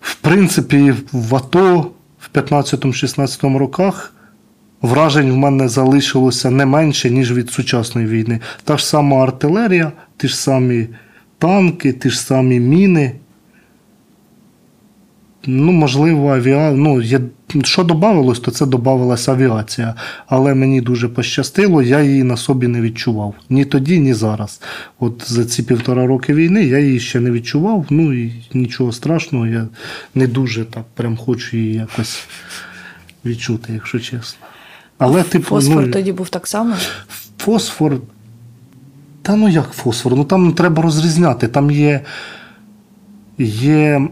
В 0.00 0.14
принципі, 0.14 0.94
в 1.12 1.36
АТО 1.36 1.90
в 2.20 2.36
15-16 2.36 3.58
роках 3.58 4.13
вражень 4.84 5.32
в 5.32 5.36
мене 5.36 5.68
залишилося 5.68 6.50
не 6.50 6.66
менше, 6.66 7.10
ніж 7.10 7.32
від 7.32 7.50
сучасної 7.50 8.06
війни. 8.06 8.40
Та 8.64 8.76
ж 8.76 8.86
сама 8.86 9.22
артилерія, 9.22 9.92
ті 10.16 10.28
ж 10.28 10.36
самі 10.36 10.86
танки, 11.38 11.92
ті 11.92 12.10
ж 12.10 12.20
самі 12.20 12.60
міни. 12.60 13.12
Ну, 15.46 15.72
можливо, 15.72 16.34
авіа... 16.34 16.72
ну, 16.72 17.00
є... 17.00 17.20
що 17.62 17.84
додавалось, 17.84 18.40
то 18.40 18.50
це 18.50 18.66
додавалася 18.66 19.32
авіація. 19.32 19.94
Але 20.26 20.54
мені 20.54 20.80
дуже 20.80 21.08
пощастило, 21.08 21.82
я 21.82 22.02
її 22.02 22.22
на 22.22 22.36
собі 22.36 22.68
не 22.68 22.80
відчував. 22.80 23.34
Ні 23.50 23.64
тоді, 23.64 24.00
ні 24.00 24.14
зараз. 24.14 24.60
От 25.00 25.22
за 25.26 25.44
ці 25.44 25.62
півтора 25.62 26.06
роки 26.06 26.34
війни 26.34 26.64
я 26.64 26.78
її 26.78 27.00
ще 27.00 27.20
не 27.20 27.30
відчував. 27.30 27.86
Ну 27.90 28.12
і 28.12 28.32
нічого 28.54 28.92
страшного, 28.92 29.46
я 29.46 29.66
не 30.14 30.26
дуже 30.26 30.64
так 30.64 30.84
прям 30.94 31.16
хочу 31.16 31.56
її 31.56 31.74
якось 31.74 32.26
відчути, 33.24 33.72
якщо 33.72 34.00
чесно. 34.00 34.46
Але, 34.98 35.22
типу, 35.22 35.44
Фосфор 35.44 35.86
ну, 35.86 35.92
тоді 35.92 36.12
був 36.12 36.28
так 36.28 36.46
само? 36.46 36.74
фосфор. 37.38 38.00
Та 39.22 39.36
ну 39.36 39.48
як 39.48 39.70
фосфор? 39.72 40.16
Ну 40.16 40.24
там 40.24 40.52
треба 40.52 40.82
розрізняти. 40.82 41.48
Там 41.48 41.70
є, 41.70 42.00
є 43.38 44.08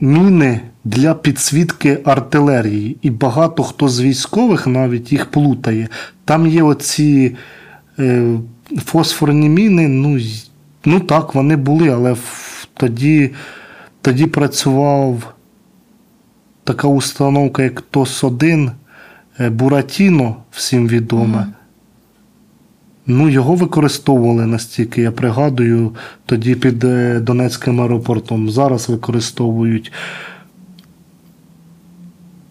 міни 0.00 0.60
для 0.84 1.14
підсвітки 1.14 1.98
артилерії. 2.04 2.96
І 3.02 3.10
багато 3.10 3.62
хто 3.62 3.88
з 3.88 4.00
військових 4.00 4.66
навіть 4.66 5.12
їх 5.12 5.26
плутає. 5.26 5.88
Там 6.24 6.46
є 6.46 6.62
оці 6.62 7.36
е, 7.98 8.38
фосфорні 8.84 9.48
міни. 9.48 9.88
Ну, 9.88 10.20
ну 10.84 11.00
так, 11.00 11.34
вони 11.34 11.56
були, 11.56 11.88
але 11.88 12.12
в- 12.12 12.68
тоді, 12.74 13.30
тоді 14.00 14.26
працював 14.26 15.34
така 16.64 16.88
установка, 16.88 17.62
як 17.62 17.82
ТОС-1, 17.90 18.68
е, 18.68 18.72
Буратіно, 19.38 20.36
всім 20.50 20.88
відоме. 20.88 21.46
Ну, 23.06 23.28
його 23.28 23.54
використовували 23.54 24.46
настільки, 24.46 25.02
я 25.02 25.10
пригадую, 25.10 25.94
тоді 26.26 26.54
під 26.54 26.84
е, 26.84 27.20
Донецьким 27.20 27.80
аеропортом. 27.80 28.50
Зараз 28.50 28.88
використовують. 28.88 29.92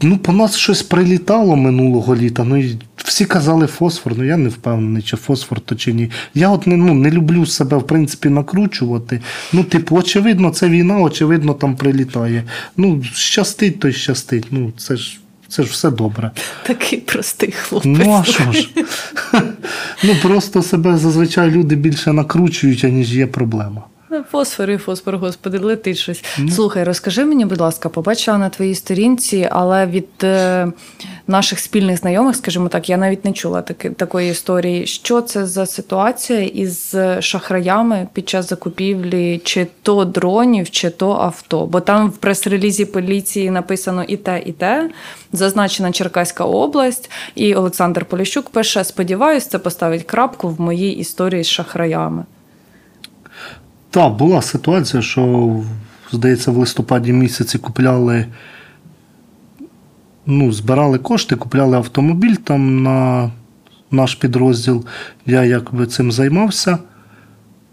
Ну, 0.02 0.18
по 0.18 0.34
нас 0.34 0.56
щось 0.56 0.84
прилітало 0.84 1.56
минулого 1.56 2.16
літа. 2.16 2.44
Ну, 2.44 2.58
і 2.58 2.80
всі 2.96 3.26
казали 3.26 3.68
фосфор, 3.68 4.14
ну 4.18 4.24
я 4.24 4.38
не 4.38 4.50
впевнений, 4.50 5.02
чи 5.02 5.18
фосфор 5.18 5.60
то 5.60 5.76
чи 5.76 5.94
ні. 5.94 6.10
Я 6.34 6.50
от 6.50 6.68
не, 6.68 6.78
ну, 6.78 6.94
не 6.94 7.12
люблю 7.12 7.46
себе, 7.46 7.78
в 7.78 7.88
принципі, 7.88 8.30
накручувати. 8.30 9.22
Ну, 9.54 9.64
типу, 9.64 9.96
очевидно, 9.96 10.50
це 10.50 10.70
війна, 10.70 11.00
очевидно, 11.00 11.54
там 11.54 11.76
прилітає. 11.76 12.44
Ну, 12.78 13.04
щастить, 13.14 13.80
то 13.80 13.88
й 13.88 13.94
щастить. 13.94 14.48
Ну, 14.52 14.74
це 14.78 14.96
ж, 14.96 15.20
це 15.52 15.64
ж 15.64 15.70
все 15.70 15.92
добре. 15.92 16.32
Такий 16.64 17.00
простий 17.00 17.52
хлопець. 17.52 17.92
Ну, 18.06 18.14
а 18.22 18.24
що 18.24 18.52
ж? 18.52 18.70
Ну, 20.04 20.16
просто 20.22 20.62
себе 20.62 20.98
зазвичай 20.98 21.52
люди 21.52 21.76
більше 21.76 22.14
накручують, 22.14 22.84
аніж 22.84 23.16
є 23.16 23.28
проблема. 23.28 23.82
Фосфор 24.32 24.70
і 24.70 24.78
фосфор, 24.78 25.18
господи, 25.18 25.58
летить 25.58 25.98
щось. 25.98 26.24
Ну. 26.40 26.52
Слухай, 26.52 26.84
розкажи 26.84 27.26
мені, 27.26 27.46
будь 27.46 27.62
ласка, 27.62 27.90
побачила 27.90 28.38
на 28.38 28.50
твоїй 28.50 28.76
сторінці, 28.76 29.48
але 29.52 29.86
від 29.86 30.08
е, 30.24 30.68
наших 31.28 31.60
спільних 31.60 31.98
знайомих, 31.98 32.36
скажімо 32.36 32.68
так, 32.68 32.90
я 32.90 32.98
навіть 32.98 33.26
не 33.26 33.34
чула 33.34 33.62
таки, 33.62 33.90
такої 33.90 34.32
історії. 34.32 34.88
Що 34.88 35.22
це 35.22 35.46
за 35.46 35.66
ситуація 35.66 36.42
із 36.44 36.96
шахраями 37.20 38.08
під 38.14 38.30
час 38.30 38.50
закупівлі 38.50 39.42
чи 39.44 39.68
то 39.82 40.06
дронів, 40.06 40.70
чи 40.70 40.90
то 40.90 41.12
авто? 41.12 41.66
Бо 41.66 41.80
там 41.80 42.10
в 42.10 42.18
прес-релізі 42.18 42.86
поліції 42.86 43.52
написано 43.52 44.04
і 44.04 44.18
те, 44.18 44.42
і 44.46 44.52
те. 44.52 44.90
Зазначена 45.34 45.92
Черкаська 45.92 46.44
область, 46.44 47.12
і 47.36 47.56
Олександр 47.56 48.06
Поліщук 48.06 48.50
пише: 48.50 48.84
сподіваюсь, 48.84 49.46
це 49.46 49.60
поставить 49.60 50.04
крапку 50.04 50.50
в 50.50 50.62
моїй 50.62 50.92
історії 50.92 51.44
з 51.44 51.48
шахраями. 51.48 52.24
Так, 53.92 54.14
була 54.14 54.42
ситуація, 54.42 55.04
що, 55.04 55.56
здається, 56.12 56.52
в 56.52 56.58
листопаді 56.58 57.14
місяці 57.14 57.58
купляли, 57.58 58.26
ну, 60.26 60.52
збирали 60.52 60.98
кошти, 60.98 61.36
купляли 61.36 61.78
автомобіль 61.78 62.36
там 62.36 62.84
на 62.84 63.32
наш 63.92 64.16
підрозділ. 64.16 64.86
Я 65.26 65.44
якби 65.44 65.88
цим 65.88 66.12
займався. 66.12 66.78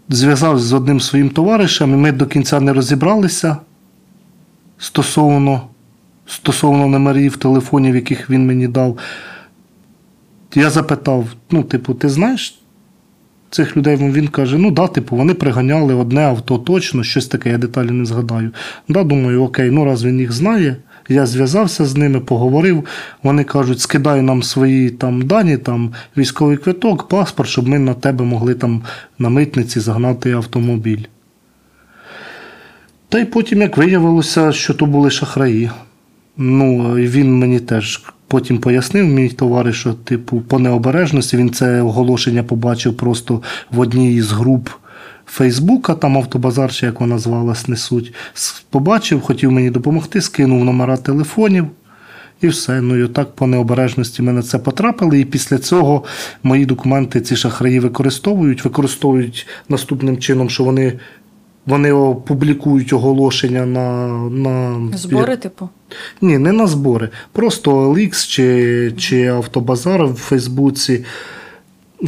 Зв'язався 0.09 0.65
з 0.65 0.73
одним 0.73 0.99
своїм 0.99 1.29
товаришем, 1.29 1.93
і 1.93 1.95
ми 1.95 2.11
до 2.11 2.25
кінця 2.25 2.59
не 2.59 2.73
розібралися 2.73 3.57
стосовно, 4.77 5.61
стосовно 6.27 6.87
номерів 6.87 7.37
телефонів, 7.37 7.95
яких 7.95 8.29
він 8.29 8.47
мені 8.47 8.67
дав. 8.67 8.97
Я 10.55 10.69
запитав: 10.69 11.27
ну, 11.51 11.63
типу, 11.63 11.93
ти 11.93 12.09
знаєш 12.09 12.58
цих 13.49 13.77
людей 13.77 13.95
він 13.95 14.27
каже: 14.27 14.57
ну 14.57 14.71
да, 14.71 14.87
типу, 14.87 15.15
вони 15.15 15.33
приганяли 15.33 15.93
одне 15.93 16.21
авто 16.21 16.57
точно, 16.57 17.03
щось 17.03 17.27
таке, 17.27 17.49
я 17.49 17.57
деталі 17.57 17.91
не 17.91 18.05
згадаю. 18.05 18.51
Да, 18.87 19.03
думаю, 19.03 19.43
окей, 19.43 19.71
ну 19.71 19.85
раз 19.85 20.05
він 20.05 20.19
їх 20.19 20.31
знає. 20.31 20.75
Я 21.11 21.25
зв'язався 21.25 21.85
з 21.85 21.97
ними, 21.97 22.19
поговорив. 22.19 22.85
Вони 23.23 23.43
кажуть, 23.43 23.79
скидай 23.79 24.21
нам 24.21 24.43
свої 24.43 24.89
там 24.89 25.21
дані, 25.21 25.57
там 25.57 25.93
військовий 26.17 26.57
квиток, 26.57 27.07
паспорт, 27.07 27.49
щоб 27.49 27.67
ми 27.67 27.79
на 27.79 27.93
тебе 27.93 28.25
могли 28.25 28.53
там 28.53 28.83
на 29.19 29.29
митниці 29.29 29.79
загнати 29.79 30.31
автомобіль. 30.31 31.03
Та 33.09 33.19
й 33.19 33.25
потім, 33.25 33.61
як 33.61 33.77
виявилося, 33.77 34.51
що 34.51 34.73
то 34.73 34.85
були 34.85 35.09
шахраї. 35.09 35.69
Ну, 36.37 36.93
він 36.95 37.39
мені 37.39 37.59
теж 37.59 38.01
потім 38.29 38.57
пояснив, 38.57 39.05
мій 39.05 39.29
товариш, 39.29 39.79
що, 39.79 39.93
типу, 39.93 40.41
по 40.41 40.59
необережності 40.59 41.37
він 41.37 41.49
це 41.49 41.81
оголошення 41.81 42.43
побачив 42.43 42.97
просто 42.97 43.41
в 43.71 43.79
одній 43.79 44.13
із 44.13 44.31
груп 44.31 44.69
Фейсбука, 45.25 45.95
там 45.95 46.17
автобазар, 46.17 46.73
чи 46.73 46.85
як 46.85 46.99
вона 46.99 47.17
звалась, 47.17 47.67
несуть. 47.67 48.13
Побачив, 48.69 49.21
хотів 49.21 49.51
мені 49.51 49.69
допомогти, 49.69 50.21
скинув 50.21 50.65
номера 50.65 50.97
телефонів. 50.97 51.67
І 52.41 52.47
все. 52.47 52.81
Ну 52.81 52.97
і 52.97 53.03
отак 53.03 53.35
по 53.35 53.47
необережності 53.47 54.21
ми 54.21 54.33
на 54.33 54.41
це 54.41 54.59
потрапили. 54.59 55.19
І 55.19 55.25
після 55.25 55.57
цього 55.57 56.03
мої 56.43 56.65
документи 56.65 57.21
ці 57.21 57.35
шахраї 57.35 57.79
використовують. 57.79 58.65
Використовують 58.65 59.47
наступним 59.69 60.17
чином, 60.17 60.49
що 60.49 60.63
вони, 60.63 60.99
вони 61.65 62.15
публікують 62.27 62.93
оголошення 62.93 63.65
на, 63.65 64.07
на 64.29 64.77
Збори, 64.97 65.37
типу. 65.37 65.69
Ні, 66.21 66.37
не 66.37 66.51
на 66.51 66.67
збори. 66.67 67.09
Просто 67.31 67.71
OLX 67.71 68.27
чи, 68.27 68.93
чи 68.97 69.25
автобазар 69.25 70.05
в 70.05 70.15
Фейсбуці. 70.15 71.05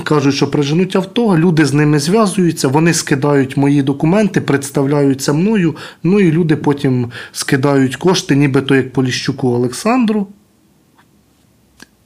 Кажуть, 0.03 0.35
що 0.35 0.51
приженуть 0.51 0.95
авто, 0.95 1.37
люди 1.37 1.65
з 1.65 1.73
ними 1.73 1.99
зв'язуються, 1.99 2.67
вони 2.67 2.93
скидають 2.93 3.57
мої 3.57 3.81
документи, 3.81 4.41
представляються 4.41 5.33
мною. 5.33 5.75
Ну 6.03 6.19
і 6.19 6.31
люди 6.31 6.55
потім 6.55 7.11
скидають 7.31 7.95
кошти, 7.95 8.35
нібито 8.35 8.75
як 8.75 8.93
Поліщуку 8.93 9.47
Олександру. 9.47 10.27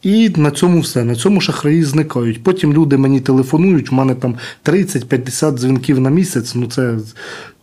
І 0.05 0.29
на 0.29 0.51
цьому 0.51 0.79
все. 0.79 1.03
На 1.03 1.15
цьому 1.15 1.41
шахраї 1.41 1.83
зникають. 1.83 2.43
Потім 2.43 2.73
люди 2.73 2.97
мені 2.97 3.19
телефонують, 3.19 3.91
у 3.91 3.95
мене 3.95 4.15
там 4.15 4.35
30-50 4.65 5.51
дзвінків 5.51 5.99
на 5.99 6.09
місяць. 6.09 6.55
Ну 6.55 6.67
це, 6.67 6.97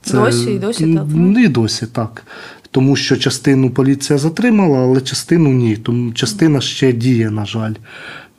це 0.02 0.16
Досі 0.16 0.50
і 0.50 0.58
досі 0.58 0.84
телефонують? 0.84 1.44
І 1.44 1.48
досі 1.48 1.86
так. 1.86 2.24
Тому 2.72 2.96
що 2.96 3.16
частину 3.16 3.70
поліція 3.70 4.18
затримала, 4.18 4.78
але 4.78 5.00
частину 5.00 5.52
ні. 5.52 5.76
Тому 5.76 6.12
частина 6.12 6.60
ще 6.60 6.92
діє, 6.92 7.30
на 7.30 7.44
жаль. 7.44 7.74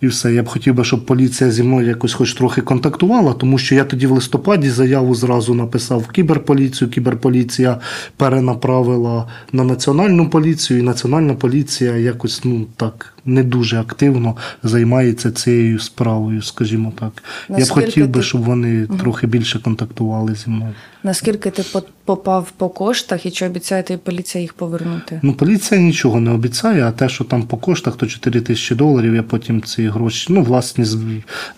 І 0.01 0.07
все. 0.07 0.33
Я 0.33 0.43
б 0.43 0.47
хотів 0.47 0.73
би, 0.73 0.83
щоб 0.83 1.05
поліція 1.05 1.51
зі 1.51 1.63
мною 1.63 1.87
якось 1.87 2.13
хоч 2.13 2.33
трохи 2.33 2.61
контактувала, 2.61 3.33
тому 3.33 3.57
що 3.57 3.75
я 3.75 3.83
тоді 3.83 4.07
в 4.07 4.11
листопаді 4.11 4.69
заяву 4.69 5.15
зразу 5.15 5.53
написав 5.53 5.99
в 5.99 6.11
кіберполіцію. 6.11 6.89
Кіберполіція 6.89 7.79
перенаправила 8.17 9.27
на 9.51 9.63
національну 9.63 10.29
поліцію, 10.29 10.79
і 10.79 10.83
національна 10.83 11.33
поліція 11.33 11.97
якось 11.97 12.41
ну 12.43 12.65
так 12.77 13.12
не 13.25 13.43
дуже 13.43 13.79
активно 13.79 14.35
займається 14.63 15.31
цією 15.31 15.79
справою, 15.79 16.41
скажімо 16.41 16.93
так. 16.99 17.23
я 17.49 17.65
б 17.65 17.69
хотів 17.69 18.07
би, 18.07 18.19
ти- 18.19 18.25
щоб 18.25 18.43
вони 18.43 18.87
трохи 18.87 19.27
більше 19.27 19.59
контактували 19.59 20.35
зі 20.35 20.49
мною. 20.49 20.73
Наскільки 21.03 21.49
ти 21.49 21.63
попав 22.05 22.51
по 22.57 22.69
коштах 22.69 23.25
і 23.25 23.31
чи 23.31 23.45
обіцяє 23.45 23.83
тобі 23.83 23.99
поліція 24.03 24.41
їх 24.41 24.53
повернути? 24.53 25.19
Ну, 25.23 25.33
поліція 25.33 25.81
нічого 25.81 26.19
не 26.19 26.31
обіцяє, 26.31 26.83
а 26.83 26.91
те, 26.91 27.09
що 27.09 27.23
там 27.23 27.43
по 27.43 27.57
коштах, 27.57 27.95
то 27.95 28.07
4 28.07 28.41
тисячі 28.41 28.75
доларів, 28.75 29.15
я 29.15 29.23
потім 29.23 29.61
ці 29.61 29.87
гроші, 29.87 30.33
ну, 30.33 30.41
власні, 30.41 30.85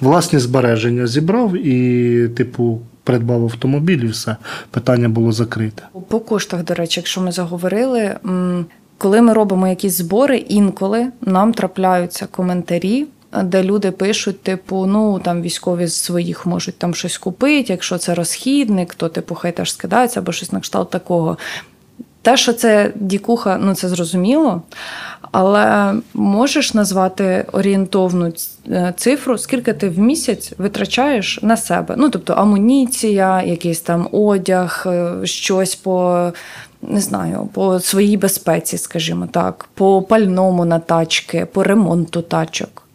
власні 0.01 0.39
збереження 0.39 1.07
зібрав 1.07 1.65
і, 1.67 2.27
типу, 2.27 2.81
придбав 3.03 3.43
автомобіль 3.43 3.97
і 4.03 4.07
все. 4.07 4.35
Питання 4.71 5.09
було 5.09 5.31
закрите. 5.31 5.83
По 6.07 6.19
коштах, 6.19 6.63
до 6.63 6.73
речі, 6.73 6.99
якщо 6.99 7.21
ми 7.21 7.31
заговорили, 7.31 8.15
коли 8.97 9.21
ми 9.21 9.33
робимо 9.33 9.67
якісь 9.67 9.97
збори, 9.97 10.37
інколи 10.37 11.07
нам 11.21 11.53
трапляються 11.53 12.27
коментарі. 12.31 13.05
Де 13.43 13.63
люди 13.63 13.91
пишуть, 13.91 14.43
типу, 14.43 14.85
ну 14.85 15.19
там 15.19 15.41
військові 15.41 15.87
з 15.87 15.95
своїх 15.95 16.45
можуть 16.45 16.77
там 16.77 16.95
щось 16.95 17.17
купити, 17.17 17.73
якщо 17.73 17.97
це 17.97 18.15
розхідник, 18.15 18.95
то 18.95 19.09
типу 19.09 19.35
хай 19.35 19.51
теж 19.51 19.73
скидається 19.73 20.19
або 20.19 20.31
щось 20.31 20.51
на 20.51 20.59
кшталт 20.59 20.89
такого. 20.89 21.37
Те, 22.21 22.37
що 22.37 22.53
це 22.53 22.91
дікуха, 22.95 23.57
ну 23.61 23.75
це 23.75 23.89
зрозуміло. 23.89 24.61
Але 25.31 25.93
можеш 26.13 26.73
назвати 26.73 27.45
орієнтовну 27.51 28.33
е, 28.69 28.93
цифру, 28.97 29.37
скільки 29.37 29.73
ти 29.73 29.89
в 29.89 29.99
місяць 29.99 30.53
витрачаєш 30.57 31.39
на 31.41 31.57
себе? 31.57 31.95
Ну, 31.97 32.09
тобто 32.09 32.33
амуніція, 32.33 33.43
якийсь 33.43 33.81
там 33.81 34.07
одяг, 34.11 34.83
е, 34.85 35.13
щось 35.23 35.75
по 35.75 36.31
не 36.89 37.01
знаю, 37.01 37.49
по 37.53 37.79
своїй 37.79 38.17
безпеці, 38.17 38.77
скажімо 38.77 39.27
так, 39.31 39.69
по 39.73 40.01
пальному 40.01 40.65
на 40.65 40.79
тачки, 40.79 41.45
по 41.45 41.63
ремонту 41.63 42.21
тачок. 42.21 42.87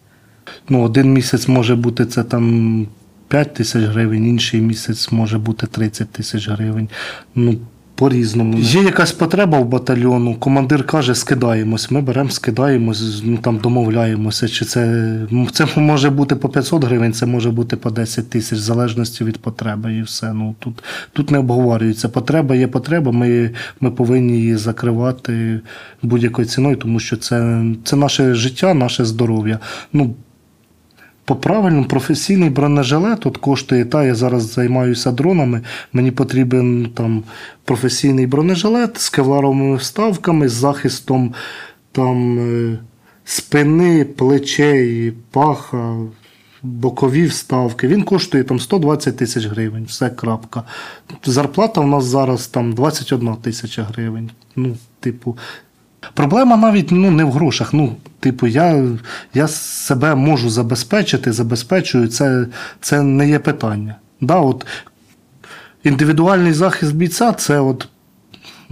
Ну, 0.69 0.83
один 0.83 1.13
місяць 1.13 1.49
може 1.49 1.77
бути 1.77 2.07
це 2.07 2.23
там 2.23 2.87
5 3.29 3.55
тисяч 3.55 3.85
гривень, 3.85 4.27
інший 4.27 4.61
місяць 4.61 5.13
може 5.13 5.39
бути 5.39 5.67
30 5.67 6.11
тисяч 6.11 6.49
гривень. 6.49 6.89
Ну, 7.35 7.55
по-різному. 8.01 8.59
Є 8.59 8.83
якась 8.83 9.13
потреба 9.13 9.59
в 9.59 9.65
батальйону, 9.65 10.35
командир 10.35 10.87
каже, 10.87 11.15
скидаємось. 11.15 11.91
Ми 11.91 12.01
беремо, 12.01 12.31
скидаємось, 12.31 13.23
ну 13.25 13.37
там 13.37 13.59
домовляємося. 13.59 14.49
Чи 14.49 14.65
це, 14.65 15.13
це 15.53 15.67
може 15.77 16.11
бути 16.11 16.37
по 16.37 16.49
500 16.49 16.85
гривень, 16.85 17.13
це 17.13 17.27
може 17.27 17.51
бути 17.51 17.77
по 17.77 17.91
10 17.91 18.31
тисяч, 18.31 18.59
в 18.59 18.63
залежності 18.63 19.25
від 19.25 19.39
потреби 19.39 19.95
і 19.95 20.03
все. 20.03 20.33
Ну 20.33 20.55
Тут 20.59 20.83
тут 21.13 21.31
не 21.31 21.39
обговорюється. 21.39 22.09
Потреба 22.09 22.55
є 22.55 22.67
потреба, 22.67 23.13
ми 23.13 23.51
ми 23.81 23.91
повинні 23.91 24.33
її 24.33 24.57
закривати 24.57 25.61
будь-якою 26.03 26.49
ціною, 26.49 26.77
тому 26.77 27.01
що 27.01 27.17
це 27.17 27.63
це 27.85 27.97
наше 27.97 28.35
життя, 28.35 28.75
наше 28.75 29.05
здоров'я. 29.05 29.59
Ну, 29.93 30.15
по 31.31 31.37
правильному 31.37 31.85
професійний 31.85 32.51
бронежилет 32.51 33.27
от 33.27 33.37
коштує, 33.37 33.85
та 33.85 34.05
я 34.05 34.15
зараз 34.15 34.53
займаюся 34.53 35.13
дронами. 35.13 35.63
Мені 35.93 36.11
потрібен 36.11 36.91
там 36.95 37.23
професійний 37.65 38.27
бронежилет 38.27 39.01
з 39.01 39.11
кевларовими 39.11 39.77
вставками, 39.77 40.49
з 40.49 40.53
захистом 40.53 41.35
там 41.93 42.39
е, 42.39 42.79
спини, 43.25 44.05
плечей, 44.05 45.13
паха, 45.31 45.97
бокові 46.63 47.27
вставки. 47.27 47.89
Він 47.89 48.03
коштує 48.03 48.45
там 48.45 48.61
120 48.61 49.17
тисяч 49.17 49.47
гривень, 49.47 49.85
все 49.85 50.11
крапка. 50.11 50.63
Зарплата 51.25 51.81
у 51.81 51.87
нас 51.87 52.05
зараз 52.05 52.47
там 52.47 52.73
21 52.73 53.35
тисяча 53.35 53.83
гривень. 53.83 54.31
Ну, 54.57 54.77
типу, 55.01 55.39
Проблема 56.15 56.57
навіть 56.57 56.91
ну, 56.91 57.11
не 57.11 57.25
в 57.25 57.33
грошах. 57.33 57.73
Ну, 57.73 57.97
типу, 58.21 58.47
я 58.47 58.85
я 59.35 59.49
себе 59.49 60.15
можу 60.15 60.51
забезпечити, 60.51 61.33
забезпечую, 61.33 62.09
це 62.09 62.47
це 62.81 63.03
не 63.03 63.29
є 63.29 63.39
питання. 63.39 63.95
Да, 64.21 64.37
от 64.37 64.67
Індивідуальний 65.85 66.53
захист 66.53 66.95
бійця 66.95 67.33
це 67.33 67.61
от. 67.61 67.89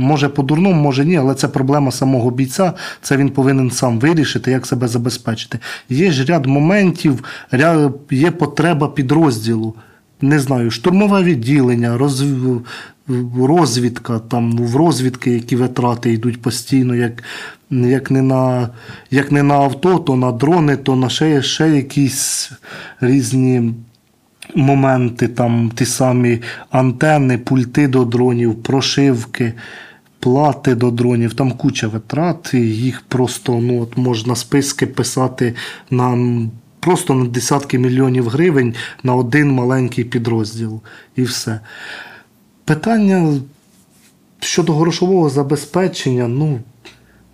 Може 0.00 0.28
по-дурному, 0.28 0.82
може 0.82 1.04
ні, 1.04 1.16
але 1.16 1.34
це 1.34 1.48
проблема 1.48 1.90
самого 1.90 2.30
бійця. 2.30 2.72
Це 3.02 3.16
він 3.16 3.30
повинен 3.30 3.70
сам 3.70 3.98
вирішити, 3.98 4.50
як 4.50 4.66
себе 4.66 4.88
забезпечити. 4.88 5.58
Є 5.88 6.10
ж 6.10 6.24
ряд 6.24 6.46
моментів, 6.46 7.24
є 8.10 8.30
потреба 8.30 8.88
підрозділу. 8.88 9.74
Не 10.20 10.38
знаю, 10.38 10.70
штурмове 10.70 11.22
відділення, 11.22 11.98
роз, 11.98 12.24
розвідка, 13.42 14.18
там 14.18 14.58
в 14.58 14.76
розвідки, 14.76 15.30
які 15.30 15.56
витрати 15.56 16.12
йдуть 16.12 16.42
постійно, 16.42 16.94
як 16.94 17.22
як, 17.70 18.10
не 18.10 18.22
на 18.22 18.68
як 19.10 19.32
не 19.32 19.42
на 19.42 19.54
авто, 19.54 19.98
то 19.98 20.16
на 20.16 20.32
дрони, 20.32 20.76
то 20.76 20.96
на 20.96 21.08
ще, 21.08 21.42
ще 21.42 21.68
якісь 21.68 22.52
різні. 23.00 23.74
Моменти, 24.54 25.28
там 25.28 25.72
ті 25.74 25.84
самі 25.86 26.42
антени, 26.70 27.38
пульти 27.38 27.88
до 27.88 28.04
дронів, 28.04 28.62
прошивки, 28.62 29.52
плати 30.20 30.74
до 30.74 30.90
дронів, 30.90 31.34
там 31.34 31.52
куча 31.52 31.88
витрат, 31.88 32.54
їх 32.54 33.00
просто 33.08 33.60
ну, 33.60 33.82
от 33.82 33.96
можна 33.96 34.36
списки 34.36 34.86
писати 34.86 35.54
на 35.90 36.16
просто 36.80 37.14
на 37.14 37.24
десятки 37.24 37.78
мільйонів 37.78 38.28
гривень 38.28 38.74
на 39.02 39.14
один 39.14 39.50
маленький 39.50 40.04
підрозділ. 40.04 40.80
І 41.16 41.22
все. 41.22 41.60
Питання 42.64 43.40
щодо 44.40 44.74
грошового 44.74 45.30
забезпечення, 45.30 46.28
ну, 46.28 46.60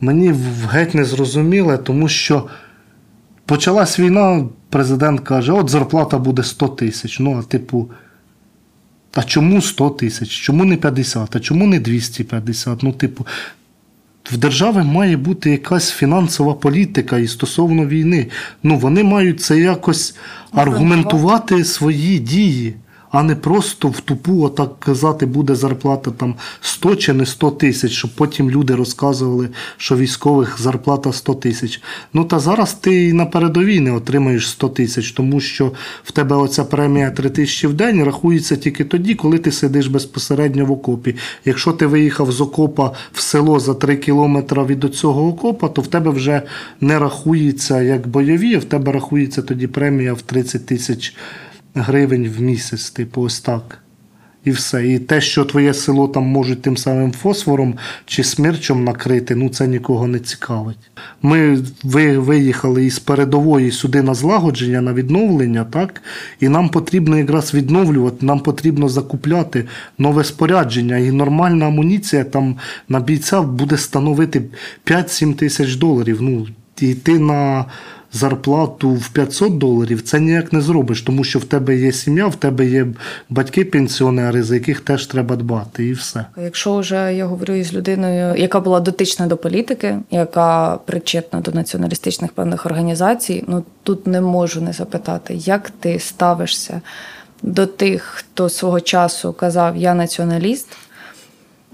мені 0.01 0.35
геть 0.71 0.95
не 0.95 1.05
зрозуміле, 1.05 1.79
тому 1.79 2.09
що 2.09 2.49
почалась 3.47 3.99
війна, 3.99 4.45
президент 4.71 5.21
каже, 5.21 5.53
от 5.53 5.71
зарплата 5.71 6.19
буде 6.19 6.43
100 6.43 6.69
тисяч. 6.69 7.21
Ну, 7.21 7.39
а 7.39 7.43
типу, 7.43 7.91
а 9.15 9.23
чому 9.23 9.63
100 9.63 9.91
тисяч? 9.91 10.29
Чому 10.31 10.65
не 10.65 10.77
50, 10.77 11.37
а 11.37 11.41
чому 11.41 11.67
не 11.67 11.81
250? 11.81 12.83
Ну, 12.83 12.93
типу, 12.93 13.27
в 14.33 14.37
держави 14.37 14.83
має 14.83 15.17
бути 15.17 15.51
якась 15.51 15.91
фінансова 15.91 16.55
політика 16.55 17.19
і 17.19 17.27
стосовно 17.27 17.87
війни. 17.87 18.27
Ну, 18.63 18.79
вони 18.79 19.05
мають 19.05 19.41
це 19.41 19.59
якось 19.61 20.15
аргументувати 20.53 21.65
свої 21.65 22.19
дії 22.19 22.75
а 23.15 23.23
не 23.23 23.37
просто 23.37 23.89
в 23.89 24.01
тупу 24.01 24.43
отак 24.43 24.81
казати, 24.81 25.27
буде 25.27 25.55
зарплата 25.55 26.11
там 26.11 26.35
100 26.61 26.97
чи 26.97 27.13
не 27.13 27.27
100 27.27 27.51
тисяч, 27.51 27.93
щоб 27.93 28.11
потім 28.15 28.51
люди 28.51 28.75
розказували, 28.75 29.49
що 29.77 29.97
військових 29.97 30.61
зарплата 30.61 31.13
100 31.13 31.35
тисяч. 31.35 31.83
Ну 32.15 32.25
та 32.25 32.39
зараз 32.39 32.75
ти 32.75 33.13
на 33.13 33.27
передовій 33.27 33.81
не 33.81 33.93
отримаєш 33.93 34.49
100 34.49 34.69
тисяч, 34.69 35.13
тому 35.13 35.41
що 35.41 35.73
в 36.05 36.13
тебе 36.13 36.37
оця 36.37 36.65
премія 36.65 37.11
3 37.11 37.31
тисячі 37.31 37.69
в 37.69 37.75
день 37.75 38.05
рахується 38.05 38.57
тільки 38.57 38.85
тоді, 38.85 39.15
коли 39.15 39.39
ти 39.39 39.53
сидиш 39.53 39.87
безпосередньо 39.87 40.67
в 40.67 40.73
окопі. 40.73 41.17
Якщо 41.45 41.73
ти 41.73 41.87
виїхав 41.87 42.33
з 42.33 42.41
окопа 42.41 42.93
в 43.13 43.21
село 43.21 43.61
за 43.61 43.75
3 43.75 43.97
кілометри 43.97 44.65
від 44.65 44.95
цього 44.95 45.29
окопа, 45.29 45.69
то 45.69 45.83
в 45.83 45.87
тебе 45.87 46.11
вже 46.11 46.43
не 46.81 46.99
рахується 46.99 47.83
як 47.83 48.09
бойові, 48.09 48.55
а 48.55 48.59
в 48.59 48.65
тебе 48.65 48.93
рахується 48.93 49.43
тоді 49.43 49.67
премія 49.67 50.13
в 50.13 50.23
30 50.23 50.67
тисяч 50.67 51.15
гривень 51.75 52.29
в 52.29 52.41
місяць, 52.41 52.91
типу, 52.91 53.23
ось 53.23 53.41
так. 53.41 53.79
І 54.45 54.51
все. 54.51 54.89
І 54.89 54.99
те, 54.99 55.21
що 55.21 55.45
твоє 55.45 55.75
село 55.75 56.09
там 56.09 56.23
можуть 56.23 56.63
тим 56.63 56.77
самим 56.77 57.13
фосфором 57.13 57.75
чи 58.07 58.25
смерчом 58.25 58.85
накрити, 58.85 59.35
ну 59.35 59.49
це 59.49 59.69
нікого 59.69 60.07
не 60.07 60.19
цікавить. 60.19 60.91
Ми 61.23 61.59
виїхали 62.19 62.85
із 62.85 62.99
передової 62.99 63.71
сюди 63.71 64.03
на 64.03 64.15
злагодження, 64.15 64.81
на 64.81 64.93
відновлення, 64.93 65.65
так? 65.65 66.03
І 66.41 66.49
нам 66.49 66.69
потрібно 66.69 67.19
якраз 67.19 67.55
відновлювати, 67.55 68.27
нам 68.27 68.41
потрібно 68.41 68.89
закупляти 68.89 69.65
нове 69.99 70.25
спорядження. 70.25 70.97
І 70.97 71.11
нормальна 71.11 71.67
амуніція 71.67 72.25
там 72.25 72.57
на 72.89 73.01
бійця 73.01 73.43
буде 73.43 73.77
становити 73.77 74.43
5-7 74.87 75.35
тисяч 75.35 75.75
доларів. 75.75 76.19
Ну, 76.23 76.47
йти 76.81 77.19
на 77.19 77.65
зарплату 78.15 78.91
в 78.91 79.09
500 79.09 79.59
доларів, 79.59 80.03
це 80.03 80.21
ніяк 80.21 80.53
не 80.53 80.61
зробиш, 80.61 81.03
тому 81.03 81.25
що 81.25 81.39
в 81.39 81.45
тебе 81.45 81.77
є 81.77 81.93
сім'я, 81.93 82.27
в 82.27 82.37
тебе 82.37 82.67
є 82.67 82.87
батьки-пенсіонери, 83.31 84.43
за 84.43 84.55
яких 84.55 84.81
теж 84.81 85.07
треба 85.07 85.37
дбати, 85.37 85.87
і 85.87 85.93
все. 85.93 86.25
Якщо 86.37 86.79
вже 86.79 87.15
я 87.15 87.27
говорю 87.27 87.55
із 87.55 87.75
людиною, 87.75 88.35
яка 88.37 88.61
була 88.61 88.81
дотична 88.81 89.27
до 89.27 89.37
політики, 89.37 89.99
яка 90.11 90.79
причетна 90.85 91.41
до 91.41 91.51
націоналістичних 91.51 92.33
певних 92.33 92.67
організацій, 92.67 93.45
ну 93.49 93.65
тут 93.83 94.07
не 94.07 94.21
можу 94.21 94.61
не 94.61 94.73
запитати, 94.73 95.35
як 95.35 95.71
ти 95.71 95.99
ставишся 95.99 96.81
до 97.43 97.67
тих, 97.67 98.03
хто 98.03 98.49
свого 98.49 98.81
часу 98.81 99.33
казав 99.33 99.77
Я 99.77 99.95
націоналіст. 99.95 100.69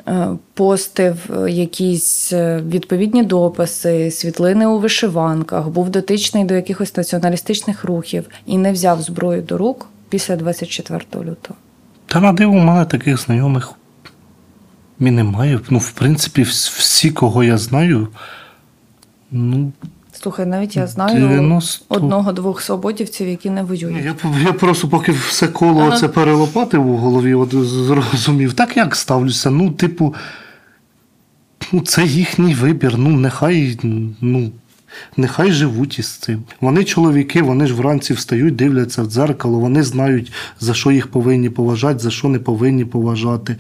Е, 0.09 0.29
постив 0.55 1.31
е, 1.31 1.51
якісь 1.51 2.33
е, 2.33 2.63
відповідні 2.69 3.23
дописи, 3.23 4.11
світлини 4.11 4.67
у 4.67 4.79
вишиванках, 4.79 5.69
був 5.69 5.91
дотичний 5.91 6.45
до 6.45 6.55
якихось 6.55 6.97
націоналістичних 6.97 7.85
рухів 7.85 8.29
і 8.47 8.59
не 8.59 8.73
взяв 8.73 9.03
зброю 9.03 9.43
до 9.43 9.59
рук 9.59 9.89
після 10.09 10.37
24 10.37 11.01
лютого. 11.15 11.59
Та 12.07 12.21
на 12.21 12.33
диво, 12.33 12.53
у 12.53 12.59
мене 12.59 12.85
таких 12.85 13.21
знайомих 13.21 13.73
і 15.01 15.11
немає. 15.11 15.61
Ну, 15.71 15.79
в 15.79 15.91
принципі, 15.91 16.43
всі, 16.43 17.11
кого 17.11 17.45
я 17.45 17.59
знаю, 17.59 18.09
ну, 19.31 19.73
Слухай, 20.23 20.47
навіть 20.47 20.77
я 20.77 20.87
знаю 20.87 21.29
90... 21.29 21.85
одного-двох 21.89 22.63
свободівців, 22.63 23.29
які 23.29 23.51
не 23.51 23.63
воюють. 23.63 24.05
Я 24.05 24.15
я 24.45 24.53
просто 24.53 24.89
поки 24.89 25.13
все 25.13 25.49
коло 25.49 25.81
ага. 25.81 25.97
це 25.97 26.09
перелопатив 26.09 26.87
у 26.87 26.97
голові, 26.97 27.35
от 27.35 27.55
зрозумів. 27.65 28.53
Так 28.53 28.77
як 28.77 28.97
ставлюся? 28.97 29.51
Ну, 29.51 29.71
типу, 29.71 30.15
ну, 31.73 31.81
це 31.81 32.05
їхній 32.05 32.55
вибір. 32.55 32.99
Ну, 32.99 33.11
нехай, 33.11 33.79
ну. 34.21 34.51
Нехай 35.17 35.53
живуть 35.53 35.99
із 35.99 36.09
цим. 36.09 36.43
Вони 36.61 36.85
чоловіки, 36.85 37.43
вони 37.43 37.67
ж 37.67 37.75
вранці 37.75 38.13
встають, 38.13 38.57
дивляться 38.57 39.03
в 39.03 39.07
дзеркало, 39.07 39.59
вони 39.59 39.83
знають, 39.83 40.33
за 40.61 40.75
що 40.75 40.91
їх 40.91 41.07
повинні 41.07 41.51
поважати, 41.51 41.99
за 41.99 42.11
що 42.11 42.29
не 42.29 42.39
повинні 42.39 42.85
поважати. 42.85 43.57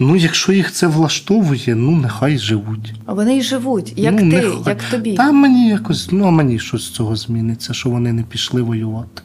Ну, 0.00 0.16
якщо 0.16 0.52
їх 0.52 0.72
це 0.72 0.86
влаштовує, 0.86 1.74
ну 1.74 1.90
нехай 1.90 2.38
живуть. 2.38 2.94
А 3.06 3.12
вони 3.12 3.36
й 3.36 3.42
живуть, 3.42 3.92
як 3.96 4.12
ну, 4.12 4.18
ти, 4.18 4.24
нехай. 4.24 4.60
як 4.66 4.82
тобі. 4.82 5.14
Та 5.14 5.32
мені 5.32 5.68
якось, 5.68 6.08
ну 6.12 6.24
а 6.24 6.30
мені 6.30 6.58
щось 6.58 6.84
з 6.84 6.90
цього 6.90 7.16
зміниться, 7.16 7.74
що 7.74 7.90
вони 7.90 8.12
не 8.12 8.22
пішли 8.22 8.62
воювати. 8.62 9.22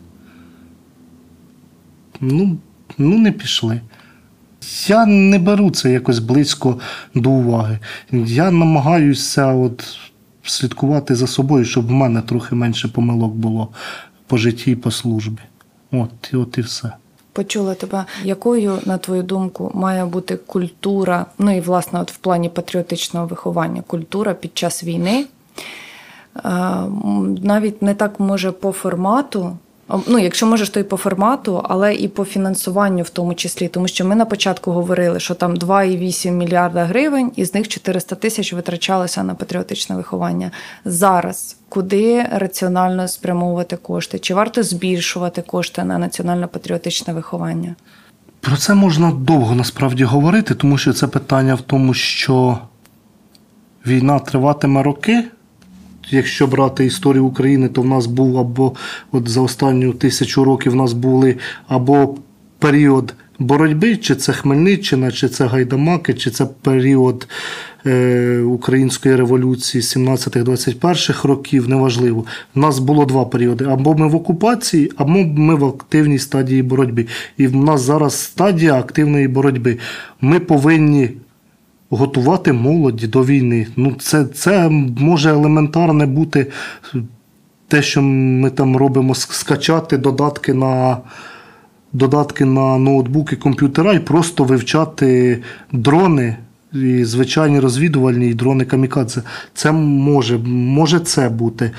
Ну, 2.22 2.57
ну 2.97 3.17
не 3.17 3.32
пішли. 3.32 3.82
Я 4.88 5.05
не 5.05 5.39
беру 5.39 5.72
це 5.72 5.91
якось 5.91 6.19
близько 6.19 6.80
до 7.15 7.30
уваги. 7.30 7.80
Я 8.11 8.51
намагаюся 8.51 9.45
от 9.47 9.99
слідкувати 10.43 11.15
за 11.15 11.28
собою, 11.28 11.65
щоб 11.65 11.88
в 11.88 11.91
мене 11.91 12.22
трохи 12.22 12.55
менше 12.55 12.88
помилок 12.88 13.34
було 13.34 13.69
по 14.28 14.38
житті 14.38 14.72
і 14.72 14.76
по 14.76 14.91
службі. 14.91 15.41
От, 15.91 16.30
і 16.34 16.36
от 16.36 16.57
і 16.57 16.61
все. 16.61 16.91
Почула 17.34 17.75
тебе, 17.75 18.05
якою, 18.23 18.79
на 18.86 18.97
твою 18.97 19.23
думку, 19.23 19.71
має 19.73 20.05
бути 20.05 20.36
культура, 20.36 21.25
ну 21.38 21.57
і 21.57 21.61
власне, 21.61 22.01
от 22.01 22.11
в 22.11 22.17
плані 22.17 22.49
патріотичного 22.49 23.25
виховання, 23.25 23.84
культура 23.88 24.34
під 24.34 24.57
час 24.57 24.84
війни? 24.84 25.25
Навіть 27.43 27.82
не 27.82 27.93
так 27.93 28.19
може 28.19 28.51
по 28.51 28.71
формату, 28.71 29.57
Ну, 30.07 30.19
якщо 30.19 30.45
можеш, 30.45 30.69
то 30.69 30.79
і 30.79 30.83
по 30.83 30.97
формату, 30.97 31.61
але 31.63 31.95
і 31.95 32.07
по 32.07 32.25
фінансуванню 32.25 33.03
в 33.03 33.09
тому 33.09 33.33
числі, 33.33 33.67
тому 33.67 33.87
що 33.87 34.05
ми 34.05 34.15
на 34.15 34.25
початку 34.25 34.71
говорили, 34.71 35.19
що 35.19 35.35
там 35.35 35.55
2,8 35.55 36.31
мільярда 36.31 36.85
гривень, 36.85 37.31
із 37.35 37.53
них 37.53 37.67
400 37.67 38.15
тисяч 38.15 38.53
витрачалося 38.53 39.23
на 39.23 39.35
патріотичне 39.35 39.95
виховання. 39.95 40.51
Зараз 40.85 41.57
куди 41.69 42.25
раціонально 42.31 43.07
спрямовувати 43.07 43.75
кошти? 43.75 44.19
Чи 44.19 44.33
варто 44.33 44.63
збільшувати 44.63 45.41
кошти 45.41 45.83
на 45.83 46.07
національно-патріотичне 46.07 47.13
виховання? 47.13 47.75
Про 48.39 48.57
це 48.57 48.73
можна 48.73 49.11
довго 49.11 49.55
насправді 49.55 50.03
говорити, 50.03 50.55
тому 50.55 50.77
що 50.77 50.93
це 50.93 51.07
питання 51.07 51.55
в 51.55 51.61
тому, 51.61 51.93
що 51.93 52.57
війна 53.87 54.19
триватиме 54.19 54.83
роки. 54.83 55.23
Якщо 56.12 56.47
брати 56.47 56.86
історію 56.86 57.26
України, 57.26 57.68
то 57.68 57.82
в 57.82 57.86
нас 57.86 58.05
був 58.05 58.38
або 58.38 58.74
от 59.12 59.30
за 59.30 59.41
останню 59.41 59.93
тисячу 59.93 60.43
років 60.43 60.72
в 60.72 60.76
нас 60.76 60.93
були 60.93 61.38
або 61.68 62.16
період 62.59 63.14
боротьби, 63.41 63.97
чи 63.97 64.16
це 64.16 64.34
Хмельниччина, 64.34 65.12
чи 65.12 65.30
це 65.30 65.45
Гайдамаки, 65.45 66.14
чи 66.14 66.32
це 66.32 66.45
період 66.45 67.28
е, 67.86 68.39
Української 68.39 69.16
революції 69.16 69.82
17-21 69.82 71.28
років, 71.28 71.70
неважливо. 71.70 72.26
У 72.55 72.59
нас 72.59 72.80
було 72.80 73.05
два 73.05 73.26
періоди: 73.26 73.66
або 73.66 73.95
ми 73.95 74.07
в 74.07 74.16
окупації, 74.16 74.91
або 74.95 75.12
ми 75.24 75.55
в 75.55 75.66
активній 75.66 76.20
стадії 76.20 76.64
боротьби. 76.64 77.07
І 77.38 77.47
в 77.47 77.55
нас 77.55 77.82
зараз 77.82 78.16
стадія 78.16 78.80
активної 78.80 79.28
боротьби. 79.28 79.78
Ми 80.22 80.39
повинні 80.39 81.09
готувати 81.91 82.53
молоді 82.53 83.07
до 83.07 83.23
війни. 83.23 83.67
Ну, 83.75 83.95
це, 83.99 84.25
це 84.25 84.69
може 84.99 85.29
елементарне 85.29 86.05
бути 86.05 86.47
те, 87.67 87.81
що 87.81 88.01
ми 88.01 88.49
там 88.49 88.77
робимо, 88.77 89.15
скачати 89.15 89.97
додатки 89.97 90.53
на. 90.53 90.97
Додатки 91.93 92.45
на 92.45 92.77
ноутбуки, 92.77 93.35
комп'ютера 93.35 93.93
і 93.93 93.99
просто 93.99 94.43
вивчати 94.43 95.39
дрони, 95.71 96.35
і 96.73 97.03
звичайні 97.03 97.59
розвідувальні 97.59 98.29
і 98.29 98.33
дрони 98.33 98.65
камікадзе. 98.65 99.21
Це 99.53 99.71
може, 99.71 100.37
може 100.47 100.99
це 100.99 101.29
бути. 101.29 101.71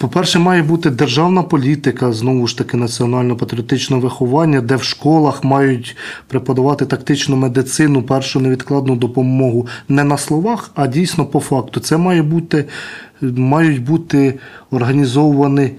По-перше, 0.00 0.38
має 0.38 0.62
бути 0.62 0.90
державна 0.90 1.42
політика, 1.42 2.12
знову 2.12 2.46
ж 2.46 2.58
таки, 2.58 2.76
національно-патріотичне 2.76 4.00
виховання, 4.00 4.60
де 4.60 4.76
в 4.76 4.82
школах 4.82 5.44
мають 5.44 5.96
преподавати 6.26 6.86
тактичну 6.86 7.36
медицину, 7.36 8.02
першу 8.02 8.40
невідкладну 8.40 8.96
допомогу 8.96 9.66
не 9.88 10.04
на 10.04 10.18
словах, 10.18 10.70
а 10.74 10.86
дійсно 10.86 11.26
по 11.26 11.40
факту. 11.40 11.80
Це 11.80 11.96
має 11.96 12.22
бути, 12.22 12.64
мають 13.20 13.82
бути 13.84 14.38
організовані 14.70 15.72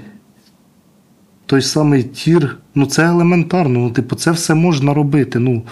той 1.45 1.61
самий 1.61 2.03
тір. 2.03 2.57
Ну, 2.76 2.86
це 2.86 3.05
елементарно. 3.05 3.80
Ну, 3.80 3.91
типу, 3.91 4.15
це 4.15 4.32
все 4.32 4.53
можна 4.53 4.93
робити. 4.93 5.39
Ну, 5.39 5.63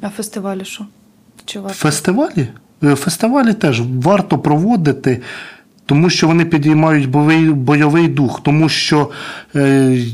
А 0.00 0.08
фестивалі 0.08 0.64
що? 0.64 0.86
Чи 1.44 1.60
варто? 1.60 1.78
Фестивалі? 1.78 2.48
Е, 2.84 2.94
Фестивалі 2.94 3.54
теж 3.54 3.82
варто 4.02 4.38
проводити, 4.38 5.22
тому 5.88 6.10
що 6.10 6.26
вони 6.26 6.44
підіймають 6.44 7.10
бойовий, 7.10 7.50
бойовий 7.50 8.08
дух, 8.08 8.40
тому 8.42 8.68
що 8.68 9.10
е, 9.56 10.04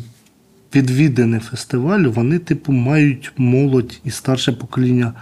відвідини 0.75 1.39
фестивалю, 1.39 2.13
вони, 2.13 2.39
типу, 2.39 2.73
мають 2.73 3.33
молодь 3.37 4.01
і 4.05 4.11
старше 4.11 4.53
покоління 4.53 5.13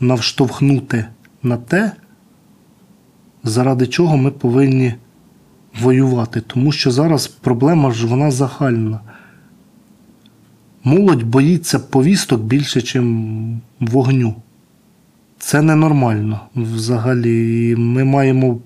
навштовхнути 0.00 1.06
на 1.42 1.56
те, 1.56 1.92
заради 3.44 3.86
чого 3.86 4.16
ми 4.16 4.30
повинні 4.30 4.94
воювати. 5.80 6.40
Тому 6.40 6.72
що 6.72 6.90
зараз 6.90 7.26
проблема 7.26 7.90
ж 7.90 8.06
вона 8.06 8.30
загальна. 8.30 9.00
Молодь 10.84 11.22
боїться 11.22 11.78
повісток 11.78 12.42
більше, 12.42 13.00
ніж 13.00 13.10
вогню. 13.80 14.34
Це 15.38 15.62
ненормально 15.62 16.40
взагалі. 16.54 17.76
Ми 17.76 18.04
маємо 18.04 18.58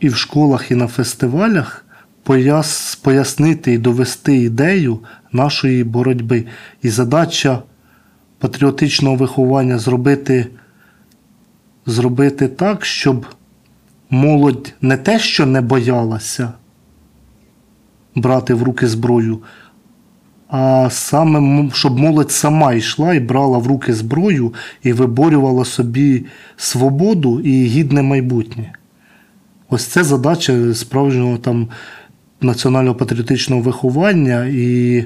і 0.00 0.08
в 0.08 0.16
школах, 0.16 0.70
і 0.70 0.74
на 0.74 0.86
фестивалях 0.86 1.84
пояс, 2.22 2.96
пояснити 2.96 3.72
і 3.72 3.78
довести 3.78 4.36
ідею 4.36 4.98
нашої 5.32 5.84
боротьби. 5.84 6.44
І 6.82 6.88
задача 6.88 7.62
патріотичного 8.38 9.16
виховання 9.16 9.78
зробити, 9.78 10.46
зробити 11.86 12.48
так, 12.48 12.84
щоб 12.84 13.26
молодь 14.10 14.74
не 14.80 14.96
те, 14.96 15.18
що 15.18 15.46
не 15.46 15.60
боялася 15.60 16.52
брати 18.14 18.54
в 18.54 18.62
руки 18.62 18.86
зброю, 18.86 19.38
а 20.48 20.88
саме 20.90 21.70
щоб 21.74 21.98
молодь 21.98 22.32
сама 22.32 22.72
йшла 22.72 23.14
і 23.14 23.20
брала 23.20 23.58
в 23.58 23.66
руки 23.66 23.94
зброю 23.94 24.54
і 24.82 24.92
виборювала 24.92 25.64
собі 25.64 26.26
свободу 26.56 27.40
і 27.40 27.64
гідне 27.64 28.02
майбутнє. 28.02 28.72
Ось 29.70 29.84
це 29.84 30.04
задача 30.04 30.74
справжнього 30.74 31.38
там 31.38 31.68
національного 32.40 32.94
патріотичного 32.94 33.62
виховання 33.62 34.46
і 34.46 35.04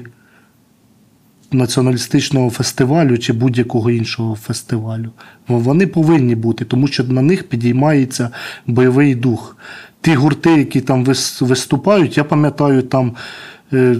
націоналістичного 1.51 2.49
фестивалю 2.49 3.17
чи 3.17 3.33
будь-якого 3.33 3.91
іншого 3.91 4.35
фестивалю. 4.35 5.09
Вони 5.47 5.87
повинні 5.87 6.35
бути, 6.35 6.65
тому 6.65 6.87
що 6.87 7.03
на 7.03 7.21
них 7.21 7.49
підіймається 7.49 8.29
бойовий 8.67 9.15
дух. 9.15 9.57
Ті 10.01 10.15
гурти, 10.15 10.49
які 10.51 10.81
там 10.81 11.05
вис- 11.05 11.45
виступають, 11.45 12.17
я 12.17 12.23
пам'ятаю 12.23 12.81
там. 12.81 13.15
е, 13.73 13.95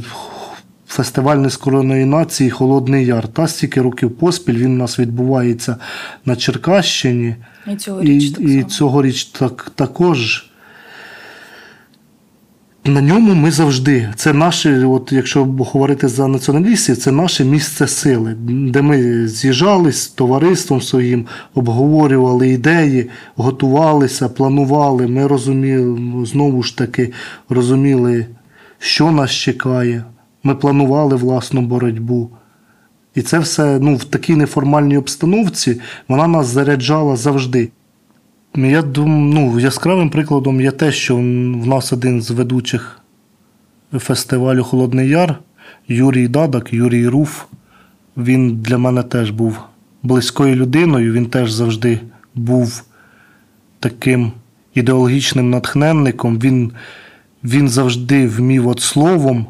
Фестиваль 0.88 1.38
нескореної 1.38 2.06
нації 2.06 2.50
Холодний 2.50 3.06
Яр. 3.06 3.28
Та 3.28 3.48
стільки 3.48 3.82
років 3.82 4.12
поспіль 4.18 4.54
він 4.58 4.72
у 4.74 4.78
нас 4.78 5.00
відбувається 5.00 5.78
на 6.26 6.36
Черкащині. 6.36 7.36
І 7.68 7.76
цьогоріч 7.76 8.24
і, 8.24 8.32
так 8.32 8.42
і 8.50 8.64
цьогоріч 8.64 9.26
так, 9.26 9.72
також. 9.76 10.50
На 12.88 13.02
ньому 13.02 13.36
ми 13.36 13.52
завжди. 13.52 14.10
Це 14.16 14.34
наше, 14.34 14.86
от 14.86 15.12
якщо 15.12 15.44
говорити 15.46 16.08
за 16.08 16.28
націоналістів, 16.28 16.98
це 16.98 17.12
наше 17.12 17.46
місце 17.46 17.88
сили, 17.88 18.36
де 18.48 18.82
ми 18.82 19.28
з'їжджались 19.28 20.02
з 20.02 20.08
товариством 20.08 20.82
своїм, 20.82 21.26
обговорювали 21.54 22.50
ідеї, 22.50 23.10
готувалися, 23.36 24.30
планували. 24.30 25.08
Ми 25.08 25.28
розуміли, 25.28 26.26
знову 26.26 26.64
ж 26.64 26.78
таки, 26.78 27.12
розуміли, 27.50 28.26
що 28.80 29.12
нас 29.12 29.32
чекає. 29.32 30.04
Ми 30.44 30.56
планували 30.56 31.16
власну 31.16 31.62
боротьбу. 31.62 32.30
І 33.16 33.22
це 33.22 33.40
все 33.40 33.80
ну, 33.80 33.96
в 33.96 34.04
такій 34.04 34.36
неформальній 34.36 34.98
обстановці 34.98 35.82
вона 36.08 36.28
нас 36.28 36.48
заряджала 36.48 37.16
завжди. 37.16 37.70
Я 38.58 38.82
думаю, 38.82 39.20
ну, 39.20 39.60
яскравим 39.60 40.10
прикладом 40.10 40.62
є 40.62 40.72
те, 40.72 40.92
що 40.92 41.16
в 41.16 41.68
нас 41.68 41.94
один 41.94 42.22
з 42.22 42.32
ведучих 42.32 43.02
фестивалю 43.94 44.64
Холодний 44.64 45.10
Яр 45.10 45.40
Юрій 45.88 46.28
Дадак, 46.28 46.74
Юрій 46.74 47.08
Руф. 47.08 47.44
Він 48.18 48.62
для 48.62 48.78
мене 48.78 49.04
теж 49.04 49.30
був 49.30 49.60
близькою 50.04 50.56
людиною. 50.56 51.14
Він 51.14 51.26
теж 51.26 51.52
завжди 51.52 52.00
був 52.36 52.84
таким 53.80 54.32
ідеологічним 54.74 55.50
натхненником. 55.50 56.40
Він, 56.40 56.72
він 57.44 57.70
завжди 57.70 58.28
вмів 58.28 58.68
от 58.68 58.80
словом 58.80 59.46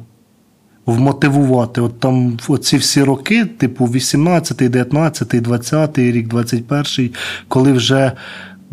вмотивувати. 0.86 1.82
От 1.82 2.00
там 2.00 2.38
оці 2.48 2.78
всі 2.78 3.04
роки, 3.04 3.46
типу 3.46 3.86
18, 3.86 4.58
19, 4.58 5.42
20 5.42 5.98
рік, 5.98 6.28
21, 6.28 7.10
коли 7.48 7.74
вже 7.74 8.12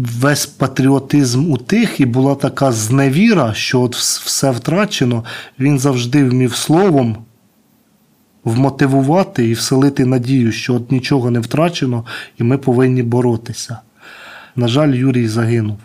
весь 0.02 0.46
патріотизм 0.46 1.52
утих 1.52 2.00
і 2.00 2.06
була 2.06 2.34
така 2.34 2.72
зневіра, 2.72 3.54
що 3.54 3.80
от 3.80 3.96
все 3.96 4.50
втрачено, 4.50 5.24
він 5.58 5.78
завжди 5.78 6.24
вмів 6.24 6.54
словом 6.54 7.16
вмотивувати 8.44 9.48
і 9.48 9.52
вселити 9.52 10.06
надію, 10.06 10.52
що 10.52 10.74
от 10.74 10.92
нічого 10.92 11.30
не 11.30 11.40
втрачено, 11.40 12.04
і 12.38 12.42
ми 12.42 12.58
повинні 12.58 13.02
боротися. 13.02 13.78
На 14.56 14.68
жаль, 14.68 14.94
Юрій 14.94 15.28
загинув 15.28 15.78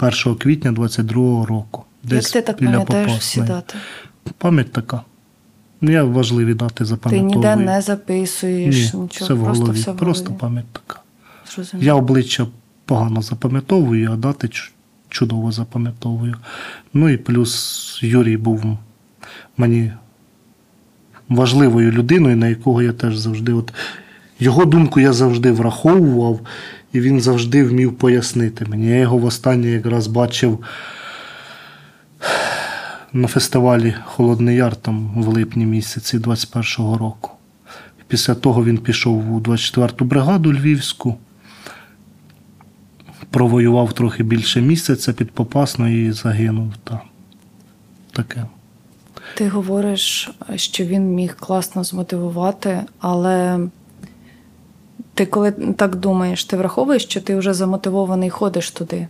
1 0.00 0.34
квітня 0.34 0.72
22 0.72 1.46
року. 1.46 1.84
Як 2.04 2.24
ти 2.24 2.42
так 2.42 2.58
пам'ятаєш 2.58 3.12
всі 3.12 3.40
дати? 3.40 3.74
Пам'ять 4.38 4.72
така. 4.72 5.00
Ну, 5.80 5.90
Я 5.90 6.04
важливі 6.04 6.54
дати 6.54 6.84
Ти 7.10 7.20
ніде 7.20 7.56
не 7.56 7.80
записуєш, 7.80 8.76
Ні, 8.76 9.00
нічого, 9.00 9.08
все 9.10 9.34
в 9.34 9.44
просто 9.44 9.62
голові. 9.64 9.80
все 9.80 9.92
в 9.92 9.96
Просто 9.96 10.32
пам'ять 10.32 10.72
така. 10.72 11.00
Зрозуміло. 11.54 11.86
Я 11.86 11.94
обличчя 11.94 12.46
погано 12.84 13.22
запам'ятовую, 13.22 14.12
а 14.12 14.16
дати 14.16 14.48
чудово 15.08 15.52
запам'ятовую. 15.52 16.36
Ну 16.94 17.08
і 17.08 17.16
плюс 17.16 17.98
Юрій 18.02 18.36
був 18.36 18.78
мені 19.56 19.92
важливою 21.28 21.92
людиною, 21.92 22.36
на 22.36 22.48
якого 22.48 22.82
я 22.82 22.92
теж 22.92 23.16
завжди. 23.16 23.52
От, 23.52 23.72
його 24.38 24.64
думку 24.64 25.00
я 25.00 25.12
завжди 25.12 25.52
враховував, 25.52 26.40
і 26.92 27.00
він 27.00 27.20
завжди 27.20 27.64
вмів 27.64 27.98
пояснити 27.98 28.64
мені. 28.64 28.86
Я 28.86 28.96
його 28.96 29.18
востаннє 29.18 29.68
якраз 29.68 30.06
бачив 30.06 30.64
на 33.12 33.28
фестивалі 33.28 33.94
Холодний 34.04 34.56
Яр 34.56 34.76
там 34.76 35.12
в 35.16 35.28
липні 35.28 35.66
місяці 35.66 36.18
21-го 36.18 36.98
року. 36.98 37.30
Після 38.08 38.34
того 38.34 38.64
він 38.64 38.78
пішов 38.78 39.34
у 39.34 39.40
24-ту 39.40 40.04
бригаду 40.04 40.52
Львівську, 40.52 41.16
провоював 43.32 43.92
трохи 43.92 44.22
більше 44.22 44.60
місяця 44.60 45.12
під 45.12 45.30
Попасною 45.30 46.06
і 46.06 46.12
загинув. 46.12 46.72
Та. 46.84 47.00
Таке. 48.12 48.44
Ти 49.34 49.48
говориш, 49.48 50.30
що 50.56 50.84
він 50.84 51.14
міг 51.14 51.36
класно 51.36 51.84
змотивувати, 51.84 52.80
але 53.00 53.58
ти 55.14 55.26
коли 55.26 55.50
так 55.52 55.96
думаєш, 55.96 56.44
ти 56.44 56.56
враховуєш, 56.56 57.02
що 57.02 57.20
ти 57.20 57.36
вже 57.36 57.54
замотивований 57.54 58.30
ходиш 58.30 58.70
туди. 58.70 59.08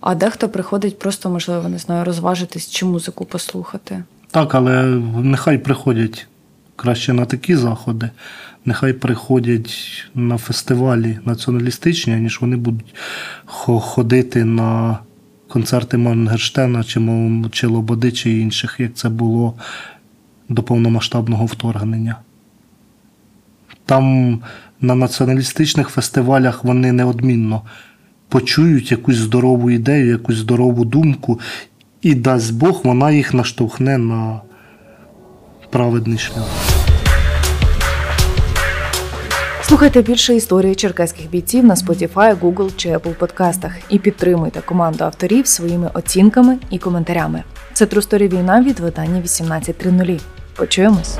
А 0.00 0.14
дехто 0.14 0.48
приходить 0.48 0.98
просто, 0.98 1.30
можливо, 1.30 1.68
не 1.68 1.78
знаю, 1.78 2.04
розважитись 2.04 2.70
чи 2.70 2.86
музику 2.86 3.24
послухати. 3.24 4.02
Так, 4.30 4.54
але 4.54 4.82
нехай 5.22 5.58
приходять 5.58 6.26
краще 6.76 7.12
на 7.12 7.24
такі 7.24 7.56
заходи, 7.56 8.10
нехай 8.64 8.92
приходять 8.92 10.04
на 10.14 10.38
фестивалі 10.38 11.18
націоналістичні, 11.24 12.16
ніж 12.16 12.40
вони 12.40 12.56
будуть 12.56 12.94
ходити 13.46 14.44
на 14.44 14.98
концерти 15.48 15.96
Мангерштена 15.96 16.84
чи 17.50 17.66
Лободи, 17.66 18.12
чи 18.12 18.30
інших, 18.30 18.76
як 18.78 18.94
це 18.94 19.08
було 19.08 19.54
до 20.48 20.62
повномасштабного 20.62 21.46
вторгнення. 21.46 22.16
Там 23.86 24.38
на 24.80 24.94
націоналістичних 24.94 25.88
фестивалях 25.88 26.64
вони 26.64 26.92
неодмінно 26.92 27.62
почують 28.28 28.90
якусь 28.90 29.16
здорову 29.16 29.70
ідею, 29.70 30.06
якусь 30.06 30.36
здорову 30.36 30.84
думку, 30.84 31.40
і 32.02 32.14
дасть 32.14 32.54
Бог, 32.54 32.80
вона 32.84 33.10
їх 33.10 33.34
наштовхне 33.34 33.98
на 33.98 34.40
праведний 35.70 36.18
шлях. 36.18 36.77
Слухайте 39.68 40.02
більше 40.02 40.34
історії 40.34 40.74
черкаських 40.74 41.30
бійців 41.30 41.64
на 41.64 41.74
Spotify, 41.74 42.40
Google 42.40 42.70
чи 42.76 42.88
Apple 42.88 43.14
подкастах 43.14 43.72
і 43.88 43.98
підтримуйте 43.98 44.60
команду 44.60 45.04
авторів 45.04 45.46
своїми 45.46 45.90
оцінками 45.94 46.58
і 46.70 46.78
коментарями. 46.78 47.42
Це 47.72 47.86
Трусторі 47.86 48.28
війна 48.28 48.62
від 48.62 48.80
видання 48.80 49.22
18.00. 49.22 50.20
Почуємось. 50.56 51.18